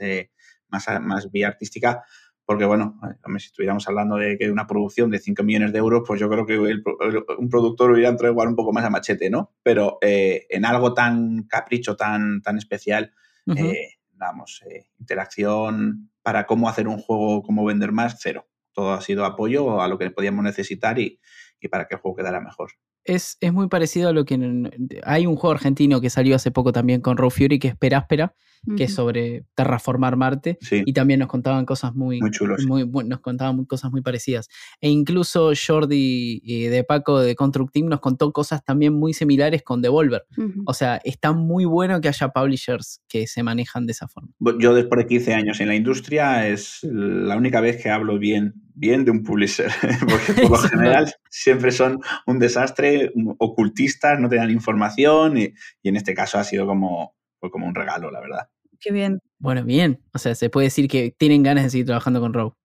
más, 0.67 0.87
más 1.01 1.31
vía 1.31 1.47
artística, 1.47 2.03
porque 2.45 2.65
bueno, 2.65 2.99
si 3.39 3.47
estuviéramos 3.47 3.87
hablando 3.87 4.17
de 4.17 4.37
que 4.37 4.51
una 4.51 4.67
producción 4.67 5.09
de 5.09 5.19
5 5.19 5.43
millones 5.43 5.73
de 5.73 5.79
euros, 5.79 6.03
pues 6.05 6.19
yo 6.19 6.29
creo 6.29 6.45
que 6.45 6.59
un 6.59 7.49
productor 7.49 7.91
hubiera 7.91 8.09
entrado 8.09 8.31
igual 8.31 8.49
un 8.49 8.55
poco 8.55 8.71
más 8.71 8.85
a 8.85 8.89
machete, 8.91 9.29
¿no? 9.31 9.53
Pero 9.63 9.97
eh, 10.01 10.45
en 10.49 10.63
algo 10.65 10.93
tan 10.93 11.43
capricho, 11.43 11.95
tan, 11.95 12.41
tan 12.43 12.57
especial, 12.57 13.13
eh, 13.55 13.95
vamos, 14.13 14.63
eh, 14.69 14.85
interacción 14.99 16.11
para 16.21 16.45
cómo 16.45 16.69
hacer 16.69 16.87
un 16.87 16.99
juego, 16.99 17.41
cómo 17.41 17.65
vender 17.65 17.91
más, 17.91 18.17
cero. 18.19 18.47
Todo 18.73 18.93
ha 18.93 19.01
sido 19.01 19.25
apoyo 19.25 19.81
a 19.81 19.87
lo 19.87 19.97
que 19.97 20.11
podíamos 20.11 20.43
necesitar 20.43 20.99
y, 20.99 21.19
y 21.59 21.67
para 21.67 21.87
que 21.87 21.95
el 21.95 22.01
juego 22.01 22.17
quedara 22.17 22.41
mejor. 22.41 22.73
es, 23.03 23.37
es 23.41 23.53
muy 23.53 23.69
parecido 23.69 24.09
a 24.09 24.13
lo 24.13 24.23
que... 24.25 24.69
Hay 25.03 25.25
un 25.25 25.35
juego 25.35 25.55
argentino 25.55 25.99
que 25.99 26.11
salió 26.11 26.35
hace 26.35 26.51
poco 26.51 26.71
también 26.71 27.01
con 27.01 27.17
Raw 27.17 27.31
Fury, 27.31 27.57
que 27.57 27.69
es 27.69 27.75
Peráspera, 27.75 28.35
que 28.77 28.85
es 28.85 28.93
sobre 28.95 29.45
terraformar 29.55 30.15
Marte. 30.15 30.57
Sí, 30.61 30.83
Y 30.85 30.93
también 30.93 31.19
nos 31.19 31.29
contaban 31.29 31.65
cosas 31.65 31.93
muy, 31.95 32.19
muy 32.19 32.31
chulos. 32.31 32.65
muy, 32.65 32.83
bu- 32.83 33.05
nos 33.05 33.19
contaban 33.19 33.55
muy- 33.55 33.65
cosas 33.65 33.91
muy 33.91 34.01
parecidas. 34.01 34.47
E 34.81 34.89
incluso 34.89 35.51
Jordi 35.55 36.41
eh, 36.45 36.69
de 36.69 36.83
Paco 36.83 37.19
de 37.19 37.35
Construct 37.35 37.73
Team 37.73 37.87
nos 37.87 37.99
contó 37.99 38.31
cosas 38.31 38.63
también 38.63 38.93
muy 38.93 39.13
similares 39.13 39.63
con 39.63 39.81
Devolver. 39.81 40.25
Ujú. 40.37 40.63
O 40.65 40.73
sea, 40.73 40.99
está 41.03 41.31
muy 41.33 41.65
bueno 41.65 42.01
que 42.01 42.07
haya 42.07 42.29
publishers 42.29 43.01
que 43.07 43.27
se 43.27 43.43
manejan 43.43 43.85
de 43.85 43.91
esa 43.91 44.07
forma. 44.07 44.29
Yo 44.59 44.73
después 44.73 44.99
de 44.99 45.07
15 45.07 45.33
años 45.33 45.59
en 45.59 45.67
la 45.67 45.75
industria 45.75 46.47
es 46.47 46.79
la 46.83 47.35
única 47.37 47.61
vez 47.61 47.81
que 47.81 47.89
hablo 47.89 48.17
bien, 48.19 48.53
bien 48.73 49.05
de 49.05 49.11
un 49.11 49.23
publisher, 49.23 49.69
porque 50.09 50.41
por 50.47 50.51
lo 50.51 50.57
general 50.69 51.13
siempre 51.29 51.71
son 51.71 51.99
un 52.25 52.39
desastre, 52.39 53.11
ocultistas, 53.37 54.19
no 54.19 54.29
te 54.29 54.35
dan 54.37 54.49
información 54.51 55.37
y, 55.37 55.53
y 55.81 55.89
en 55.89 55.95
este 55.95 56.13
caso 56.13 56.37
ha 56.37 56.43
sido 56.43 56.65
como, 56.65 57.15
como 57.51 57.67
un 57.67 57.75
regalo, 57.75 58.11
la 58.11 58.19
verdad. 58.19 58.47
Qué 58.79 58.91
bien. 58.91 59.19
Bueno, 59.39 59.63
bien. 59.63 60.01
O 60.13 60.19
sea, 60.19 60.35
se 60.35 60.49
puede 60.49 60.67
decir 60.67 60.87
que 60.87 61.11
tienen 61.17 61.43
ganas 61.43 61.63
de 61.65 61.69
seguir 61.69 61.85
trabajando 61.85 62.19
con 62.19 62.33
Row. 62.33 62.55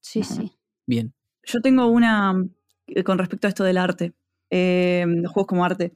Sí, 0.00 0.22
sí. 0.22 0.52
Bien. 0.86 1.14
Yo 1.44 1.60
tengo 1.60 1.86
una 1.86 2.34
eh, 2.86 3.04
con 3.04 3.18
respecto 3.18 3.46
a 3.46 3.50
esto 3.50 3.64
del 3.64 3.78
arte, 3.78 4.12
eh, 4.50 5.04
los 5.06 5.32
juegos 5.32 5.48
como 5.48 5.64
arte, 5.64 5.94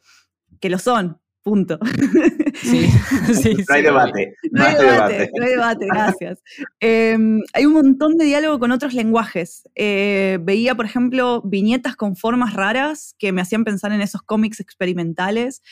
que 0.60 0.70
lo 0.70 0.78
son, 0.78 1.20
punto. 1.42 1.78
Sí, 2.60 2.88
sí, 3.40 3.54
no 3.54 3.74
hay 3.74 3.82
sí, 3.82 3.82
debate. 3.82 4.34
No 4.50 4.64
hay 4.64 4.74
debate, 4.74 5.30
no 5.38 5.44
hay 5.44 5.50
debate, 5.50 5.86
gracias. 5.86 6.42
Eh, 6.80 7.16
hay 7.52 7.66
un 7.66 7.72
montón 7.72 8.16
de 8.16 8.24
diálogo 8.24 8.58
con 8.58 8.72
otros 8.72 8.94
lenguajes. 8.94 9.68
Eh, 9.76 10.38
veía, 10.42 10.74
por 10.74 10.84
ejemplo, 10.84 11.40
viñetas 11.44 11.94
con 11.94 12.16
formas 12.16 12.54
raras 12.54 13.14
que 13.16 13.30
me 13.30 13.40
hacían 13.40 13.62
pensar 13.62 13.92
en 13.92 14.00
esos 14.00 14.22
cómics 14.22 14.58
experimentales. 14.58 15.62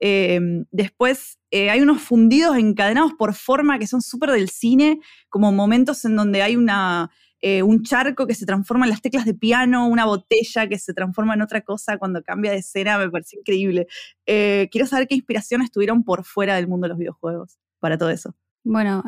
Eh, 0.00 0.40
después 0.70 1.38
eh, 1.50 1.70
hay 1.70 1.80
unos 1.80 2.02
fundidos 2.02 2.58
encadenados 2.58 3.12
por 3.14 3.34
forma 3.34 3.78
que 3.78 3.86
son 3.86 4.02
súper 4.02 4.30
del 4.30 4.50
cine, 4.50 5.00
como 5.28 5.52
momentos 5.52 6.04
en 6.04 6.16
donde 6.16 6.42
hay 6.42 6.56
una, 6.56 7.10
eh, 7.40 7.62
un 7.62 7.82
charco 7.82 8.26
que 8.26 8.34
se 8.34 8.44
transforma 8.44 8.84
en 8.84 8.90
las 8.90 9.00
teclas 9.00 9.24
de 9.24 9.34
piano, 9.34 9.88
una 9.88 10.04
botella 10.04 10.68
que 10.68 10.78
se 10.78 10.92
transforma 10.92 11.34
en 11.34 11.42
otra 11.42 11.62
cosa 11.62 11.96
cuando 11.98 12.22
cambia 12.22 12.50
de 12.50 12.58
escena, 12.58 12.98
me 12.98 13.10
pareció 13.10 13.38
increíble. 13.38 13.86
Eh, 14.26 14.68
quiero 14.70 14.86
saber 14.86 15.08
qué 15.08 15.14
inspiraciones 15.14 15.70
tuvieron 15.70 16.04
por 16.04 16.24
fuera 16.24 16.56
del 16.56 16.68
mundo 16.68 16.86
de 16.86 16.88
los 16.90 16.98
videojuegos 16.98 17.58
para 17.78 17.96
todo 17.96 18.10
eso. 18.10 18.34
Bueno, 18.64 19.04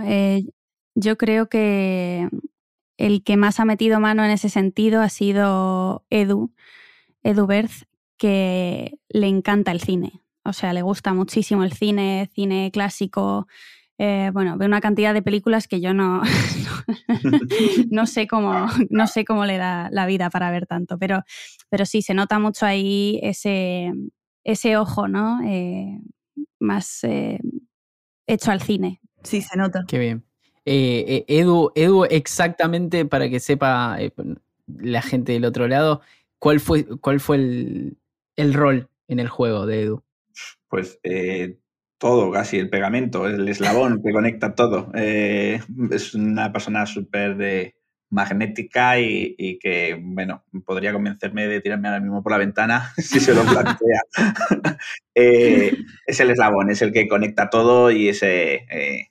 yo 0.94 1.18
creo 1.18 1.48
que 1.48 2.28
el 2.96 3.24
que 3.24 3.36
más 3.36 3.60
ha 3.60 3.64
metido 3.64 4.00
mano 4.00 4.24
en 4.24 4.30
ese 4.30 4.48
sentido 4.48 5.02
ha 5.02 5.08
sido 5.08 6.04
Edu, 6.10 6.52
Edu 7.22 7.46
Berth, 7.46 7.88
que 8.16 8.98
le 9.08 9.26
encanta 9.26 9.72
el 9.72 9.80
cine. 9.80 10.22
O 10.44 10.52
sea, 10.52 10.72
le 10.72 10.82
gusta 10.82 11.12
muchísimo 11.12 11.64
el 11.64 11.72
cine, 11.72 12.30
cine 12.34 12.70
clásico. 12.72 13.46
Eh, 13.98 14.30
bueno, 14.32 14.56
ve 14.56 14.66
una 14.66 14.80
cantidad 14.80 15.12
de 15.12 15.22
películas 15.22 15.66
que 15.66 15.80
yo 15.80 15.92
no, 15.94 16.22
no, 17.90 18.06
sé 18.06 18.26
cómo, 18.26 18.66
no 18.90 19.06
sé 19.06 19.24
cómo 19.24 19.44
le 19.44 19.56
da 19.56 19.88
la 19.90 20.06
vida 20.06 20.30
para 20.30 20.50
ver 20.50 20.66
tanto, 20.66 20.98
pero, 20.98 21.24
pero 21.68 21.84
sí, 21.84 22.02
se 22.02 22.14
nota 22.14 22.38
mucho 22.38 22.64
ahí 22.64 23.18
ese, 23.22 23.92
ese 24.44 24.76
ojo, 24.76 25.08
¿no? 25.08 25.40
Eh, 25.44 26.00
más 26.60 27.02
eh, 27.04 27.40
hecho 28.26 28.52
al 28.52 28.62
cine. 28.62 29.00
Sí, 29.24 29.42
se 29.42 29.56
nota. 29.56 29.84
Qué 29.88 29.98
bien. 29.98 30.24
Edu, 30.64 31.72
Edu, 31.74 32.04
exactamente 32.04 33.06
para 33.06 33.30
que 33.30 33.40
sepa 33.40 33.96
eh, 33.98 34.12
la 34.66 35.02
gente 35.02 35.32
del 35.32 35.46
otro 35.46 35.66
lado, 35.66 36.02
¿cuál 36.38 36.60
fue, 36.60 36.84
cuál 37.00 37.20
fue 37.20 37.36
el, 37.36 37.98
el 38.36 38.54
rol 38.54 38.88
en 39.08 39.18
el 39.18 39.28
juego 39.28 39.66
de 39.66 39.82
Edu? 39.82 40.02
Pues 40.68 40.98
eh, 41.02 41.58
todo, 41.98 42.30
casi 42.30 42.58
el 42.58 42.70
pegamento, 42.70 43.26
el 43.26 43.48
eslabón 43.48 44.02
que 44.02 44.12
conecta 44.12 44.54
todo. 44.54 44.90
Eh, 44.94 45.60
es 45.90 46.14
una 46.14 46.52
persona 46.52 46.86
súper 46.86 47.74
magnética 48.10 48.98
y, 48.98 49.34
y, 49.36 49.58
que, 49.58 49.98
bueno, 50.00 50.44
podría 50.64 50.92
convencerme 50.92 51.46
de 51.46 51.60
tirarme 51.60 51.88
ahora 51.88 52.00
mismo 52.00 52.22
por 52.22 52.32
la 52.32 52.38
ventana 52.38 52.92
si 52.96 53.20
se 53.20 53.34
lo 53.34 53.42
plantea. 53.42 54.02
eh, 55.14 55.76
es 56.06 56.20
el 56.20 56.30
eslabón, 56.30 56.70
es 56.70 56.82
el 56.82 56.92
que 56.92 57.08
conecta 57.08 57.50
todo 57.50 57.90
y 57.90 58.08
es 58.08 58.22
eh, 58.22 59.10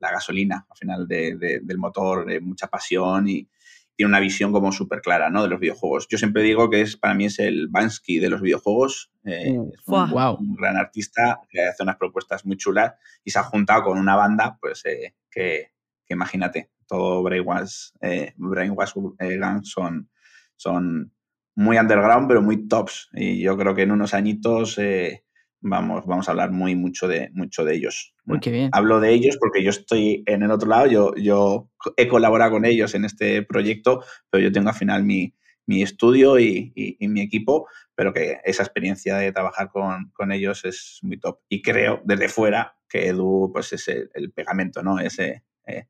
la 0.00 0.10
gasolina 0.10 0.66
al 0.68 0.76
final 0.76 1.08
de, 1.08 1.60
del 1.62 1.78
motor, 1.78 2.40
mucha 2.40 2.66
pasión 2.68 3.28
y 3.28 3.48
tiene 3.96 4.10
una 4.10 4.20
visión 4.20 4.52
como 4.52 4.72
súper 4.72 5.00
clara 5.00 5.30
¿no? 5.30 5.42
de 5.42 5.48
los 5.48 5.58
videojuegos. 5.58 6.06
Yo 6.08 6.18
siempre 6.18 6.42
digo 6.42 6.68
que 6.68 6.82
es 6.82 6.96
para 6.96 7.14
mí 7.14 7.24
es 7.24 7.38
el 7.38 7.68
Bansky 7.68 8.18
de 8.18 8.28
los 8.28 8.42
videojuegos. 8.42 9.10
Eh, 9.24 9.56
Uh, 9.56 9.72
es 9.72 9.80
un, 9.86 10.10
wow. 10.10 10.36
un, 10.38 10.54
gran 10.54 10.76
artista 10.76 11.40
que 11.48 11.62
hace 11.62 11.82
unas 11.82 11.96
propuestas 11.96 12.44
muy 12.44 12.56
chulas 12.56 12.94
y 13.24 13.30
se 13.30 13.38
ha 13.38 13.42
juntado 13.42 13.84
con 13.84 13.98
una 13.98 14.14
banda 14.14 14.58
pues 14.60 14.84
eh, 14.84 15.14
que, 15.30 15.72
que, 16.04 16.14
imagínate, 16.14 16.70
todo 16.86 17.22
Brainwash, 17.22 17.90
eh, 18.00 18.34
Brainwash 18.36 18.92
Gang 19.18 19.64
son, 19.64 20.08
son 20.56 21.12
muy 21.54 21.78
underground 21.78 22.28
pero 22.28 22.42
muy 22.42 22.68
tops 22.68 23.08
y 23.12 23.40
yo 23.40 23.56
creo 23.56 23.74
que 23.74 23.82
en 23.82 23.92
unos 23.92 24.14
añitos 24.14 24.78
eh, 24.78 25.24
vamos, 25.68 26.06
vamos 26.06 26.28
a 26.28 26.30
hablar 26.30 26.52
muy 26.52 26.74
mucho 26.74 27.08
de, 27.08 27.30
mucho 27.32 27.64
de 27.64 27.74
ellos. 27.74 28.14
Uy, 28.26 28.40
qué 28.40 28.50
bien. 28.50 28.70
Hablo 28.72 29.00
de 29.00 29.12
ellos 29.12 29.36
porque 29.38 29.62
yo 29.62 29.70
estoy 29.70 30.22
en 30.26 30.42
el 30.42 30.50
otro 30.50 30.68
lado, 30.68 30.86
yo, 30.86 31.14
yo 31.16 31.68
he 31.96 32.08
colaborado 32.08 32.52
con 32.52 32.64
ellos 32.64 32.94
en 32.94 33.04
este 33.04 33.42
proyecto, 33.42 34.02
pero 34.30 34.44
yo 34.44 34.52
tengo 34.52 34.68
al 34.68 34.74
final 34.74 35.04
mi, 35.04 35.34
mi 35.66 35.82
estudio 35.82 36.38
y, 36.38 36.72
y, 36.74 36.96
y, 36.98 37.08
mi 37.08 37.20
equipo, 37.20 37.68
pero 37.94 38.12
que 38.12 38.38
esa 38.44 38.62
experiencia 38.62 39.16
de 39.16 39.32
trabajar 39.32 39.70
con, 39.70 40.10
con, 40.14 40.32
ellos 40.32 40.64
es 40.64 41.00
muy 41.02 41.18
top. 41.18 41.40
Y 41.48 41.62
creo 41.62 42.00
desde 42.04 42.28
fuera 42.28 42.76
que 42.88 43.08
Edu 43.08 43.50
pues 43.52 43.72
es 43.72 43.88
el, 43.88 44.10
el 44.14 44.32
pegamento, 44.32 44.82
¿no? 44.82 45.00
Ese, 45.00 45.42
eh, 45.66 45.88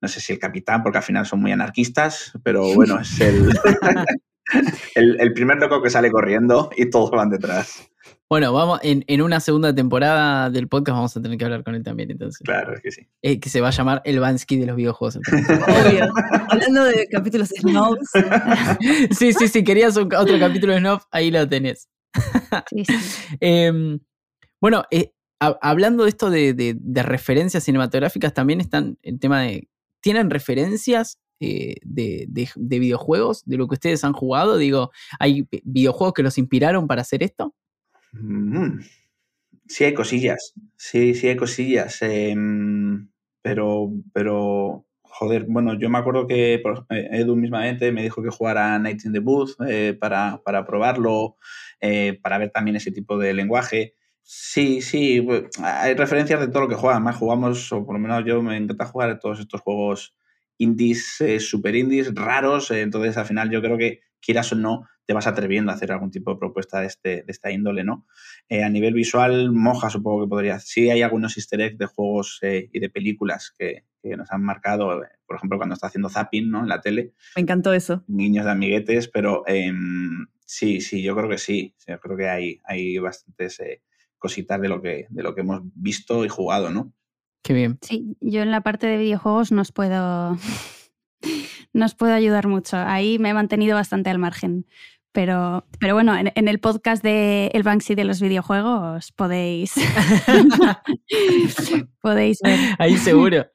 no 0.00 0.08
sé 0.08 0.20
si 0.20 0.32
el 0.32 0.38
capitán, 0.38 0.82
porque 0.82 0.98
al 0.98 1.04
final 1.04 1.26
son 1.26 1.40
muy 1.40 1.52
anarquistas, 1.52 2.32
pero 2.44 2.72
bueno, 2.74 3.00
es 3.00 3.20
el, 3.20 3.48
el, 4.94 5.20
el 5.20 5.32
primer 5.32 5.58
loco 5.58 5.82
que 5.82 5.90
sale 5.90 6.10
corriendo 6.10 6.70
y 6.76 6.90
todos 6.90 7.10
van 7.10 7.30
detrás. 7.30 7.88
Bueno, 8.28 8.52
vamos, 8.52 8.80
en, 8.82 9.04
en, 9.06 9.22
una 9.22 9.38
segunda 9.38 9.72
temporada 9.72 10.50
del 10.50 10.66
podcast 10.66 10.96
vamos 10.96 11.16
a 11.16 11.22
tener 11.22 11.38
que 11.38 11.44
hablar 11.44 11.62
con 11.62 11.76
él 11.76 11.84
también, 11.84 12.10
entonces. 12.10 12.40
Claro, 12.44 12.74
es 12.74 12.80
que 12.80 12.90
sí. 12.90 13.06
Eh, 13.22 13.38
que 13.38 13.48
se 13.48 13.60
va 13.60 13.68
a 13.68 13.70
llamar 13.70 14.02
el 14.04 14.18
Bansky 14.18 14.56
de 14.56 14.66
los 14.66 14.74
videojuegos. 14.74 15.16
Obvio. 15.32 16.08
Hablando 16.48 16.84
de 16.84 17.06
capítulos 17.06 17.50
snobs. 17.50 18.10
sí, 19.16 19.32
sí, 19.32 19.46
sí, 19.46 19.62
querías 19.62 19.96
un, 19.96 20.12
otro 20.12 20.38
capítulo 20.40 20.72
de 20.72 20.80
snob, 20.80 21.02
ahí 21.12 21.30
lo 21.30 21.48
tenés. 21.48 21.88
Sí, 22.68 22.84
sí. 22.84 22.94
eh, 23.40 23.98
bueno, 24.60 24.82
eh, 24.90 25.12
a, 25.38 25.56
hablando 25.62 26.02
de 26.02 26.08
esto 26.08 26.28
de, 26.28 26.52
de, 26.52 26.76
de, 26.76 27.02
referencias 27.04 27.62
cinematográficas, 27.62 28.34
también 28.34 28.60
están 28.60 28.98
el 29.02 29.20
tema 29.20 29.42
de. 29.42 29.68
¿Tienen 30.00 30.30
referencias 30.30 31.20
eh, 31.40 31.76
de, 31.82 32.26
de, 32.28 32.48
de, 32.54 32.78
videojuegos, 32.78 33.44
de 33.44 33.56
lo 33.56 33.68
que 33.68 33.74
ustedes 33.74 34.04
han 34.04 34.12
jugado? 34.12 34.56
Digo, 34.56 34.90
¿hay 35.18 35.46
videojuegos 35.64 36.14
que 36.14 36.22
los 36.22 36.38
inspiraron 36.38 36.86
para 36.86 37.02
hacer 37.02 37.22
esto? 37.22 37.54
Mm. 38.12 38.80
Sí, 39.68 39.84
hay 39.84 39.94
cosillas. 39.94 40.54
Sí, 40.76 41.14
sí, 41.14 41.28
hay 41.28 41.36
cosillas. 41.36 41.98
Eh, 42.02 42.34
pero, 43.46 43.92
pero, 44.12 44.86
joder, 45.02 45.44
bueno, 45.48 45.78
yo 45.78 45.88
me 45.88 45.98
acuerdo 45.98 46.26
que 46.26 46.60
Edu 46.90 47.36
mismamente 47.36 47.92
me 47.92 48.02
dijo 48.02 48.22
que 48.22 48.30
jugara 48.30 48.78
Night 48.78 49.04
in 49.04 49.12
the 49.12 49.20
Booth 49.20 49.52
eh, 49.68 49.96
para, 49.98 50.42
para, 50.44 50.66
probarlo, 50.66 51.36
eh, 51.80 52.18
para 52.20 52.38
ver 52.38 52.50
también 52.50 52.76
ese 52.76 52.90
tipo 52.92 53.18
de 53.18 53.34
lenguaje. 53.34 53.94
Sí, 54.22 54.82
sí, 54.82 55.24
hay 55.62 55.94
referencias 55.94 56.40
de 56.40 56.48
todo 56.48 56.62
lo 56.62 56.68
que 56.68 56.74
juegan. 56.74 57.04
Más 57.04 57.16
jugamos, 57.16 57.72
o 57.72 57.86
por 57.86 57.94
lo 57.94 58.00
menos 58.00 58.24
yo 58.26 58.42
me 58.42 58.56
encanta 58.56 58.86
jugar 58.86 59.20
todos 59.20 59.38
estos 59.38 59.60
juegos 59.60 60.15
indies, 60.58 61.20
eh, 61.20 61.40
super 61.40 61.74
indies, 61.74 62.14
raros. 62.14 62.70
Eh, 62.70 62.82
entonces, 62.82 63.16
al 63.16 63.26
final, 63.26 63.50
yo 63.50 63.60
creo 63.60 63.78
que 63.78 64.00
quieras 64.20 64.52
o 64.52 64.56
no, 64.56 64.86
te 65.06 65.14
vas 65.14 65.26
atreviendo 65.26 65.70
a 65.70 65.74
hacer 65.74 65.92
algún 65.92 66.10
tipo 66.10 66.32
de 66.32 66.38
propuesta 66.38 66.80
de, 66.80 66.86
este, 66.86 67.08
de 67.22 67.24
esta 67.28 67.50
índole, 67.50 67.84
¿no? 67.84 68.06
Eh, 68.48 68.64
a 68.64 68.68
nivel 68.68 68.92
visual, 68.92 69.52
Moja 69.52 69.88
supongo 69.88 70.24
que 70.24 70.28
podría. 70.28 70.58
Sí, 70.58 70.90
hay 70.90 71.02
algunos 71.02 71.36
easter 71.36 71.60
eggs 71.60 71.78
de 71.78 71.86
juegos 71.86 72.38
eh, 72.42 72.68
y 72.72 72.80
de 72.80 72.90
películas 72.90 73.54
que, 73.56 73.84
que, 74.02 74.16
nos 74.16 74.30
han 74.32 74.42
marcado, 74.42 75.02
por 75.26 75.36
ejemplo, 75.36 75.58
cuando 75.58 75.74
está 75.74 75.86
haciendo 75.86 76.08
zapping, 76.08 76.50
¿no? 76.50 76.60
En 76.60 76.68
la 76.68 76.80
tele. 76.80 77.12
Me 77.36 77.42
encantó 77.42 77.72
eso. 77.72 78.04
Niños 78.08 78.44
de 78.44 78.50
amiguetes, 78.50 79.08
pero 79.08 79.44
em, 79.46 80.26
sí, 80.44 80.80
sí, 80.80 81.02
yo 81.02 81.14
creo 81.14 81.28
que 81.28 81.38
sí. 81.38 81.74
Yo 81.86 82.00
creo 82.00 82.16
que 82.16 82.28
hay, 82.28 82.60
hay 82.64 82.98
bastantes 82.98 83.60
cositas 84.18 84.60
de 84.60 84.68
lo, 84.68 84.82
que, 84.82 85.06
de 85.08 85.22
lo 85.22 85.34
que 85.34 85.42
hemos 85.42 85.60
visto 85.74 86.24
y 86.24 86.28
jugado, 86.28 86.70
¿no? 86.70 86.92
Qué 87.46 87.54
bien. 87.54 87.78
Sí, 87.80 88.16
yo 88.20 88.42
en 88.42 88.50
la 88.50 88.62
parte 88.62 88.88
de 88.88 88.96
videojuegos 88.96 89.52
nos 89.52 89.70
puedo, 89.70 90.36
nos 91.72 91.94
puedo 91.94 92.12
ayudar 92.12 92.48
mucho. 92.48 92.76
Ahí 92.76 93.20
me 93.20 93.30
he 93.30 93.34
mantenido 93.34 93.76
bastante 93.76 94.10
al 94.10 94.18
margen. 94.18 94.66
Pero, 95.12 95.64
pero 95.78 95.94
bueno, 95.94 96.16
en, 96.16 96.32
en, 96.34 96.48
el 96.48 96.58
podcast 96.58 97.02
de 97.04 97.50
El 97.54 97.62
Banksy 97.62 97.94
de 97.94 98.04
los 98.04 98.20
videojuegos 98.20 99.12
podéis, 99.12 99.74
podéis 102.02 102.40
ver. 102.42 102.58
Ahí 102.78 102.96
seguro. 102.96 103.46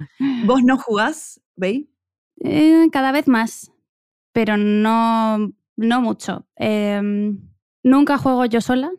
¿Vos 0.46 0.64
no 0.64 0.78
jugás, 0.78 1.42
Bey? 1.56 1.92
Eh, 2.40 2.88
cada 2.92 3.12
vez 3.12 3.28
más, 3.28 3.72
pero 4.32 4.56
no, 4.56 5.52
no 5.76 6.02
mucho. 6.02 6.48
Eh, 6.56 7.36
Nunca 7.84 8.18
juego 8.18 8.46
yo 8.46 8.62
sola. 8.62 8.92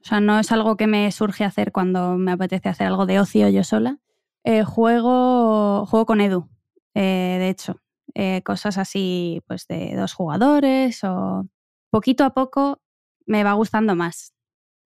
O 0.00 0.06
sea, 0.06 0.20
no 0.20 0.38
es 0.38 0.52
algo 0.52 0.76
que 0.76 0.86
me 0.86 1.10
surge 1.12 1.44
hacer 1.44 1.72
cuando 1.72 2.16
me 2.16 2.32
apetece 2.32 2.68
hacer 2.68 2.86
algo 2.86 3.06
de 3.06 3.20
ocio 3.20 3.48
yo 3.48 3.64
sola. 3.64 3.98
Eh, 4.44 4.62
juego, 4.62 5.86
juego 5.86 6.06
con 6.06 6.20
Edu, 6.20 6.48
eh, 6.94 7.36
de 7.38 7.48
hecho. 7.48 7.80
Eh, 8.14 8.42
cosas 8.44 8.78
así, 8.78 9.42
pues 9.48 9.66
de 9.66 9.96
dos 9.96 10.12
jugadores 10.14 11.02
o 11.02 11.48
poquito 11.90 12.24
a 12.24 12.34
poco 12.34 12.80
me 13.26 13.42
va 13.44 13.54
gustando 13.54 13.96
más. 13.96 14.34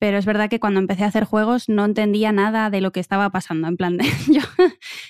Pero 0.01 0.17
es 0.19 0.27
verdad 0.27 0.49
que 0.49 0.61
cuando 0.61 0.81
empecé 0.81 1.05
a 1.05 1.09
hacer 1.09 1.25
juegos 1.25 1.69
no 1.69 1.85
entendía 1.85 2.31
nada 2.33 2.71
de 2.71 2.81
lo 2.81 2.93
que 2.93 3.01
estaba 3.01 3.31
pasando. 3.31 3.69
En 3.69 3.77
plan, 3.77 3.99
yo 4.29 4.41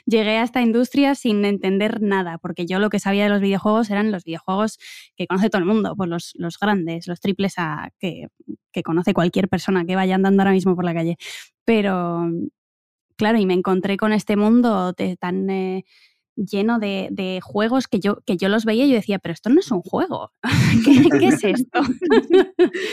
llegué 0.07 0.39
a 0.39 0.43
esta 0.45 0.63
industria 0.63 1.15
sin 1.15 1.45
entender 1.45 2.01
nada, 2.03 2.39
porque 2.39 2.67
yo 2.67 2.79
lo 2.79 2.89
que 2.91 2.99
sabía 2.99 3.25
de 3.25 3.31
los 3.31 3.41
videojuegos 3.41 3.91
eran 3.91 4.11
los 4.11 4.25
videojuegos 4.25 4.79
que 5.17 5.27
conoce 5.27 5.51
todo 5.51 5.61
el 5.61 5.67
mundo, 5.67 5.95
pues 5.97 6.09
los, 6.09 6.33
los 6.37 6.59
grandes, 6.59 7.07
los 7.07 7.21
triples 7.21 7.55
A 7.59 7.91
que, 7.99 8.29
que, 8.73 8.83
conoce 8.83 9.13
cualquier 9.15 9.49
persona 9.49 9.85
que 9.85 9.97
vaya 9.97 10.15
andando 10.15 10.43
ahora 10.43 10.53
mismo 10.53 10.75
por 10.75 10.85
la 10.85 10.95
calle. 10.95 11.19
Pero, 11.67 12.27
claro, 13.19 13.39
y 13.39 13.47
me 13.47 13.55
encontré 13.55 13.97
con 13.99 14.13
este 14.15 14.37
mundo 14.37 14.93
de, 14.95 15.17
tan... 15.19 15.51
Eh, 15.51 15.85
lleno 16.47 16.79
de, 16.79 17.09
de, 17.11 17.41
juegos 17.43 17.89
que 17.89 18.01
yo, 18.01 18.19
que 18.27 18.37
yo 18.37 18.49
los 18.49 18.65
veía 18.65 18.85
y 18.85 18.91
yo 18.91 18.95
decía, 18.95 19.19
pero 19.19 19.33
esto 19.33 19.51
no 19.51 19.61
es 19.61 19.71
un 19.71 19.83
juego. 19.83 20.33
¿Qué, 20.85 21.19
¿Qué, 21.19 21.27
es 21.29 21.45
esto? 21.45 21.81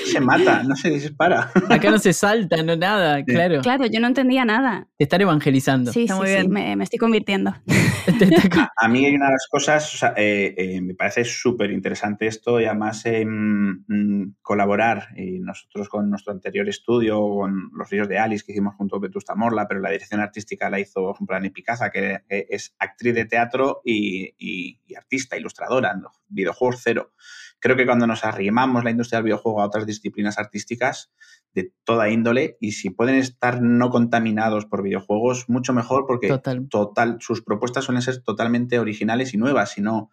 se 0.06 0.20
mata, 0.20 0.64
no 0.64 0.76
se 0.76 0.90
dispara. 0.90 1.52
Acá 1.70 1.92
no 1.92 2.00
se 2.00 2.14
salta, 2.14 2.62
no 2.64 2.76
nada, 2.76 3.24
claro. 3.24 3.62
Claro, 3.62 3.86
yo 3.86 4.00
no 4.00 4.08
entendía 4.08 4.46
nada. 4.46 4.88
Te 4.98 5.04
están 5.04 5.22
evangelizando. 5.22 5.92
Sí, 5.92 6.04
Está 6.04 6.16
sí, 6.16 6.20
muy 6.20 6.30
bien. 6.30 6.42
sí 6.44 6.48
me, 6.50 6.76
me, 6.76 6.84
estoy 6.84 7.00
convirtiendo. 7.00 7.52
a, 7.52 8.72
a, 8.76 8.88
mí 8.88 9.06
hay 9.06 9.16
una 9.16 9.28
de 9.28 9.32
las 9.32 9.48
cosas, 9.50 9.94
o 9.94 9.98
sea, 9.98 10.14
eh, 10.18 10.54
eh, 10.58 10.82
me 10.82 10.96
parece 10.96 11.26
súper 11.26 11.72
interesante 11.72 12.28
esto 12.28 12.60
y 12.60 12.66
además 12.66 13.06
eh, 13.06 13.26
mm, 13.26 14.36
colaborar. 14.42 15.10
Y 15.16 15.40
nosotros 15.40 15.90
con 15.90 16.10
nuestro 16.10 16.34
anterior 16.34 16.68
estudio, 16.68 17.20
con 17.22 17.72
los 17.76 17.90
ríos 17.90 18.08
de 18.08 18.20
Alice 18.20 18.44
que 18.46 18.52
hicimos 18.52 18.76
junto 18.76 18.98
a 18.98 19.00
Vetusta 19.00 19.36
Morla, 19.36 19.68
pero 19.68 19.80
la 19.80 19.90
dirección 19.90 20.22
artística 20.22 20.70
la 20.70 20.80
hizo, 20.80 21.02
por 21.02 21.16
ejemplo, 21.16 21.36
Ani 21.36 21.50
Picaza, 21.50 21.90
que 21.90 22.20
es 22.30 22.76
actriz 22.80 23.14
de 23.16 23.26
teatro 23.36 23.82
y, 23.84 24.34
y, 24.38 24.80
y 24.88 24.96
artista, 24.96 25.38
ilustradora, 25.38 25.94
videojuegos 26.30 26.80
cero. 26.82 27.12
Creo 27.60 27.76
que 27.76 27.86
cuando 27.86 28.08
nos 28.08 28.24
arrimamos 28.24 28.84
la 28.84 28.92
industria 28.92 29.18
del 29.18 29.26
videojuego 29.26 29.62
a 29.62 29.66
otras 29.66 29.86
disciplinas 29.86 30.38
artísticas 30.38 31.12
de 31.54 31.74
toda 31.84 32.10
índole 32.10 32.58
y 32.62 32.74
si 32.74 32.92
pueden 32.92 33.16
estar 33.16 33.62
no 33.62 33.90
contaminados 33.90 34.66
por 34.66 34.84
videojuegos, 34.84 35.50
mucho 35.50 35.74
mejor 35.74 36.06
porque 36.08 36.28
total, 36.28 36.68
total 36.70 37.18
sus 37.20 37.42
propuestas 37.42 37.86
suelen 37.86 38.02
ser 38.02 38.22
totalmente 38.22 38.80
originales 38.80 39.34
y 39.34 39.38
nuevas, 39.38 39.72
sino, 39.72 40.12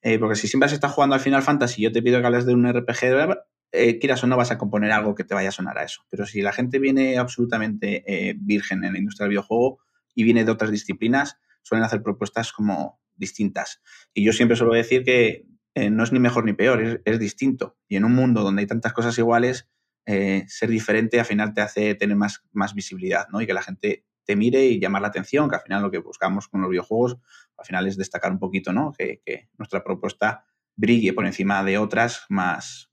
eh, 0.00 0.18
porque 0.18 0.36
si 0.36 0.48
siempre 0.48 0.68
se 0.68 0.76
está 0.76 0.88
jugando 0.88 1.14
al 1.14 1.20
Final 1.20 1.42
Fantasy 1.42 1.80
y 1.80 1.84
yo 1.84 1.92
te 1.92 2.02
pido 2.02 2.20
que 2.20 2.26
hables 2.26 2.46
de 2.46 2.54
un 2.54 2.66
RPG, 2.66 3.36
eh, 3.72 3.98
quieras 3.98 4.22
o 4.24 4.26
no 4.26 4.36
vas 4.36 4.50
a 4.50 4.58
componer 4.58 4.92
algo 4.92 5.14
que 5.14 5.24
te 5.24 5.34
vaya 5.34 5.48
a 5.50 5.52
sonar 5.52 5.76
a 5.78 5.84
eso. 5.84 6.04
Pero 6.08 6.24
si 6.24 6.40
la 6.40 6.52
gente 6.52 6.78
viene 6.78 7.18
absolutamente 7.18 8.04
eh, 8.06 8.34
virgen 8.38 8.84
en 8.84 8.92
la 8.92 8.98
industria 8.98 9.24
del 9.24 9.30
videojuego 9.30 9.78
y 10.14 10.24
viene 10.24 10.44
de 10.44 10.52
otras 10.52 10.70
disciplinas, 10.70 11.38
suelen 11.62 11.84
hacer 11.84 12.02
propuestas 12.02 12.52
como 12.52 13.00
distintas. 13.14 13.82
Y 14.14 14.24
yo 14.24 14.32
siempre 14.32 14.56
suelo 14.56 14.74
decir 14.74 15.04
que 15.04 15.46
eh, 15.74 15.90
no 15.90 16.04
es 16.04 16.12
ni 16.12 16.18
mejor 16.18 16.44
ni 16.44 16.52
peor, 16.52 16.82
es, 16.82 17.00
es, 17.04 17.18
distinto. 17.18 17.78
Y 17.88 17.96
en 17.96 18.04
un 18.04 18.14
mundo 18.14 18.42
donde 18.42 18.60
hay 18.60 18.66
tantas 18.66 18.92
cosas 18.92 19.16
iguales, 19.18 19.68
eh, 20.04 20.44
ser 20.48 20.68
diferente 20.68 21.20
al 21.20 21.26
final 21.26 21.54
te 21.54 21.60
hace 21.60 21.94
tener 21.94 22.16
más, 22.16 22.44
más 22.52 22.74
visibilidad, 22.74 23.28
¿no? 23.28 23.40
Y 23.40 23.46
que 23.46 23.54
la 23.54 23.62
gente 23.62 24.04
te 24.24 24.36
mire 24.36 24.66
y 24.66 24.80
llamar 24.80 25.02
la 25.02 25.08
atención, 25.08 25.48
que 25.48 25.56
al 25.56 25.62
final 25.62 25.82
lo 25.82 25.90
que 25.90 25.98
buscamos 25.98 26.48
con 26.48 26.60
los 26.60 26.70
videojuegos, 26.70 27.18
al 27.56 27.64
final 27.64 27.86
es 27.86 27.96
destacar 27.96 28.32
un 28.32 28.38
poquito, 28.38 28.72
¿no? 28.72 28.92
Que, 28.92 29.20
que 29.24 29.48
nuestra 29.58 29.82
propuesta 29.84 30.44
brille 30.76 31.12
por 31.12 31.26
encima 31.26 31.62
de 31.62 31.78
otras 31.78 32.24
más, 32.28 32.90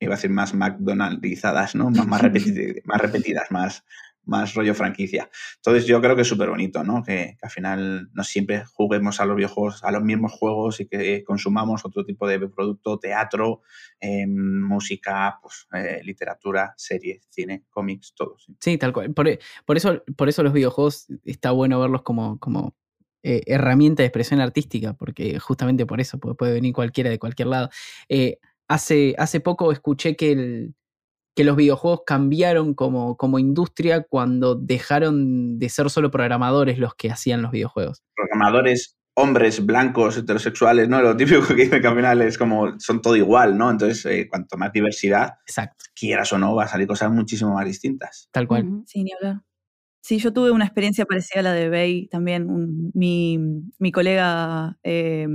iba 0.00 0.14
a 0.14 0.16
decir 0.16 0.30
más 0.30 0.54
McDonaldizadas, 0.54 1.74
¿no? 1.74 1.90
Más, 1.90 2.06
más, 2.06 2.22
repetidas, 2.22 2.84
más 2.84 3.00
repetidas, 3.00 3.50
más, 3.50 3.84
más 4.26 4.54
rollo 4.54 4.74
franquicia. 4.74 5.30
Entonces 5.56 5.86
yo 5.86 6.00
creo 6.00 6.14
que 6.14 6.22
es 6.22 6.28
súper 6.28 6.50
bonito, 6.50 6.84
¿no? 6.84 7.02
Que, 7.02 7.36
que, 7.38 7.46
al 7.46 7.50
final 7.50 8.10
no 8.12 8.24
siempre 8.24 8.64
juguemos 8.64 9.20
a 9.20 9.24
los 9.24 9.36
videojuegos, 9.36 9.82
a 9.82 9.90
los 9.90 10.02
mismos 10.02 10.32
juegos 10.32 10.80
y 10.80 10.86
que 10.86 11.24
consumamos 11.24 11.84
otro 11.84 12.04
tipo 12.04 12.26
de 12.26 12.38
producto, 12.48 12.98
teatro, 12.98 13.62
eh, 14.00 14.26
música, 14.26 15.38
pues, 15.40 15.66
eh, 15.72 16.00
literatura, 16.04 16.74
series, 16.76 17.26
cine, 17.30 17.64
cómics, 17.70 18.14
todo. 18.14 18.36
Sí, 18.60 18.76
tal 18.78 18.92
cual. 18.92 19.14
Por, 19.14 19.28
eso, 19.76 20.02
por 20.16 20.28
eso 20.28 20.42
los 20.42 20.52
videojuegos 20.52 21.06
está 21.24 21.52
bueno 21.52 21.80
verlos 21.80 22.02
como, 22.02 22.38
como 22.38 22.74
eh, 23.22 23.42
herramienta 23.46 24.02
de 24.02 24.06
expresión 24.06 24.40
artística, 24.40 24.94
porque 24.94 25.38
justamente 25.38 25.86
por 25.86 26.00
eso 26.00 26.18
puede, 26.18 26.34
puede 26.34 26.52
venir 26.52 26.72
cualquiera 26.72 27.10
de 27.10 27.18
cualquier 27.18 27.48
lado. 27.48 27.70
Eh, 28.08 28.38
hace, 28.68 29.14
hace 29.18 29.40
poco 29.40 29.72
escuché 29.72 30.16
que 30.16 30.32
el 30.32 30.74
que 31.36 31.44
los 31.44 31.54
videojuegos 31.54 32.00
cambiaron 32.06 32.72
como, 32.72 33.16
como 33.18 33.38
industria 33.38 34.02
cuando 34.02 34.54
dejaron 34.54 35.58
de 35.58 35.68
ser 35.68 35.90
solo 35.90 36.10
programadores 36.10 36.78
los 36.78 36.94
que 36.94 37.10
hacían 37.10 37.42
los 37.42 37.52
videojuegos. 37.52 38.02
Programadores, 38.16 38.96
hombres, 39.14 39.64
blancos, 39.64 40.16
heterosexuales, 40.16 40.88
¿no? 40.88 41.02
Lo 41.02 41.14
típico 41.14 41.46
que 41.48 41.54
dice 41.54 41.82
que 41.82 41.86
al 41.86 41.94
final 41.94 42.22
es 42.22 42.38
como 42.38 42.80
son 42.80 43.02
todo 43.02 43.16
igual, 43.16 43.58
¿no? 43.58 43.70
Entonces, 43.70 44.06
eh, 44.06 44.26
cuanto 44.30 44.56
más 44.56 44.72
diversidad, 44.72 45.34
Exacto. 45.46 45.84
quieras 45.94 46.32
o 46.32 46.38
no, 46.38 46.54
va 46.54 46.64
a 46.64 46.68
salir 46.68 46.86
cosas 46.86 47.12
muchísimo 47.12 47.52
más 47.52 47.66
distintas. 47.66 48.30
Tal 48.32 48.48
cual. 48.48 48.82
Sí, 48.86 49.04
ni 49.04 49.12
hablar. 49.12 49.42
Sí, 50.00 50.18
yo 50.18 50.32
tuve 50.32 50.52
una 50.52 50.64
experiencia 50.64 51.04
parecida 51.04 51.40
a 51.40 51.42
la 51.42 51.52
de 51.52 51.68
Bay 51.68 52.08
también. 52.08 52.48
Un, 52.48 52.92
mi, 52.94 53.38
mi, 53.78 53.92
colega 53.92 54.78
eh, 54.82 55.26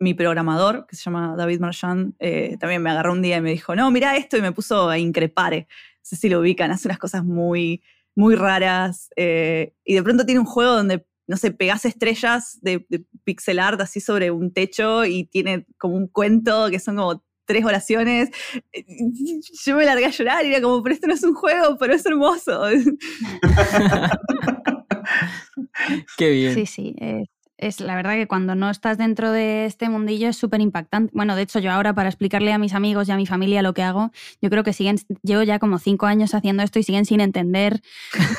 mi 0.00 0.14
programador, 0.14 0.86
que 0.86 0.96
se 0.96 1.04
llama 1.04 1.36
David 1.36 1.60
Marchand, 1.60 2.14
eh, 2.18 2.56
también 2.58 2.82
me 2.82 2.90
agarró 2.90 3.12
un 3.12 3.22
día 3.22 3.36
y 3.36 3.40
me 3.42 3.50
dijo, 3.50 3.76
no, 3.76 3.90
mira 3.90 4.16
esto, 4.16 4.38
y 4.38 4.42
me 4.42 4.50
puso 4.50 4.88
a 4.88 4.98
increpar. 4.98 5.54
No 5.54 5.66
sé 6.02 6.16
si 6.16 6.30
lo 6.30 6.40
ubican, 6.40 6.70
hace 6.70 6.88
unas 6.88 6.98
cosas 6.98 7.22
muy, 7.22 7.82
muy 8.14 8.34
raras. 8.34 9.10
Eh, 9.16 9.74
y 9.84 9.94
de 9.94 10.02
pronto 10.02 10.24
tiene 10.24 10.40
un 10.40 10.46
juego 10.46 10.72
donde, 10.72 11.06
no 11.26 11.36
sé, 11.36 11.50
pegas 11.50 11.84
estrellas 11.84 12.58
de, 12.62 12.86
de, 12.88 13.04
pixel 13.24 13.58
art 13.58 13.78
así 13.80 14.00
sobre 14.00 14.30
un 14.30 14.52
techo 14.52 15.04
y 15.04 15.24
tiene 15.24 15.66
como 15.76 15.96
un 15.96 16.08
cuento 16.08 16.70
que 16.70 16.80
son 16.80 16.96
como 16.96 17.22
tres 17.44 17.62
oraciones. 17.64 18.30
Yo 19.64 19.76
me 19.76 19.84
largué 19.84 20.06
a 20.06 20.10
llorar 20.10 20.46
y 20.46 20.48
era 20.48 20.62
como, 20.62 20.82
pero 20.82 20.94
esto 20.94 21.08
no 21.08 21.14
es 21.14 21.24
un 21.24 21.34
juego, 21.34 21.76
pero 21.78 21.92
es 21.92 22.06
hermoso. 22.06 22.62
Qué 26.16 26.30
bien. 26.30 26.54
Sí, 26.54 26.64
sí. 26.64 26.94
Eh, 27.00 27.26
es 27.60 27.80
la 27.80 27.94
verdad 27.94 28.14
que 28.14 28.26
cuando 28.26 28.54
no 28.54 28.70
estás 28.70 28.98
dentro 28.98 29.30
de 29.30 29.66
este 29.66 29.88
mundillo 29.88 30.28
es 30.28 30.36
súper 30.36 30.60
impactante. 30.60 31.12
Bueno, 31.14 31.36
de 31.36 31.42
hecho, 31.42 31.58
yo 31.58 31.70
ahora 31.70 31.94
para 31.94 32.08
explicarle 32.08 32.52
a 32.52 32.58
mis 32.58 32.74
amigos 32.74 33.08
y 33.08 33.12
a 33.12 33.16
mi 33.16 33.26
familia 33.26 33.62
lo 33.62 33.74
que 33.74 33.82
hago, 33.82 34.10
yo 34.40 34.50
creo 34.50 34.64
que 34.64 34.72
siguen, 34.72 34.96
llevo 35.22 35.42
ya 35.42 35.58
como 35.58 35.78
cinco 35.78 36.06
años 36.06 36.34
haciendo 36.34 36.62
esto 36.62 36.78
y 36.78 36.82
siguen 36.82 37.04
sin 37.04 37.20
entender. 37.20 37.82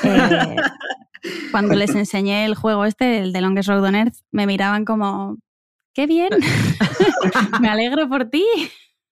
Eh, 0.04 0.56
cuando 1.52 1.76
les 1.76 1.94
enseñé 1.96 2.46
el 2.46 2.56
juego 2.56 2.86
este, 2.86 3.20
el 3.20 3.32
de 3.32 3.42
Longest 3.42 3.70
Road 3.70 3.84
on 3.84 3.96
Earth, 3.96 4.16
me 4.32 4.48
miraban 4.48 4.86
como, 4.86 5.38
qué 5.94 6.08
bien, 6.08 6.30
me 7.62 7.70
alegro 7.70 8.10
por 8.10 8.26
ti. 8.26 8.44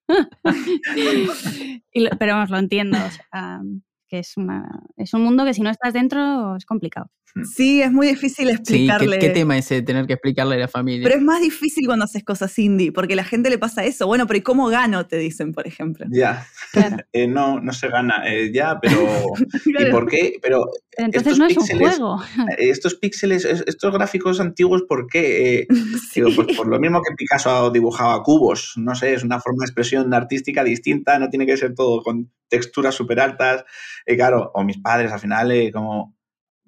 y 1.94 2.00
lo, 2.00 2.10
pero 2.18 2.34
vamos, 2.34 2.50
lo 2.50 2.58
entiendo. 2.58 2.98
O 2.98 3.12
sea, 3.12 3.62
que 4.08 4.20
es, 4.20 4.38
una, 4.38 4.82
es 4.98 5.14
un 5.14 5.24
mundo 5.24 5.46
que 5.46 5.54
si 5.54 5.62
no 5.62 5.70
estás 5.70 5.94
dentro 5.94 6.56
es 6.56 6.66
complicado. 6.66 7.12
Sí, 7.56 7.82
es 7.82 7.92
muy 7.92 8.08
difícil 8.08 8.50
explicarle. 8.50 9.16
Sí, 9.16 9.20
¿qué, 9.20 9.28
¿qué, 9.28 9.30
tema 9.34 9.58
ese 9.58 9.82
tener 9.82 10.08
que 10.08 10.14
explicarle 10.14 10.56
a 10.56 10.60
la 10.60 10.68
familia? 10.68 11.04
Pero 11.04 11.20
es 11.20 11.22
más 11.22 11.42
difícil 11.42 11.86
cuando 11.86 12.06
haces 12.06 12.24
cosas 12.24 12.58
indie, 12.58 12.92
porque 12.92 13.14
a 13.14 13.18
la 13.18 13.24
gente 13.24 13.50
le 13.50 13.58
pasa 13.58 13.86
eso. 13.86 14.08
Bueno, 14.08 14.28
pero 14.28 14.40
¿y 14.40 14.42
cómo 14.42 14.68
gano? 14.68 15.06
Te 15.06 15.18
dicen, 15.18 15.52
por 15.54 15.68
ejemplo. 15.68 16.06
Ya. 16.10 16.48
Claro. 16.72 16.98
eh, 17.14 17.28
no, 17.28 17.60
no 17.60 17.74
se 17.74 17.88
gana. 17.90 18.24
Eh, 18.28 18.52
ya, 18.54 18.80
pero. 18.82 18.98
claro. 19.64 19.88
¿Y 19.88 19.92
por 19.92 20.08
qué? 20.08 20.34
Pero. 20.42 20.66
pero 20.96 21.08
entonces 21.08 21.38
no 21.38 21.46
es 21.46 21.58
un 21.58 21.68
juego. 21.68 22.22
Estos 22.58 22.96
píxeles, 22.96 23.46
estos 23.46 23.94
gráficos 23.94 24.40
antiguos, 24.40 24.84
¿por 24.88 25.08
qué? 25.08 25.60
Eh, 25.60 25.68
sí. 26.12 26.22
digo, 26.22 26.30
pues 26.36 26.58
por 26.58 26.68
lo 26.68 26.80
mismo 26.80 27.02
que 27.02 27.16
Picasso 27.16 27.70
dibujaba 27.72 28.22
cubos. 28.24 28.74
No 28.78 28.96
sé, 28.96 29.14
es 29.14 29.24
una 29.24 29.40
forma 29.40 29.64
de 29.64 29.66
expresión 29.66 30.14
artística 30.14 30.64
distinta, 30.64 31.20
no 31.20 31.30
tiene 31.30 31.46
que 31.46 31.58
ser 31.58 31.76
todo 31.76 32.02
con 32.02 32.32
texturas 32.50 32.96
súper 32.96 33.20
altas. 33.20 33.64
Eh, 34.06 34.16
claro, 34.16 34.52
o 34.54 34.64
mis 34.64 34.80
padres 34.80 35.12
al 35.12 35.20
final, 35.20 35.52
eh, 35.52 35.72
como 35.72 36.19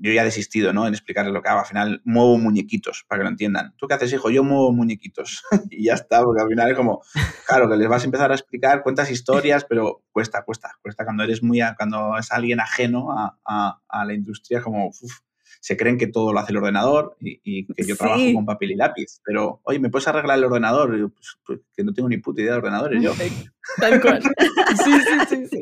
yo 0.02 0.12
ya 0.12 0.22
he 0.22 0.26
desistido, 0.26 0.74
¿no? 0.74 0.88
En 0.88 0.94
explicarles 0.94 1.34
lo 1.34 1.42
que 1.42 1.50
hago. 1.50 1.60
Al 1.60 1.66
final 1.66 2.02
muevo 2.04 2.38
muñequitos, 2.38 3.06
para 3.08 3.20
que 3.20 3.24
lo 3.24 3.30
entiendan. 3.30 3.74
¿Tú 3.78 3.88
qué 3.88 3.94
haces, 3.94 4.12
hijo? 4.14 4.30
Yo 4.30 4.44
muevo 4.44 4.72
muñequitos. 4.72 5.44
y 5.70 5.86
ya 5.86 5.94
está, 5.94 6.24
porque 6.24 6.42
al 6.42 6.50
final 6.50 6.72
es 6.72 6.78
como, 6.78 7.02
claro, 7.48 7.70
que 7.70 7.78
les 7.78 7.88
vas 7.88 8.02
a 8.02 8.06
empezar 8.06 8.32
a 8.32 8.36
explicar, 8.36 8.82
cuentas 8.84 9.12
historias, 9.12 9.64
pero 9.64 10.04
cuesta, 10.12 10.44
cuesta, 10.44 10.72
cuesta 10.82 11.06
cuando 11.06 11.24
eres 11.24 11.44
muy, 11.44 11.62
cuando 11.78 12.18
es 12.18 12.32
alguien 12.32 12.60
ajeno 12.60 13.12
a, 13.12 13.38
a, 13.46 13.80
a 13.88 14.06
la 14.06 14.14
industria, 14.14 14.62
como, 14.62 14.88
uf, 14.88 15.20
se 15.62 15.78
creen 15.78 15.98
que 16.00 16.08
todo 16.08 16.34
lo 16.34 16.40
hace 16.40 16.52
el 16.52 16.58
ordenador 16.58 17.16
y, 17.20 17.40
y 17.44 17.68
que 17.68 17.84
yo 17.84 17.94
sí. 17.94 18.00
trabajo 18.00 18.24
con 18.34 18.46
papel 18.48 18.72
y 18.72 18.76
lápiz. 18.76 19.22
Pero, 19.24 19.62
oye, 19.64 19.78
¿me 19.80 19.92
puedes 19.92 20.08
arreglar 20.08 20.40
el 20.40 20.46
ordenador? 20.46 20.96
Y 20.96 21.02
yo, 21.02 21.10
pues, 21.10 21.38
pues, 21.46 21.60
que 21.78 21.84
no 21.84 21.94
tengo 21.94 22.10
ni 22.10 22.18
puta 22.18 22.42
idea 22.42 22.54
de 22.54 22.58
ordenadores. 22.58 23.00
Yo. 23.02 23.14
Tal 23.78 24.02
cual. 24.02 24.22
Sí, 24.72 24.92
sí, 24.92 25.20
sí, 25.30 25.46
sí. 25.48 25.62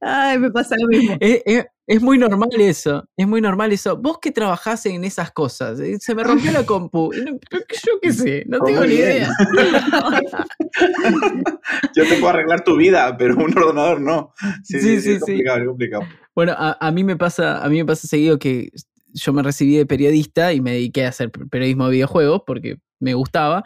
Ay, 0.00 0.38
me 0.38 0.52
pasa 0.52 0.76
lo 0.78 0.86
mismo. 0.86 1.16
Es, 1.20 2.00
muy 2.00 2.16
normal 2.16 2.48
eso, 2.58 3.08
es 3.16 3.26
muy 3.26 3.40
normal 3.40 3.72
eso. 3.72 3.96
Vos 3.96 4.18
que 4.22 4.30
trabajás 4.30 4.86
en 4.86 5.02
esas 5.02 5.32
cosas, 5.32 5.80
eh, 5.80 5.98
se 5.98 6.14
me 6.14 6.22
rompió 6.22 6.52
la 6.52 6.64
compu. 6.64 7.10
Yo 7.12 7.98
qué 8.00 8.12
sé, 8.12 8.44
no 8.46 8.60
Pues 8.60 8.72
tengo 8.72 8.86
ni 8.86 8.94
idea. 8.94 9.28
Yo 11.96 12.04
te 12.04 12.14
puedo 12.14 12.28
arreglar 12.28 12.62
tu 12.62 12.76
vida, 12.76 13.16
pero 13.18 13.34
un 13.36 13.58
ordenador 13.58 14.00
no. 14.00 14.32
Sí, 14.62 14.78
Sí, 14.78 14.80
sí, 14.80 14.80
sí, 14.80 15.00
sí, 15.00 15.10
es 15.10 15.14
sí. 15.14 15.20
complicado, 15.20 15.58
es 15.58 15.66
complicado. 15.66 16.02
Bueno, 16.36 16.52
a, 16.56 16.76
a 16.80 16.92
mí 16.92 17.02
me 17.02 17.16
pasa, 17.16 17.64
a 17.64 17.68
mí 17.68 17.78
me 17.78 17.84
pasa 17.84 18.06
seguido 18.06 18.38
que 18.38 18.70
yo 19.12 19.32
me 19.32 19.42
recibí 19.42 19.76
de 19.76 19.86
periodista 19.86 20.52
y 20.52 20.60
me 20.60 20.72
dediqué 20.72 21.06
a 21.06 21.10
hacer 21.10 21.30
periodismo 21.30 21.86
de 21.86 21.92
videojuegos 21.92 22.42
porque 22.46 22.78
me 22.98 23.14
gustaba. 23.14 23.64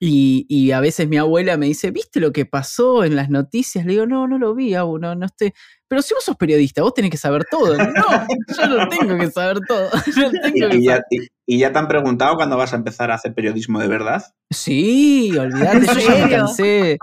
Y, 0.00 0.46
y 0.48 0.72
a 0.72 0.80
veces 0.80 1.08
mi 1.08 1.16
abuela 1.16 1.56
me 1.56 1.66
dice, 1.66 1.92
¿viste 1.92 2.18
lo 2.18 2.32
que 2.32 2.44
pasó 2.44 3.04
en 3.04 3.14
las 3.14 3.30
noticias? 3.30 3.86
Le 3.86 3.92
digo, 3.92 4.06
no, 4.06 4.26
no 4.26 4.36
lo 4.38 4.54
vi, 4.54 4.74
abu, 4.74 4.98
no, 4.98 5.14
no 5.14 5.26
estoy. 5.26 5.52
Pero 5.92 6.00
si 6.00 6.14
vos 6.14 6.24
sos 6.24 6.36
periodista, 6.38 6.80
vos 6.80 6.94
tenés 6.94 7.10
que 7.10 7.18
saber 7.18 7.44
todo. 7.50 7.76
No, 7.76 8.26
yo 8.58 8.66
no 8.66 8.88
tengo 8.88 9.18
que 9.18 9.30
saber 9.30 9.58
todo. 9.68 9.90
Yo 10.16 10.28
¿Y, 10.28 10.40
tengo 10.52 10.70
que 10.70 10.76
y 10.78 10.84
ya, 10.86 10.92
saber- 10.92 11.04
y- 11.10 11.26
y 11.44 11.58
ya 11.58 11.70
te 11.70 11.78
han 11.80 11.86
preguntado 11.88 12.36
cuándo 12.36 12.56
vas 12.56 12.72
a 12.72 12.76
empezar 12.76 13.10
a 13.10 13.16
hacer 13.16 13.34
periodismo 13.34 13.78
de 13.78 13.88
verdad? 13.88 14.22
Sí, 14.50 15.36
olvídate, 15.36 15.86
yo 15.86 16.00
ya 16.00 16.24
me 16.24 16.30
cansé. 16.30 16.98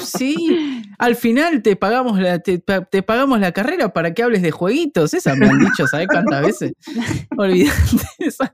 Sí, 0.00 0.82
al 0.98 1.16
final 1.16 1.60
te 1.60 1.76
pagamos 1.76 2.18
la, 2.18 2.38
te, 2.38 2.60
pa- 2.60 2.84
te 2.84 3.02
pagamos 3.02 3.40
la 3.40 3.52
carrera 3.52 3.92
para 3.92 4.14
que 4.14 4.22
hables 4.22 4.40
de 4.42 4.52
jueguitos. 4.52 5.12
Esa 5.12 5.34
me 5.34 5.46
han 5.46 5.58
dicho, 5.58 5.86
¿sabes 5.86 6.06
cuántas 6.08 6.42
veces? 6.46 6.72
Olvídate. 7.36 7.76
esa. 8.20 8.52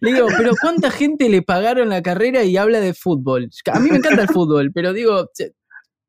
Le 0.00 0.12
digo, 0.14 0.28
pero 0.36 0.52
¿cuánta 0.60 0.90
gente 0.90 1.28
le 1.28 1.42
pagaron 1.42 1.88
la 1.90 2.02
carrera 2.02 2.42
y 2.44 2.56
habla 2.56 2.80
de 2.80 2.94
fútbol? 2.94 3.50
A 3.72 3.80
mí 3.80 3.90
me 3.90 3.98
encanta 3.98 4.22
el 4.22 4.28
fútbol, 4.28 4.70
pero 4.72 4.92
digo, 4.92 5.28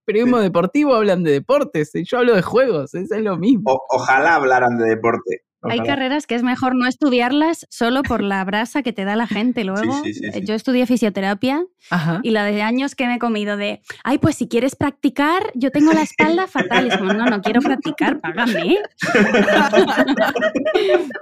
periodismo 0.06 0.40
deportivo 0.40 0.96
hablan 0.96 1.24
de 1.24 1.32
deportes 1.32 1.94
y 1.96 2.04
yo 2.06 2.20
hablo 2.20 2.36
de 2.36 2.42
juegos, 2.42 2.94
es, 2.94 3.12
es 3.12 3.22
lo 3.22 3.38
mismo. 3.38 3.72
O- 3.72 3.82
ojalá 3.90 4.36
hablaran 4.36 4.78
de 4.78 4.90
deporte. 4.90 5.42
Hay 5.64 5.80
carreras 5.82 6.26
que 6.26 6.34
es 6.34 6.42
mejor 6.42 6.74
no 6.76 6.88
estudiarlas 6.88 7.68
solo 7.70 8.02
por 8.02 8.24
la 8.24 8.44
brasa 8.44 8.82
que 8.82 8.94
te 8.94 9.06
da 9.06 9.16
la 9.16 9.28
gente 9.28 9.64
luego. 9.64 9.94
sí, 10.04 10.12
sí, 10.16 10.22
sí. 10.32 10.40
Eh, 10.40 10.44
Yo 10.44 10.56
estudié 10.56 10.88
fisioterapia 10.88 11.64
Ajá. 11.92 12.20
y 12.24 12.32
la 12.32 12.46
de 12.46 12.64
años 12.64 12.96
que 12.96 13.06
me 13.06 13.18
he 13.18 13.20
comido 13.20 13.58
de, 13.58 13.80
ay, 14.04 14.18
pues 14.18 14.38
si 14.38 14.48
quieres 14.48 14.76
practicar, 14.76 15.44
yo 15.54 15.70
tengo 15.70 15.94
la 15.94 16.02
espalda 16.02 16.48
fatal. 16.82 16.88
Y 16.88 16.90
es 16.90 16.98
como, 16.98 17.14
no, 17.14 17.28
no 17.28 17.42
quiero 17.44 17.62
practicar, 17.62 18.20
págame. 18.20 18.80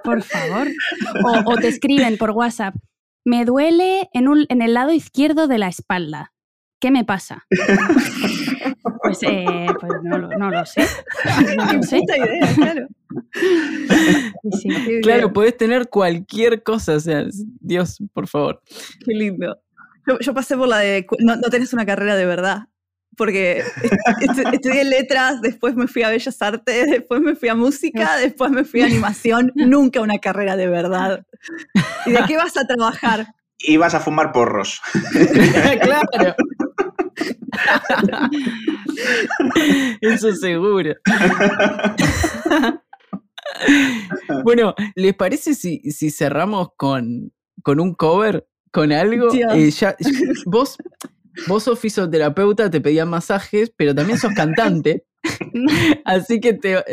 por 0.05 0.21
favor. 0.23 0.67
O, 1.23 1.51
o 1.51 1.55
te 1.57 1.67
escriben 1.67 2.17
por 2.17 2.32
WhatsApp, 2.32 2.75
me 3.25 3.45
duele 3.45 4.09
en, 4.13 4.27
un- 4.27 4.45
en 4.49 4.61
el 4.61 4.73
lado 4.73 4.91
izquierdo 4.93 5.47
de 5.47 5.57
la 5.57 5.67
espalda. 5.67 6.32
¿Qué 6.80 6.91
me 6.91 7.03
pasa? 7.05 7.45
Pues, 9.01 9.19
eh, 9.23 9.65
pues 9.80 9.93
no, 10.03 10.17
lo- 10.17 10.27
no 10.38 10.49
lo 10.51 10.65
sé. 10.65 10.82
No 11.57 11.67
Qué 11.69 11.77
lo 11.77 11.84
sé. 11.84 11.99
puta 11.99 12.17
idea, 12.17 12.53
claro. 12.55 12.88
Sí. 14.61 14.69
Claro, 15.01 15.19
bien, 15.21 15.34
podés 15.34 15.57
tener 15.57 15.89
cualquier 15.89 16.63
cosa, 16.63 16.93
o 16.95 16.99
sea, 16.99 17.25
Dios, 17.59 17.97
por 18.13 18.27
favor. 18.27 18.61
qué 19.05 19.13
lindo. 19.13 19.57
Yo, 20.07 20.19
yo 20.19 20.34
pasé 20.34 20.57
por 20.57 20.67
la 20.67 20.80
de, 20.80 21.05
no, 21.19 21.36
no 21.38 21.49
tenés 21.49 21.73
una 21.73 21.86
carrera 21.86 22.15
de 22.15 22.25
verdad. 22.25 22.63
Porque 23.17 23.63
estu- 24.21 24.53
estudié 24.53 24.84
letras, 24.84 25.41
después 25.41 25.75
me 25.75 25.88
fui 25.88 26.03
a 26.03 26.09
Bellas 26.09 26.41
Artes, 26.41 26.89
después 26.89 27.21
me 27.21 27.36
fui 27.36 27.49
a 27.49 27.55
música, 27.55 28.15
después 28.21 28.51
me 28.51 28.63
fui 28.63 28.82
a 28.82 28.86
animación. 28.86 29.51
Nunca 29.55 30.01
una 30.01 30.19
carrera 30.19 30.55
de 30.55 30.67
verdad. 30.67 31.25
¿Y 32.05 32.11
de 32.11 32.19
qué 32.27 32.38
vas 32.38 32.55
a 32.57 32.65
trabajar? 32.67 33.27
Y 33.59 33.77
vas 33.77 33.93
a 33.95 33.99
fumar 33.99 34.32
porros. 34.32 34.82
claro. 35.82 36.36
Eso 40.01 40.34
seguro. 40.36 40.93
bueno, 44.43 44.76
¿les 44.95 45.16
parece 45.16 45.53
si, 45.55 45.80
si 45.91 46.12
cerramos 46.12 46.70
con, 46.78 47.32
con 47.64 47.80
un 47.80 47.93
cover? 47.93 48.47
¿Con 48.72 48.91
algo? 48.91 49.30
Eh, 49.53 49.72
ya- 49.72 49.95
vos, 50.45 50.78
vos 51.47 51.64
sos 51.64 51.80
fisioterapeuta, 51.80 52.70
te 52.70 52.82
pedían 52.82 53.10
masajes, 53.10 53.72
pero 53.76 53.95
también 53.95 54.20
sos 54.20 54.34
cantante. 54.34 55.05
Así 56.05 56.39
que 56.39 56.53
te, 56.53 56.84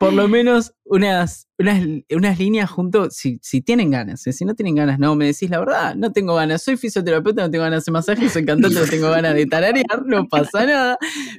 por 0.00 0.14
lo 0.14 0.26
menos 0.28 0.72
unas, 0.84 1.46
unas, 1.58 1.80
unas 2.10 2.38
líneas 2.38 2.70
juntos, 2.70 3.14
si, 3.14 3.38
si 3.42 3.60
tienen 3.60 3.90
ganas. 3.90 4.26
eh, 4.26 4.32
Si 4.32 4.46
no 4.46 4.54
tienen 4.54 4.74
ganas, 4.74 4.98
no, 4.98 5.14
me 5.14 5.26
decís 5.26 5.50
la 5.50 5.58
verdad, 5.60 5.94
no 5.94 6.10
tengo 6.10 6.34
ganas. 6.34 6.62
Soy 6.62 6.78
fisioterapeuta, 6.78 7.42
no 7.42 7.50
tengo 7.50 7.64
ganas 7.64 7.76
de 7.78 7.82
hacer 7.82 7.92
masajes, 7.92 8.32
soy 8.32 8.44
cantante, 8.46 8.80
no 8.80 8.86
tengo 8.86 9.10
ganas 9.10 9.34
de 9.34 9.44
tararear, 9.46 10.04
no 10.06 10.26
pasa 10.26 10.64
nada. 10.64 10.96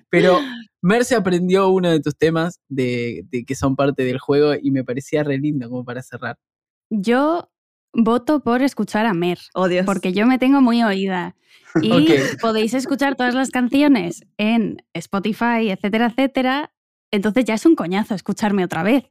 Pero 0.10 0.40
Merce 0.82 1.16
aprendió 1.16 1.70
uno 1.70 1.90
de 1.90 2.00
tus 2.02 2.16
temas 2.16 2.60
de, 2.70 3.24
de 3.32 3.44
que 3.46 3.56
son 3.56 3.76
parte 3.76 4.04
del 4.04 4.20
juego 4.20 4.54
y 4.62 4.70
me 4.72 4.84
parecía 4.84 5.24
re 5.24 5.40
lindo 5.40 5.68
como 5.68 5.84
para 5.84 6.04
cerrar. 6.04 6.38
Yo 6.90 7.50
voto 7.94 8.42
por 8.42 8.62
escuchar 8.62 9.06
a 9.06 9.14
Mer, 9.14 9.40
Oh, 9.54 9.68
Dios. 9.68 9.86
porque 9.86 10.14
yo 10.14 10.26
me 10.28 10.38
tengo 10.38 10.62
muy 10.62 10.84
oída. 10.84 11.36
Y 11.82 12.06
podéis 12.42 12.74
escuchar 12.74 13.16
todas 13.16 13.34
las 13.34 13.50
canciones 13.50 14.24
en 14.38 14.84
Spotify, 14.94 15.70
etcétera, 15.72 16.08
etcétera. 16.08 16.74
Entonces 17.12 17.44
ya 17.44 17.56
es 17.56 17.66
un 17.66 17.76
coñazo 17.76 18.16
escucharme 18.16 18.64
otra 18.64 18.84
vez. 18.84 19.04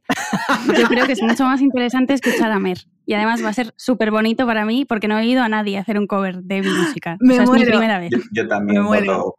Yo 0.77 0.87
creo 0.87 1.05
que 1.05 1.13
es 1.13 1.21
mucho 1.21 1.45
más 1.45 1.61
interesante 1.61 2.13
escuchar 2.13 2.51
a 2.51 2.59
Mer. 2.59 2.79
Y 3.05 3.13
además 3.13 3.43
va 3.43 3.49
a 3.49 3.53
ser 3.53 3.73
súper 3.77 4.09
bonito 4.09 4.45
para 4.45 4.65
mí 4.65 4.85
porque 4.85 5.07
no 5.07 5.19
he 5.19 5.21
oído 5.21 5.43
a 5.43 5.49
nadie 5.49 5.77
hacer 5.77 5.99
un 5.99 6.07
cover 6.07 6.41
de 6.41 6.61
mi 6.61 6.69
música. 6.69 7.17
Me 7.19 7.33
o 7.33 7.35
sea, 7.35 7.43
es 7.43 7.49
mi 7.51 7.65
primera 7.65 7.99
vez. 7.99 8.09
Yo, 8.11 8.19
yo 8.31 8.47
también 8.47 8.81
Me 8.81 8.87
muero. 8.87 9.35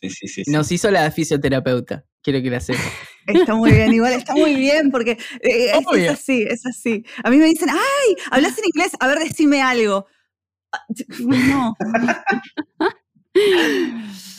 Sí, 0.00 0.10
sí, 0.10 0.28
sí. 0.28 0.42
Nos 0.48 0.70
hizo 0.72 0.90
la 0.90 1.10
fisioterapeuta, 1.10 2.04
quiero 2.22 2.42
que 2.42 2.50
la 2.50 2.60
sepa. 2.60 2.80
Está 3.26 3.54
muy 3.54 3.70
bien, 3.70 3.92
igual 3.92 4.12
está 4.14 4.34
muy 4.34 4.54
bien, 4.56 4.90
porque 4.90 5.12
eh, 5.42 5.70
es 5.94 6.10
así, 6.10 6.42
es 6.42 6.66
así. 6.66 7.04
A 7.22 7.30
mí 7.30 7.36
me 7.36 7.46
dicen, 7.46 7.68
ay, 7.70 8.16
hablas 8.30 8.58
en 8.58 8.64
inglés, 8.66 8.92
a 8.98 9.06
ver, 9.06 9.18
decime 9.20 9.62
algo. 9.62 10.06
Ah, 10.72 10.84
No, 11.20 11.76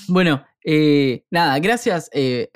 Bueno, 0.10 0.44
eh, 0.66 1.24
nada, 1.32 1.58
gracias 1.60 2.10
eh, 2.14 2.50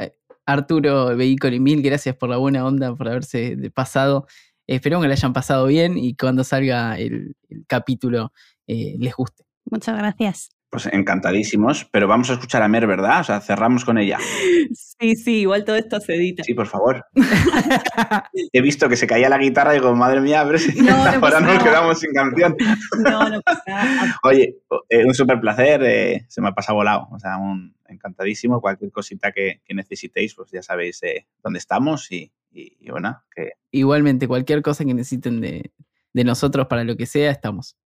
Arturo 0.45 1.15
Vehículo 1.15 1.55
y 1.55 1.59
mil 1.59 1.81
gracias 1.81 2.15
por 2.15 2.29
la 2.29 2.37
buena 2.37 2.65
onda, 2.65 2.95
por 2.95 3.07
haberse 3.07 3.57
pasado. 3.73 4.27
Esperemos 4.67 5.03
que 5.03 5.07
le 5.07 5.13
hayan 5.13 5.33
pasado 5.33 5.67
bien 5.67 5.97
y 5.97 6.15
cuando 6.15 6.43
salga 6.43 6.97
el, 6.97 7.35
el 7.49 7.65
capítulo 7.67 8.31
eh, 8.67 8.95
les 8.99 9.13
guste. 9.15 9.43
Muchas 9.65 9.97
gracias. 9.97 10.54
Pues 10.75 10.93
encantadísimos, 10.93 11.85
pero 11.89 12.05
vamos 12.07 12.29
a 12.29 12.33
escuchar 12.33 12.61
a 12.61 12.67
Mer, 12.67 12.85
¿verdad? 12.85 13.21
O 13.21 13.23
sea, 13.23 13.39
cerramos 13.39 13.85
con 13.85 13.97
ella. 13.97 14.17
sí, 14.73 15.15
sí, 15.15 15.39
igual 15.41 15.63
todo 15.63 15.77
esto 15.77 15.99
se 16.01 16.15
edita. 16.15 16.43
Sí, 16.43 16.53
por 16.53 16.67
favor. 16.67 17.05
He 18.53 18.61
visto 18.61 18.89
que 18.89 18.95
se 18.97 19.07
caía 19.07 19.29
la 19.29 19.37
guitarra 19.37 19.71
y 19.73 19.79
digo, 19.79 19.95
madre 19.95 20.19
mía, 20.21 20.41
a 20.41 20.43
ver 20.43 20.59
si 20.59 20.77
No, 20.81 20.91
no 20.91 20.95
ahora 21.25 21.39
nos 21.39 21.63
quedamos 21.63 21.99
sin 21.99 22.11
canción. 22.13 22.55
No, 23.03 23.29
no 23.29 23.41
pasa 23.41 23.63
nada. 23.67 24.19
Oye, 24.23 24.57
eh, 24.89 25.05
un 25.05 25.13
súper 25.13 25.39
placer, 25.39 25.81
eh, 25.83 26.25
se 26.27 26.41
me 26.41 26.49
ha 26.49 26.51
pasado 26.53 26.75
volado. 26.75 27.07
O 27.11 27.19
sea, 27.19 27.37
un 27.37 27.75
encantadísimo. 27.87 28.59
Cualquier 28.61 28.91
cosita 28.91 29.31
que, 29.31 29.61
que 29.63 29.73
necesitéis, 29.73 30.35
pues 30.35 30.51
ya 30.51 30.61
sabéis 30.61 31.01
eh, 31.03 31.25
dónde 31.43 31.59
estamos 31.59 32.11
y, 32.11 32.31
y- 32.51 32.75
y 32.79 32.89
bueno, 32.91 33.21
que 33.33 33.51
Igualmente, 33.71 34.27
cualquier 34.27 34.61
cosa 34.61 34.83
que 34.85 34.93
necesiten 34.93 35.39
de, 35.41 35.71
de 36.13 36.23
nosotros 36.23 36.67
para 36.67 36.83
lo 36.83 36.95
que 36.95 37.05
sea, 37.05 37.31
estamos. 37.31 37.77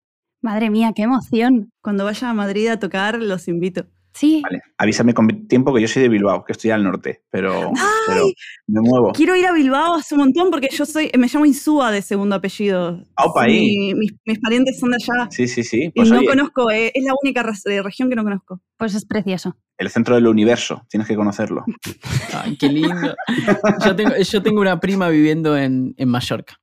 Madre 0.43 0.70
mía, 0.70 0.93
qué 0.95 1.03
emoción. 1.03 1.70
Cuando 1.82 2.05
vaya 2.05 2.30
a 2.30 2.34
Madrid 2.34 2.68
a 2.68 2.78
tocar, 2.78 3.20
los 3.20 3.49
invito. 3.49 3.86
Sí, 4.14 4.41
vale. 4.43 4.61
Avísame 4.78 5.14
con 5.14 5.47
tiempo 5.47 5.72
que 5.72 5.80
yo 5.82 5.86
soy 5.86 6.03
de 6.03 6.09
Bilbao, 6.09 6.43
que 6.45 6.51
estoy 6.53 6.70
al 6.72 6.82
norte, 6.82 7.22
pero, 7.30 7.70
pero 8.07 8.24
me 8.66 8.80
muevo. 8.80 9.12
Quiero 9.12 9.36
ir 9.36 9.47
a 9.47 9.53
Bilbao 9.53 9.95
hace 9.95 10.14
un 10.16 10.22
montón 10.22 10.51
porque 10.51 10.68
yo 10.72 10.84
soy, 10.86 11.09
me 11.16 11.28
llamo 11.28 11.47
Insúa 11.47 11.93
de 11.93 12.03
segundo 12.03 12.34
apellido. 12.34 13.01
Aupa, 13.14 13.45
Sí, 13.45 13.51
ahí. 13.51 13.95
mis, 13.95 14.12
mis 14.24 14.41
parientes 14.41 14.78
son 14.80 14.91
de 14.91 14.97
allá. 14.97 15.28
Sí, 15.30 15.47
sí, 15.47 15.62
sí. 15.62 15.84
Y 15.84 15.91
Pues 15.91 16.11
no 16.11 16.18
oye, 16.18 16.26
conozco, 16.26 16.68
eh, 16.70 16.91
es 16.95 17.05
la 17.05 17.12
única 17.22 17.45
eh, 17.66 17.82
región 17.82 18.09
que 18.09 18.16
no 18.16 18.24
conozco. 18.24 18.61
pues 18.76 18.95
es 18.97 19.05
precioso. 19.05 19.57
el 19.76 19.89
centro 19.91 20.16
del 20.16 20.26
universo, 20.26 20.82
tienes 20.89 21.07
que 21.07 21.14
conocerlo. 21.14 21.64
Ay, 22.34 22.57
qué 22.57 22.68
lindo. 22.70 23.14
Yo 23.84 23.95
tengo, 23.95 24.16
yo 24.16 24.43
tengo 24.43 24.61
una 24.61 24.80
prima 24.80 25.09
viviendo 25.11 25.57
en, 25.57 25.95
en 25.97 26.09
Mallorca. 26.09 26.57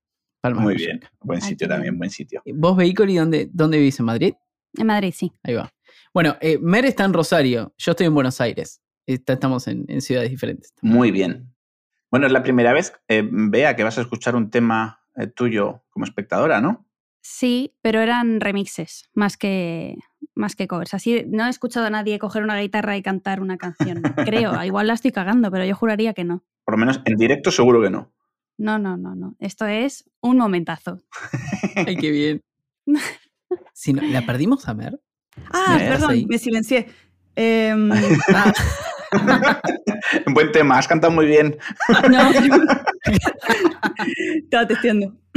Palma 0.45 0.61
Muy 0.61 0.75
bien, 0.75 0.99
buen 1.21 1.41
sitio 1.41 1.67
también, 1.67 1.93
bien. 1.93 1.97
buen 1.97 2.09
sitio. 2.11 2.43
¿Vos, 2.45 2.77
Vehículo, 2.77 3.11
y 3.11 3.15
dónde, 3.15 3.49
dónde 3.51 3.77
vivís? 3.79 3.99
¿En 3.99 4.05
Madrid? 4.05 4.33
En 4.77 4.85
Madrid, 4.85 5.11
sí. 5.15 5.31
Ahí 5.41 5.55
va. 5.55 5.73
Bueno, 6.13 6.37
eh, 6.39 6.59
Mer 6.61 6.85
está 6.85 7.03
en 7.03 7.13
Rosario, 7.13 7.73
yo 7.79 7.91
estoy 7.91 8.05
en 8.05 8.13
Buenos 8.13 8.39
Aires. 8.41 8.79
Está- 9.07 9.33
estamos 9.33 9.67
en, 9.67 9.85
en 9.87 10.01
ciudades 10.01 10.29
diferentes. 10.29 10.71
Muy 10.83 11.09
bien. 11.09 11.51
Bueno, 12.11 12.27
es 12.27 12.31
la 12.31 12.43
primera 12.43 12.73
vez, 12.73 12.93
eh, 13.07 13.27
Bea, 13.27 13.75
que 13.75 13.83
vas 13.83 13.97
a 13.97 14.01
escuchar 14.01 14.35
un 14.35 14.51
tema 14.51 15.01
eh, 15.15 15.25
tuyo 15.27 15.83
como 15.89 16.05
espectadora, 16.05 16.61
¿no? 16.61 16.87
Sí, 17.21 17.73
pero 17.81 18.01
eran 18.01 18.39
remixes, 18.39 19.09
más 19.15 19.35
que, 19.37 19.95
más 20.35 20.55
que 20.55 20.67
covers. 20.67 20.93
Así 20.93 21.25
no 21.27 21.47
he 21.47 21.49
escuchado 21.49 21.87
a 21.87 21.89
nadie 21.89 22.19
coger 22.19 22.43
una 22.43 22.59
guitarra 22.59 22.95
y 22.97 23.01
cantar 23.01 23.41
una 23.41 23.57
canción. 23.57 24.01
Creo, 24.51 24.63
igual 24.63 24.85
la 24.85 24.93
estoy 24.93 25.11
cagando, 25.11 25.49
pero 25.49 25.65
yo 25.65 25.75
juraría 25.75 26.13
que 26.13 26.23
no. 26.23 26.43
Por 26.63 26.75
lo 26.75 26.77
menos 26.77 27.01
en 27.05 27.15
directo 27.17 27.49
seguro 27.51 27.81
que 27.81 27.89
no. 27.89 28.13
No, 28.57 28.79
no, 28.79 28.95
no, 28.97 29.15
no. 29.15 29.35
Esto 29.39 29.65
es 29.65 30.09
un 30.21 30.37
momentazo. 30.37 31.01
Ay, 31.75 31.95
qué 31.97 32.11
bien. 32.11 32.41
Si 33.73 33.93
no, 33.93 34.01
¿La 34.01 34.25
perdimos 34.25 34.67
a 34.67 34.73
Mer? 34.73 34.99
Ah, 35.51 35.75
¿Me 35.77 35.87
perdón, 35.87 36.11
ahí? 36.11 36.25
me 36.25 36.37
silencié. 36.37 36.87
Em, 37.35 37.89
Ah, 38.33 38.53
Buen 40.33 40.51
tema, 40.51 40.77
has 40.77 40.87
cantado 40.87 41.11
muy 41.13 41.25
bien. 41.25 41.57
No. 42.09 42.31
Estaba 44.43 44.67
testeando. 44.67 45.15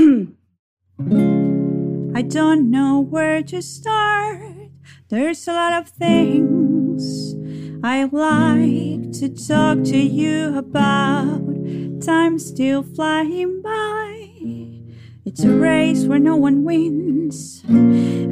I 2.14 2.23
don't 2.23 2.71
know 2.71 3.01
where 3.01 3.43
to 3.45 3.61
start. 3.62 4.41
There's 5.11 5.47
a 5.49 5.53
lot 5.53 5.73
of 5.83 5.89
things 5.91 7.35
I'd 7.85 8.12
like 8.12 9.12
to 9.21 9.29
talk 9.29 9.85
to 9.85 9.97
you 9.97 10.57
about. 10.57 11.58
Time 12.05 12.39
still 12.39 12.83
flying 12.85 13.61
by. 13.61 14.31
It's 15.25 15.43
a 15.43 15.51
race 15.51 16.05
where 16.05 16.21
no 16.21 16.37
one 16.37 16.63
wins. 16.65 17.63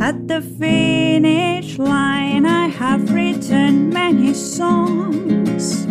At 0.00 0.28
the 0.28 0.40
finish 0.40 1.76
line, 1.76 2.46
I 2.46 2.68
have 2.68 3.12
written 3.12 3.90
many 3.90 4.34
songs. 4.34 5.84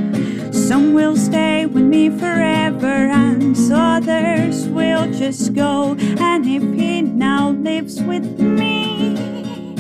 Some 0.68 0.94
will 0.94 1.18
stay 1.18 1.66
with 1.66 1.84
me 1.84 2.10
forever, 2.10 2.88
and 2.88 3.58
others 3.72 4.68
will 4.70 5.12
just 5.12 5.54
go. 5.54 5.96
And 6.00 6.46
if 6.46 6.64
he 6.80 7.02
now 7.02 7.52
lives 7.52 8.02
with 8.02 8.40
me, 8.40 9.76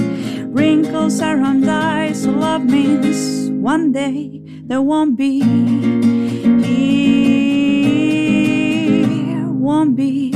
wrinkles 0.47 1.21
around 1.21 1.67
eyes, 1.67 2.23
so 2.23 2.31
love 2.31 2.65
means 2.65 3.49
one 3.51 3.93
day 3.93 4.41
there 4.67 4.81
won't 4.81 5.17
be. 5.17 6.04
Be. 9.95 10.31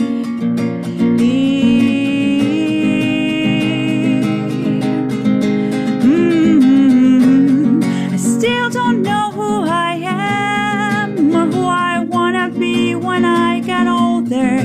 Mm, 6.01 7.83
I 8.13 8.15
still 8.15 8.69
don't 8.69 9.01
know 9.01 9.31
who 9.31 9.65
I 9.67 9.99
am 10.01 11.35
or 11.35 11.45
who 11.51 11.63
I 11.67 11.99
wanna 11.99 12.49
be 12.49 12.95
when 12.95 13.25
I 13.25 13.59
get 13.59 13.87
older. 13.87 14.59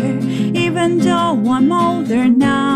Even 0.55 0.99
though 0.99 1.43
I'm 1.57 1.73
older 1.73 2.29
now, 2.29 2.74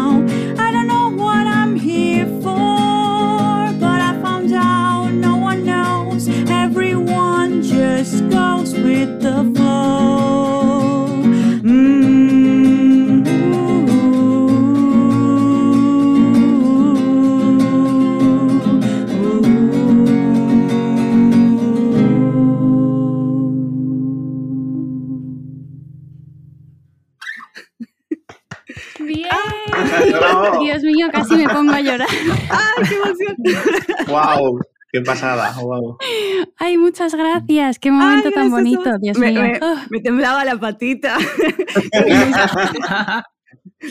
me 31.49 31.55
pongo 31.55 31.73
a 31.73 31.81
llorar. 31.81 32.09
¡Ay, 32.51 32.85
qué 32.89 32.95
emoción! 32.97 33.37
¡Wow! 34.09 34.61
¡Qué 34.93 35.01
pasada! 35.03 35.53
¡Wow! 35.61 35.99
Ay, 36.59 36.79
muchas 36.79 37.15
gracias. 37.15 37.79
Qué 37.79 37.91
momento 37.91 38.29
Ay, 38.29 38.35
tan 38.35 38.47
a 38.47 38.51
bonito. 38.51 38.99
Dios 39.01 39.19
Me- 39.19 39.31
mío. 39.33 39.43
me- 39.43 39.61
Me 39.91 40.01
temblaba 40.01 40.45
la 40.45 40.59
patita. 40.59 41.17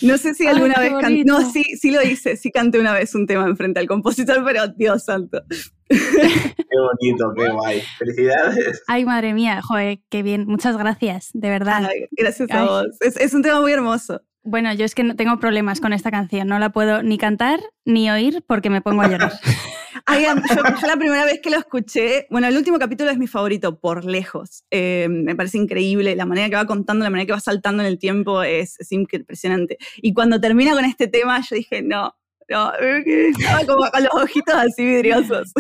No 0.01 0.17
sé 0.17 0.33
si 0.33 0.45
alguna 0.45 0.75
vez 0.79 0.91
canté. 0.99 1.23
No, 1.23 1.49
sí, 1.49 1.63
sí 1.79 1.91
lo 1.91 2.01
hice. 2.03 2.35
Sí 2.35 2.51
canté 2.51 2.77
una 2.77 2.91
vez 2.93 3.15
un 3.15 3.25
tema 3.25 3.45
enfrente 3.47 3.79
al 3.79 3.87
compositor, 3.87 4.43
pero 4.43 4.67
Dios 4.67 5.05
santo. 5.05 5.41
¡Qué 5.87 5.97
bonito! 5.97 7.31
¡Qué 7.37 7.49
guay! 7.49 7.81
¡Felicidades! 7.97 8.83
Ay, 8.87 9.05
madre 9.05 9.33
mía, 9.33 9.61
joder, 9.61 9.99
qué 10.09 10.23
bien. 10.23 10.45
Muchas 10.45 10.77
gracias, 10.77 11.29
de 11.33 11.49
verdad. 11.49 11.85
Ay, 11.85 12.05
gracias 12.11 12.51
a 12.51 12.65
vos. 12.65 12.87
Es, 12.99 13.15
es 13.15 13.33
un 13.33 13.41
tema 13.43 13.61
muy 13.61 13.71
hermoso. 13.71 14.21
Bueno, 14.49 14.73
yo 14.73 14.85
es 14.85 14.95
que 14.95 15.03
no 15.03 15.17
tengo 15.17 15.39
problemas 15.39 15.81
con 15.81 15.91
esta 15.91 16.09
canción. 16.09 16.47
No 16.47 16.57
la 16.57 16.69
puedo 16.69 17.03
ni 17.03 17.17
cantar 17.17 17.59
ni 17.83 18.09
oír 18.09 18.45
porque 18.47 18.69
me 18.69 18.79
pongo 18.79 19.01
a 19.01 19.09
llorar. 19.09 19.33
Ay, 20.05 20.23
yo 20.23 20.87
la 20.87 20.95
primera 20.95 21.25
vez 21.25 21.41
que 21.43 21.49
lo 21.49 21.57
escuché, 21.57 22.27
bueno, 22.29 22.47
el 22.47 22.55
último 22.55 22.79
capítulo 22.79 23.09
es 23.09 23.17
mi 23.17 23.27
favorito, 23.27 23.77
por 23.77 24.05
lejos. 24.05 24.63
Eh, 24.71 25.07
me 25.09 25.35
parece 25.35 25.57
increíble. 25.57 26.15
La 26.15 26.25
manera 26.25 26.49
que 26.49 26.55
va 26.55 26.65
contando, 26.65 27.03
la 27.03 27.09
manera 27.09 27.25
que 27.25 27.33
va 27.33 27.41
saltando 27.41 27.83
en 27.83 27.89
el 27.89 27.99
tiempo 27.99 28.41
es, 28.41 28.79
es 28.79 28.89
impresionante. 28.93 29.77
Y 29.97 30.13
cuando 30.13 30.39
termina 30.39 30.71
con 30.71 30.85
este 30.85 31.09
tema, 31.09 31.41
yo 31.41 31.57
dije, 31.57 31.81
no, 31.81 32.15
no, 32.49 32.71
estaba 32.73 33.65
como 33.65 33.89
con 33.91 34.03
los 34.03 34.13
ojitos 34.13 34.55
así 34.55 34.85
vidriosos. 34.85 35.51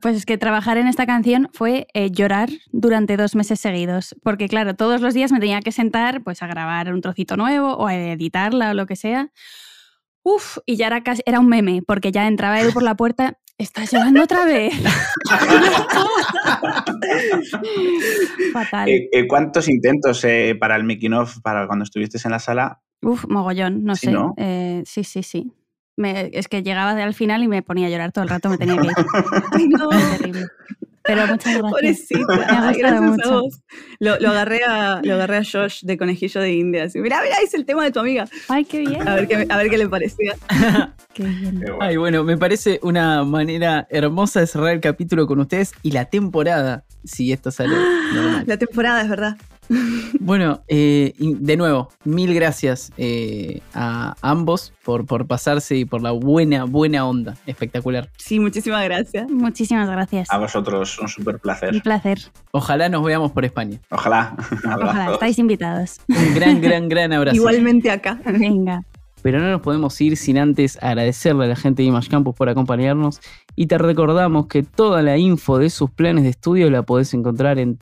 Pues 0.00 0.16
es 0.16 0.26
que 0.26 0.38
trabajar 0.38 0.78
en 0.78 0.86
esta 0.86 1.06
canción 1.06 1.48
fue 1.52 1.86
eh, 1.94 2.10
llorar 2.10 2.48
durante 2.72 3.16
dos 3.16 3.34
meses 3.34 3.60
seguidos, 3.60 4.14
porque 4.22 4.48
claro, 4.48 4.74
todos 4.74 5.00
los 5.00 5.14
días 5.14 5.32
me 5.32 5.40
tenía 5.40 5.60
que 5.60 5.72
sentar 5.72 6.22
pues 6.22 6.42
a 6.42 6.46
grabar 6.46 6.92
un 6.92 7.00
trocito 7.00 7.36
nuevo 7.36 7.74
o 7.74 7.86
a 7.86 7.94
editarla 7.94 8.70
o 8.70 8.74
lo 8.74 8.86
que 8.86 8.96
sea. 8.96 9.30
Uf, 10.22 10.58
y 10.66 10.76
ya 10.76 10.88
era 10.88 11.02
casi, 11.02 11.22
era 11.24 11.40
un 11.40 11.48
meme, 11.48 11.80
porque 11.86 12.12
ya 12.12 12.26
entraba 12.26 12.60
Edu 12.60 12.72
por 12.74 12.82
la 12.82 12.94
puerta, 12.94 13.38
¿estás 13.56 13.90
llorando 13.90 14.22
otra 14.22 14.44
vez? 14.44 14.74
Fatal. 18.52 18.88
Eh, 18.88 19.08
eh, 19.12 19.26
¿Cuántos 19.26 19.68
intentos 19.68 20.24
eh, 20.24 20.56
para 20.58 20.76
el 20.76 20.84
making 20.84 21.14
of, 21.14 21.40
para 21.42 21.66
cuando 21.66 21.84
estuviste 21.84 22.18
en 22.22 22.30
la 22.32 22.38
sala? 22.38 22.80
Uf, 23.02 23.24
mogollón, 23.28 23.84
no 23.84 23.96
Sí, 23.96 24.06
sé. 24.06 24.12
¿no? 24.12 24.34
Eh, 24.36 24.82
sí, 24.84 25.04
sí, 25.04 25.22
sí. 25.22 25.52
Me- 26.00 26.30
es 26.32 26.48
que 26.48 26.62
llegaba 26.62 26.90
al 26.92 27.14
final 27.14 27.42
y 27.42 27.48
me 27.48 27.62
ponía 27.62 27.86
a 27.86 27.90
llorar 27.90 28.10
todo 28.12 28.24
el 28.24 28.30
rato, 28.30 28.48
me 28.48 28.58
tenía 28.58 28.76
que 28.80 28.86
ir. 28.88 28.92
Ay, 29.52 29.68
no. 29.68 29.88
Terrible. 29.88 30.46
Pero 31.02 31.26
muchas 31.26 31.54
gracias. 31.56 31.70
Pobrecita, 31.72 32.36
Me 32.36 32.42
ha 32.44 32.72
gracias 32.72 32.92
a 32.92 33.00
mucho. 33.00 33.40
vos. 33.42 33.60
Lo, 34.00 34.18
lo 34.20 34.28
agarré 34.30 34.60
a, 34.68 35.00
lo 35.02 35.14
agarré 35.14 35.38
a 35.38 35.42
Josh 35.50 35.82
de 35.82 35.96
Conejillo 35.96 36.40
de 36.42 36.52
India. 36.52 36.84
Así, 36.84 36.98
mirá, 37.00 37.22
mirá, 37.22 37.36
hice 37.42 37.56
el 37.56 37.64
tema 37.64 37.84
de 37.84 37.90
tu 37.90 38.00
amiga. 38.00 38.26
Ay, 38.48 38.64
qué 38.66 38.80
bien. 38.80 39.08
A 39.08 39.14
ver 39.14 39.26
qué, 39.26 39.46
a 39.48 39.56
ver 39.56 39.70
qué 39.70 39.78
le 39.78 39.88
parecía. 39.88 40.34
Qué 41.14 41.24
bien. 41.24 41.64
Ay, 41.80 41.96
bueno, 41.96 42.22
me 42.22 42.38
parece 42.38 42.78
una 42.84 43.24
manera 43.24 43.86
hermosa 43.90 44.38
de 44.40 44.46
cerrar 44.46 44.72
el 44.74 44.80
capítulo 44.80 45.26
con 45.26 45.40
ustedes 45.40 45.72
y 45.82 45.90
la 45.90 46.04
temporada, 46.04 46.84
si 47.02 47.32
esto 47.32 47.50
sale 47.50 47.74
normal. 48.14 48.44
La 48.46 48.56
temporada, 48.58 49.02
es 49.02 49.08
verdad. 49.08 49.36
Bueno, 50.18 50.62
eh, 50.68 51.14
de 51.18 51.56
nuevo, 51.56 51.88
mil 52.04 52.34
gracias 52.34 52.92
eh, 52.96 53.60
a 53.72 54.14
ambos 54.20 54.72
por, 54.84 55.06
por 55.06 55.26
pasarse 55.26 55.76
y 55.76 55.84
por 55.84 56.02
la 56.02 56.10
buena, 56.10 56.64
buena 56.64 57.06
onda. 57.06 57.36
Espectacular. 57.46 58.10
Sí, 58.18 58.40
muchísimas 58.40 58.84
gracias. 58.84 59.30
Muchísimas 59.30 59.88
gracias. 59.88 60.28
A 60.30 60.38
vosotros, 60.38 60.98
un 60.98 61.08
súper 61.08 61.36
Un 61.36 61.40
placer. 61.40 61.82
placer. 61.82 62.18
Ojalá 62.50 62.88
nos 62.88 63.04
veamos 63.04 63.32
por 63.32 63.44
España. 63.44 63.78
Ojalá. 63.90 64.36
Ojalá, 64.64 65.12
estáis 65.12 65.38
invitados. 65.38 66.00
Un 66.08 66.34
gran, 66.34 66.60
gran, 66.60 66.88
gran 66.88 67.12
abrazo. 67.12 67.36
Igualmente 67.36 67.90
acá. 67.90 68.20
Venga. 68.24 68.82
Pero 69.22 69.38
no 69.38 69.50
nos 69.50 69.60
podemos 69.60 70.00
ir 70.00 70.16
sin 70.16 70.38
antes 70.38 70.78
agradecerle 70.82 71.44
a 71.44 71.48
la 71.48 71.56
gente 71.56 71.82
de 71.82 71.88
Image 71.88 72.08
Campus 72.08 72.34
por 72.34 72.48
acompañarnos 72.48 73.20
y 73.54 73.66
te 73.66 73.76
recordamos 73.76 74.46
que 74.46 74.62
toda 74.62 75.02
la 75.02 75.18
info 75.18 75.58
de 75.58 75.68
sus 75.68 75.90
planes 75.90 76.24
de 76.24 76.30
estudio 76.30 76.70
la 76.70 76.82
podés 76.82 77.12
encontrar 77.12 77.58
en 77.58 77.76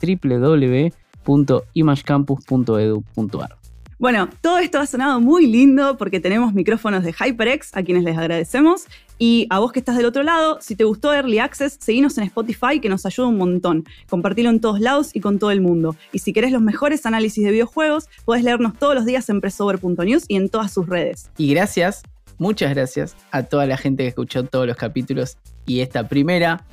www.imagecampus.edu.ar. 1.29 3.59
Bueno, 3.99 4.29
todo 4.41 4.57
esto 4.59 4.79
ha 4.79 4.85
sonado 4.85 5.19
muy 5.19 5.45
lindo 5.45 5.97
porque 5.97 6.21
tenemos 6.21 6.53
micrófonos 6.53 7.03
de 7.03 7.11
HyperX 7.11 7.75
a 7.75 7.83
quienes 7.83 8.05
les 8.05 8.17
agradecemos. 8.17 8.85
Y 9.21 9.47
a 9.49 9.59
vos 9.59 9.73
que 9.73 9.79
estás 9.79 9.97
del 9.97 10.05
otro 10.05 10.23
lado, 10.23 10.59
si 10.61 10.77
te 10.77 10.85
gustó 10.85 11.13
Early 11.13 11.39
Access, 11.39 11.75
seguinos 11.81 12.17
en 12.17 12.23
Spotify 12.23 12.79
que 12.79 12.87
nos 12.87 13.05
ayuda 13.05 13.27
un 13.27 13.37
montón. 13.37 13.83
Compartilo 14.09 14.49
en 14.49 14.61
todos 14.61 14.79
lados 14.79 15.13
y 15.13 15.19
con 15.19 15.37
todo 15.37 15.51
el 15.51 15.59
mundo. 15.59 15.97
Y 16.13 16.19
si 16.19 16.31
querés 16.31 16.53
los 16.53 16.61
mejores 16.61 17.05
análisis 17.05 17.43
de 17.43 17.51
videojuegos, 17.51 18.07
podés 18.23 18.45
leernos 18.45 18.79
todos 18.79 18.95
los 18.95 19.05
días 19.05 19.29
en 19.29 19.41
pressover.news 19.41 20.23
y 20.29 20.37
en 20.37 20.47
todas 20.47 20.71
sus 20.71 20.87
redes. 20.87 21.29
Y 21.37 21.53
gracias, 21.53 22.03
muchas 22.37 22.73
gracias 22.73 23.17
a 23.31 23.43
toda 23.43 23.65
la 23.65 23.75
gente 23.75 24.03
que 24.03 24.09
escuchó 24.09 24.45
todos 24.45 24.65
los 24.65 24.77
capítulos 24.77 25.37
y 25.65 25.81
esta 25.81 26.07
primera, 26.07 26.63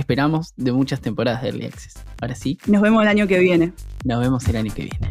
esperamos, 0.00 0.52
de 0.56 0.72
muchas 0.72 1.00
temporadas 1.00 1.42
de 1.42 1.48
Early 1.48 1.66
Access. 1.66 1.94
Ahora 2.20 2.34
sí, 2.34 2.58
Nos 2.66 2.82
vemos 2.82 3.02
el 3.02 3.08
año 3.08 3.26
que 3.26 3.38
viene. 3.38 3.72
nos 4.04 4.20
vemos 4.20 4.46
el 4.48 4.56
año 4.56 4.72
que 4.74 4.82
viene. 4.82 5.10